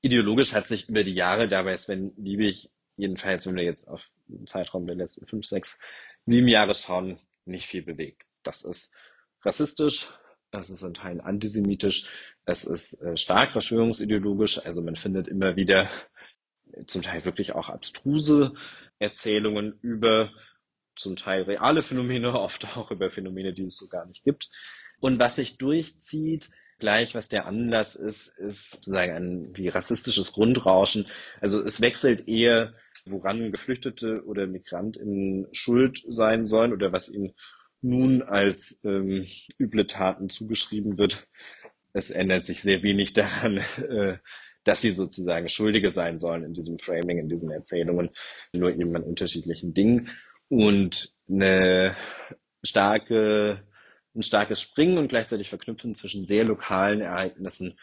Ideologisch 0.00 0.54
hat 0.54 0.66
sich 0.66 0.88
über 0.88 1.04
die 1.04 1.14
Jahre 1.14 1.46
dabei 1.46 1.76
Sven 1.76 2.12
Liebig, 2.16 2.70
jedenfalls 2.96 3.46
wenn 3.46 3.56
wir 3.56 3.64
jetzt 3.64 3.86
auf 3.86 4.10
den 4.28 4.46
Zeitraum 4.46 4.86
der 4.86 4.96
letzten 4.96 5.26
fünf, 5.26 5.44
sechs, 5.44 5.78
sieben 6.24 6.48
Jahre 6.48 6.74
schauen, 6.74 7.20
nicht 7.44 7.66
viel 7.66 7.82
bewegt. 7.82 8.22
Das 8.42 8.64
ist 8.64 8.94
rassistisch, 9.46 10.06
es 10.50 10.70
ist 10.70 10.82
in 10.82 10.94
Teilen 10.94 11.20
antisemitisch, 11.20 12.08
es 12.44 12.64
ist 12.64 13.00
äh, 13.02 13.16
stark 13.16 13.52
verschwörungsideologisch, 13.52 14.64
also 14.64 14.82
man 14.82 14.96
findet 14.96 15.28
immer 15.28 15.56
wieder 15.56 15.90
zum 16.86 17.02
Teil 17.02 17.24
wirklich 17.24 17.54
auch 17.54 17.68
abstruse 17.68 18.52
Erzählungen 18.98 19.78
über 19.82 20.30
zum 20.94 21.16
Teil 21.16 21.42
reale 21.42 21.82
Phänomene, 21.82 22.32
oft 22.40 22.76
auch 22.76 22.90
über 22.90 23.10
Phänomene, 23.10 23.52
die 23.52 23.64
es 23.64 23.76
so 23.76 23.88
gar 23.88 24.06
nicht 24.06 24.24
gibt. 24.24 24.50
Und 24.98 25.18
was 25.18 25.36
sich 25.36 25.58
durchzieht, 25.58 26.50
gleich 26.78 27.14
was 27.14 27.28
der 27.28 27.46
Anlass 27.46 27.94
ist, 27.94 28.28
ist 28.38 28.70
sozusagen 28.70 29.12
ein 29.12 29.56
wie 29.56 29.68
rassistisches 29.68 30.32
Grundrauschen. 30.32 31.06
Also 31.40 31.62
es 31.62 31.80
wechselt 31.80 32.28
eher, 32.28 32.74
woran 33.04 33.52
Geflüchtete 33.52 34.24
oder 34.24 34.46
Migrantinnen 34.46 35.48
schuld 35.52 36.02
sein 36.08 36.46
sollen 36.46 36.72
oder 36.72 36.92
was 36.92 37.08
ihnen 37.08 37.34
nun 37.86 38.22
als 38.22 38.80
ähm, 38.84 39.26
üble 39.58 39.86
Taten 39.86 40.28
zugeschrieben 40.28 40.98
wird. 40.98 41.26
Es 41.92 42.10
ändert 42.10 42.44
sich 42.44 42.62
sehr 42.62 42.82
wenig 42.82 43.12
daran, 43.12 43.58
äh, 43.88 44.18
dass 44.64 44.80
sie 44.80 44.90
sozusagen 44.90 45.48
Schuldige 45.48 45.90
sein 45.90 46.18
sollen 46.18 46.44
in 46.44 46.54
diesem 46.54 46.78
Framing, 46.78 47.18
in 47.18 47.28
diesen 47.28 47.50
Erzählungen, 47.50 48.10
nur 48.52 48.70
eben 48.70 48.94
an 48.96 49.02
unterschiedlichen 49.02 49.74
Dingen. 49.74 50.10
Und 50.48 51.14
eine 51.28 51.96
starke 52.62 53.62
ein 54.16 54.22
starkes 54.22 54.60
Springen 54.60 54.98
und 54.98 55.08
gleichzeitig 55.08 55.50
Verknüpfen 55.50 55.94
zwischen 55.94 56.24
sehr 56.24 56.44
lokalen 56.44 57.00
Ereignissen 57.00 57.78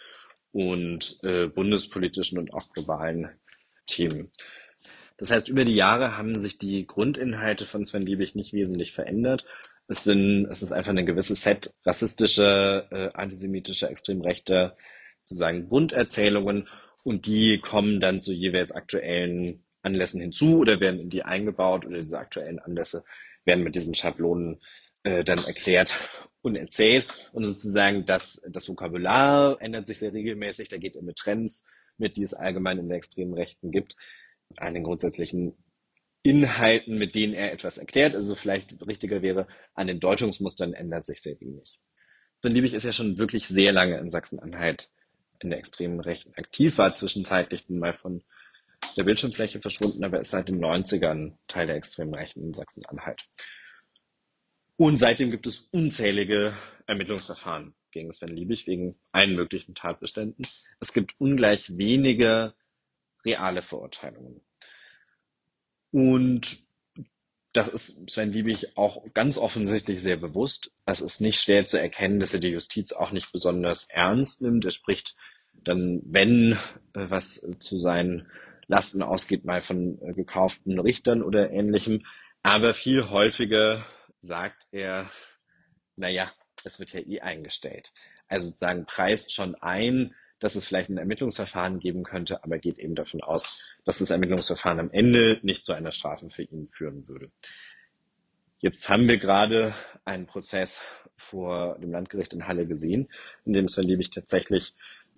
und 0.51 1.20
äh, 1.24 1.47
bundespolitischen 1.47 2.39
und 2.39 2.54
auch 2.54 2.70
globalen 2.74 3.30
Themen. 3.88 4.32
Das 5.18 5.32
heißt, 5.32 5.47
über 5.47 5.64
die 5.64 5.76
Jahre 5.76 6.18
haben 6.18 6.38
sich 6.38 6.58
die 6.58 6.86
Grundinhalte 6.88 7.66
von 7.66 7.86
Sven 7.86 8.06
Liebig 8.06 8.36
nicht 8.36 8.51
wesentlich 8.54 8.93
verändert. 8.93 9.45
Es, 9.88 10.03
sind, 10.03 10.47
es 10.49 10.61
ist 10.61 10.71
einfach 10.71 10.91
ein 10.91 11.05
gewisses 11.05 11.41
Set 11.41 11.73
rassistischer, 11.86 12.91
äh, 12.91 13.11
antisemitischer, 13.13 13.89
extrem 13.89 14.21
rechter, 14.21 14.77
sozusagen 15.23 15.69
Bunderzählungen 15.69 16.67
und 17.03 17.25
die 17.25 17.59
kommen 17.59 17.99
dann 17.99 18.19
zu 18.19 18.34
jeweils 18.34 18.71
aktuellen 18.71 19.65
Anlässen 19.81 20.21
hinzu 20.21 20.59
oder 20.59 20.79
werden 20.79 20.99
in 20.99 21.09
die 21.09 21.23
eingebaut 21.23 21.86
oder 21.86 21.99
diese 21.99 22.17
aktuellen 22.17 22.59
Anlässe 22.59 23.03
werden 23.45 23.63
mit 23.63 23.75
diesen 23.75 23.93
Schablonen 23.93 24.61
äh, 25.03 25.23
dann 25.23 25.43
erklärt 25.43 25.93
und 26.41 26.55
erzählt. 26.55 27.07
Und 27.34 27.43
sozusagen 27.43 28.05
das, 28.05 28.41
das 28.47 28.69
Vokabular 28.69 29.61
ändert 29.61 29.88
sich 29.88 29.99
sehr 29.99 30.13
regelmäßig. 30.13 30.69
Da 30.69 30.77
geht 30.77 30.95
er 30.95 31.03
mit 31.03 31.17
Trends 31.17 31.65
mit, 31.97 32.17
die 32.17 32.23
es 32.23 32.34
allgemein 32.34 32.79
in 32.79 32.88
der 32.88 32.97
extremen 32.97 33.34
Rechten 33.34 33.71
gibt, 33.71 33.95
den 34.61 34.84
grundsätzlichen 34.84 35.55
Inhalten, 36.24 36.97
mit 36.97 37.15
denen 37.15 37.34
er 37.34 37.51
etwas 37.51 37.78
erklärt. 37.78 38.15
Also 38.15 38.34
vielleicht 38.36 38.76
richtiger 38.88 39.21
wäre, 39.21 39.47
an 39.76 39.88
den 39.88 39.99
Deutungsmustern 39.99 40.74
ändert 40.74 41.05
sich 41.05 41.21
sehr 41.21 41.39
wenig. 41.39 41.80
Sven 42.41 42.53
Liebig 42.53 42.74
ist 42.74 42.84
ja 42.84 42.91
schon 42.91 43.17
wirklich 43.17 43.47
sehr 43.47 43.71
lange 43.71 43.97
in 43.97 44.09
Sachsen-Anhalt 44.09 44.89
in 45.39 45.49
der 45.49 45.59
extremen 45.59 45.99
Rechten 45.99 46.34
aktiv, 46.36 46.78
war 46.78 46.95
zwischenzeitlich 46.95 47.69
mal 47.69 47.93
von 47.93 48.24
der 48.97 49.03
Bildschirmfläche 49.03 49.61
verschwunden, 49.61 50.03
aber 50.03 50.19
ist 50.19 50.32
seit 50.32 50.49
den 50.49 50.63
90ern 50.63 51.38
Teil 51.47 51.67
der 51.67 51.76
extremen 51.76 52.13
Rechten 52.13 52.41
in 52.41 52.53
Sachsen-Anhalt. 52.53 53.21
Und 54.78 54.97
seitdem 54.97 55.32
gibt 55.32 55.47
es 55.47 55.59
unzählige 55.71 56.53
Ermittlungsverfahren 56.88 57.76
gegen 57.91 58.11
Sven 58.11 58.36
Liebig 58.36 58.67
wegen 58.67 58.99
allen 59.11 59.36
möglichen 59.36 59.76
Tatbeständen. 59.76 60.47
Es 60.80 60.93
gibt 60.93 61.15
ungleich 61.19 61.78
wenige 61.78 62.53
reale 63.26 63.61
Verurteilungen. 63.61 64.41
Und 65.94 66.58
das 67.54 67.68
ist 67.68 68.10
Sven 68.10 68.34
Liebig 68.34 68.76
auch 68.78 69.06
ganz 69.14 69.38
offensichtlich 69.38 70.02
sehr 70.02 70.18
bewusst. 70.18 70.72
Es 70.88 71.02
ist 71.02 71.22
nicht 71.22 71.39
schwer 71.39 71.66
zu 71.66 71.80
erkennen, 71.80 72.20
dass 72.20 72.34
er 72.34 72.39
die 72.39 72.50
Justiz 72.50 72.91
auch 72.91 73.12
nicht 73.12 73.32
besonders 73.32 73.86
ernst 73.91 74.41
nimmt. 74.41 74.66
Er 74.66 74.72
spricht 74.72 75.16
dann, 75.54 76.02
wenn 76.04 76.54
äh, 76.96 77.10
was 77.10 77.48
zu 77.60 77.78
seinen 77.78 78.28
Lasten 78.66 79.04
ausgeht, 79.04 79.46
mal 79.46 79.62
von 79.62 80.00
äh, 80.02 80.14
gekauften 80.14 80.80
Richtern 80.80 81.22
oder 81.22 81.52
ähnlichem. 81.52 82.06
Aber 82.41 82.74
viel 82.74 83.12
häufiger 83.12 83.86
sagt 84.22 84.68
er, 84.72 85.12
naja, 85.96 86.32
es 86.64 86.80
wird 86.80 86.91
ja 86.94 87.02
eh 87.02 87.22
eingestellt. 87.22 87.94
Also 88.28 88.48
sozusagen 88.48 88.88
preist 88.88 89.32
schon 89.32 89.54
ein, 89.54 90.16
dass 90.44 90.56
es 90.56 90.66
vielleicht 90.66 90.89
ein 90.89 90.98
Ermittlungsverfahren 90.98 91.80
geben 91.80 92.04
könnte, 92.04 92.44
aber 92.44 92.58
geht 92.58 92.78
eben 92.78 92.96
davon 92.96 93.22
aus, 93.22 93.64
dass 93.86 94.00
das 94.00 94.10
Ermittlungsverfahren 94.10 94.82
am 94.82 94.91
Ende 94.91 95.39
nicht 95.41 95.64
zu 95.64 95.72
einer 95.72 95.94
Strafe 95.94 96.30
für 96.30 96.44
ihn 96.44 96.68
führen 96.68 97.08
würde. 97.08 97.32
Jetzt 98.60 98.89
haben 98.89 99.08
wir 99.08 99.18
gerade 99.18 99.74
einen 100.04 100.26
Prozess 100.26 100.82
vor 101.16 101.80
dem 101.80 101.91
Landgericht 101.91 102.34
in 102.34 102.46
Halle 102.46 102.68
gesehen, 102.68 103.08
in 103.46 103.54
dem 103.54 103.70
Sven 103.70 103.88
Liebig 103.88 104.12
tatsächlich 104.12 104.74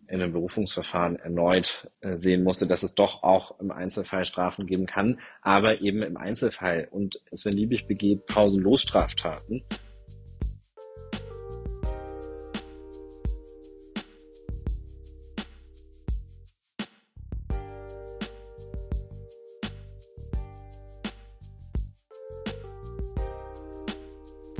in 0.07 0.21
einem 0.21 0.31
Berufungsverfahren 0.31 1.15
erneut 1.15 1.89
äh, 2.01 2.19
sehen 2.19 2.43
musste, 2.43 2.67
dass 2.67 2.83
es 2.83 2.93
doch 2.93 3.23
auch 3.23 3.59
im 3.59 3.71
Einzelfall 3.71 4.25
Strafen 4.25 4.67
geben 4.67 4.85
kann, 4.85 5.19
aber 5.41 5.81
eben 5.81 6.03
im 6.03 6.17
Einzelfall. 6.17 6.87
Und 6.91 7.19
Sven 7.33 7.53
Liebig 7.53 7.87
begeht 7.87 8.27
pausenlos 8.27 8.83
Straftaten 8.83 9.63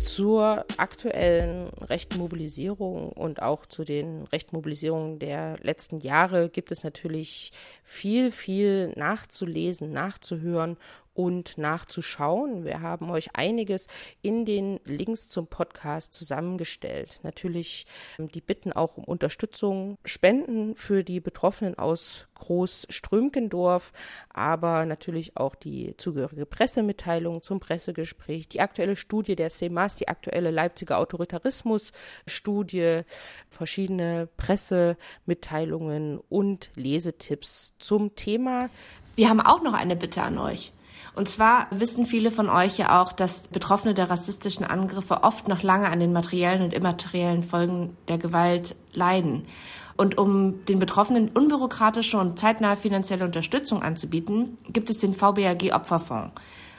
zur 0.06 0.66
aktuellen 0.78 1.70
Rechtmobilisierung 1.82 3.12
und 3.12 3.42
auch 3.42 3.66
zu 3.66 3.84
den 3.84 4.24
Rechtmobilisierungen 4.26 5.20
der 5.20 5.58
letzten 5.62 6.00
Jahre 6.00 6.50
gibt 6.50 6.72
es 6.72 6.84
natürlich 6.84 7.52
viel, 7.84 8.32
viel 8.32 8.94
nachzulesen, 8.96 9.90
nachzuhören 9.90 10.78
und 11.16 11.58
nachzuschauen. 11.58 12.64
Wir 12.66 12.82
haben 12.82 13.10
euch 13.10 13.36
einiges 13.36 13.88
in 14.22 14.46
den 14.46 14.80
Links 14.84 15.28
zum 15.30 15.48
Podcast 15.48 16.14
zusammengestellt. 16.14 17.20
Natürlich 17.24 17.88
ähm, 18.20 18.30
die 18.30 18.42
Bitten 18.42 18.74
auch 18.74 18.98
um 18.98 19.06
Unterstützung, 19.06 19.98
Spenden 20.06 20.76
für 20.76 21.04
die 21.04 21.22
Betroffenen 21.22 21.80
aus 21.80 22.28
Groß-Strömkendorf, 22.36 23.94
aber 24.30 24.86
natürlich 24.86 25.36
auch 25.38 25.56
die 25.56 25.96
zugehörige 25.98 26.46
Pressemitteilung 26.46 27.42
zum 27.42 27.62
Pressegespräch, 27.62 28.50
die 28.50 28.60
aktuelle 28.60 28.98
Studie 28.98 29.38
der 29.38 29.50
CEMAS, 29.50 29.96
die 29.96 30.10
aktuelle 30.10 30.52
Leipziger 30.52 30.98
Autoritarismus-Studie, 31.00 33.04
verschiedene 33.50 34.28
Pressemitteilungen 34.36 36.20
und 36.30 36.72
Lesetipps 36.76 37.74
zum 37.80 38.16
Thema. 38.16 38.70
Wir 39.16 39.30
haben 39.30 39.40
auch 39.40 39.64
noch 39.64 39.74
eine 39.74 39.96
Bitte 39.96 40.22
an 40.22 40.38
euch. 40.38 40.74
Und 41.16 41.30
zwar 41.30 41.68
wissen 41.72 42.06
viele 42.06 42.30
von 42.30 42.50
euch 42.50 42.78
ja 42.78 43.02
auch, 43.02 43.14
dass 43.14 43.48
Betroffene 43.48 43.94
der 43.94 44.10
rassistischen 44.10 44.66
Angriffe 44.66 45.24
oft 45.24 45.48
noch 45.48 45.64
lange 45.64 45.90
an 45.90 46.02
den 46.02 46.12
materiellen 46.12 46.62
und 46.62 46.74
immateriellen 46.74 47.44
Folgen 47.44 47.96
der 48.10 48.18
Gewalt 48.18 48.76
leiden. 48.94 49.46
Und 49.96 50.18
um 50.18 50.66
den 50.66 50.80
Betroffenen 50.80 51.30
unbürokratische 51.30 52.18
und 52.18 52.38
zeitnahe 52.38 52.76
finanzielle 52.76 53.24
Unterstützung 53.24 53.82
anzubieten, 53.82 54.58
gibt 54.68 54.90
es 54.90 54.98
den 54.98 55.14
VBAG 55.14 55.74
Opferfonds. 55.74 56.34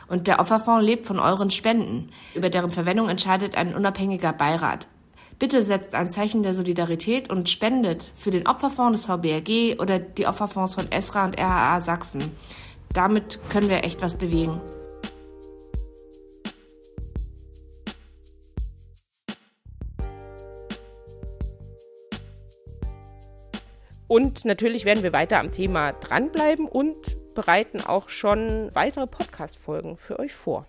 Und 0.06 0.26
der 0.26 0.38
Opferfonds 0.38 0.84
lebt 0.84 1.06
von 1.06 1.18
euren 1.18 1.50
Spenden. 1.50 2.10
Über 2.34 2.50
deren 2.50 2.70
Verwendung 2.70 3.08
entscheidet 3.08 3.56
ein 3.56 3.74
unabhängiger 3.74 4.34
Beirat. 4.34 4.86
Bitte 5.38 5.62
setzt 5.62 5.94
ein 5.94 6.10
Zeichen 6.10 6.42
der 6.42 6.54
Solidarität 6.54 7.30
und 7.30 7.48
spendet 7.48 8.10
für 8.16 8.30
den 8.30 8.46
Opferfonds 8.46 9.00
des 9.00 9.06
VBRG 9.06 9.80
oder 9.80 9.98
die 9.98 10.26
Opferfonds 10.26 10.74
von 10.74 10.90
ESRA 10.92 11.24
und 11.24 11.38
RHA 11.38 11.80
Sachsen 11.80 12.32
damit 12.92 13.40
können 13.50 13.68
wir 13.68 13.84
echt 13.84 14.02
was 14.02 14.16
bewegen. 14.16 14.60
Und 24.08 24.44
natürlich 24.44 24.84
werden 24.84 25.02
wir 25.02 25.12
weiter 25.12 25.40
am 25.40 25.50
Thema 25.50 25.92
dranbleiben 25.92 26.66
und 26.66 27.34
bereiten 27.34 27.80
auch 27.80 28.08
schon 28.08 28.70
weitere 28.74 29.06
Podcast-Folgen 29.06 29.96
für 29.96 30.18
euch 30.18 30.32
vor. 30.32 30.66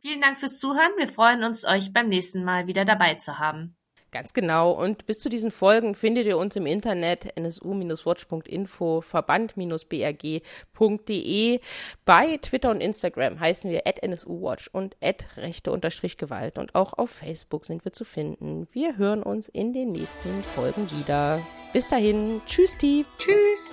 Vielen 0.00 0.20
Dank 0.20 0.38
fürs 0.38 0.58
Zuhören. 0.58 0.92
Wir 0.96 1.08
freuen 1.08 1.44
uns, 1.44 1.64
euch 1.64 1.92
beim 1.92 2.08
nächsten 2.08 2.44
Mal 2.44 2.66
wieder 2.66 2.84
dabei 2.84 3.14
zu 3.14 3.38
haben. 3.38 3.76
Ganz 4.12 4.32
genau. 4.32 4.72
Und 4.72 5.06
bis 5.06 5.20
zu 5.20 5.28
diesen 5.28 5.52
Folgen 5.52 5.94
findet 5.94 6.26
ihr 6.26 6.36
uns 6.36 6.56
im 6.56 6.66
Internet 6.66 7.32
nsu-watch.info, 7.38 9.02
verband-brg.de. 9.02 11.60
Bei 12.04 12.36
Twitter 12.38 12.70
und 12.70 12.80
Instagram 12.80 13.38
heißen 13.38 13.70
wir 13.70 13.82
nsuwatch 14.02 14.68
und 14.72 14.96
rechte-gewalt. 15.36 16.58
Und 16.58 16.74
auch 16.74 16.94
auf 16.94 17.10
Facebook 17.10 17.64
sind 17.64 17.84
wir 17.84 17.92
zu 17.92 18.04
finden. 18.04 18.66
Wir 18.72 18.96
hören 18.96 19.22
uns 19.22 19.48
in 19.48 19.72
den 19.72 19.92
nächsten 19.92 20.42
Folgen 20.42 20.90
wieder. 20.90 21.40
Bis 21.72 21.88
dahin. 21.88 22.42
Tschüss, 22.46 22.76
die. 22.76 23.06
Tschüss. 23.16 23.70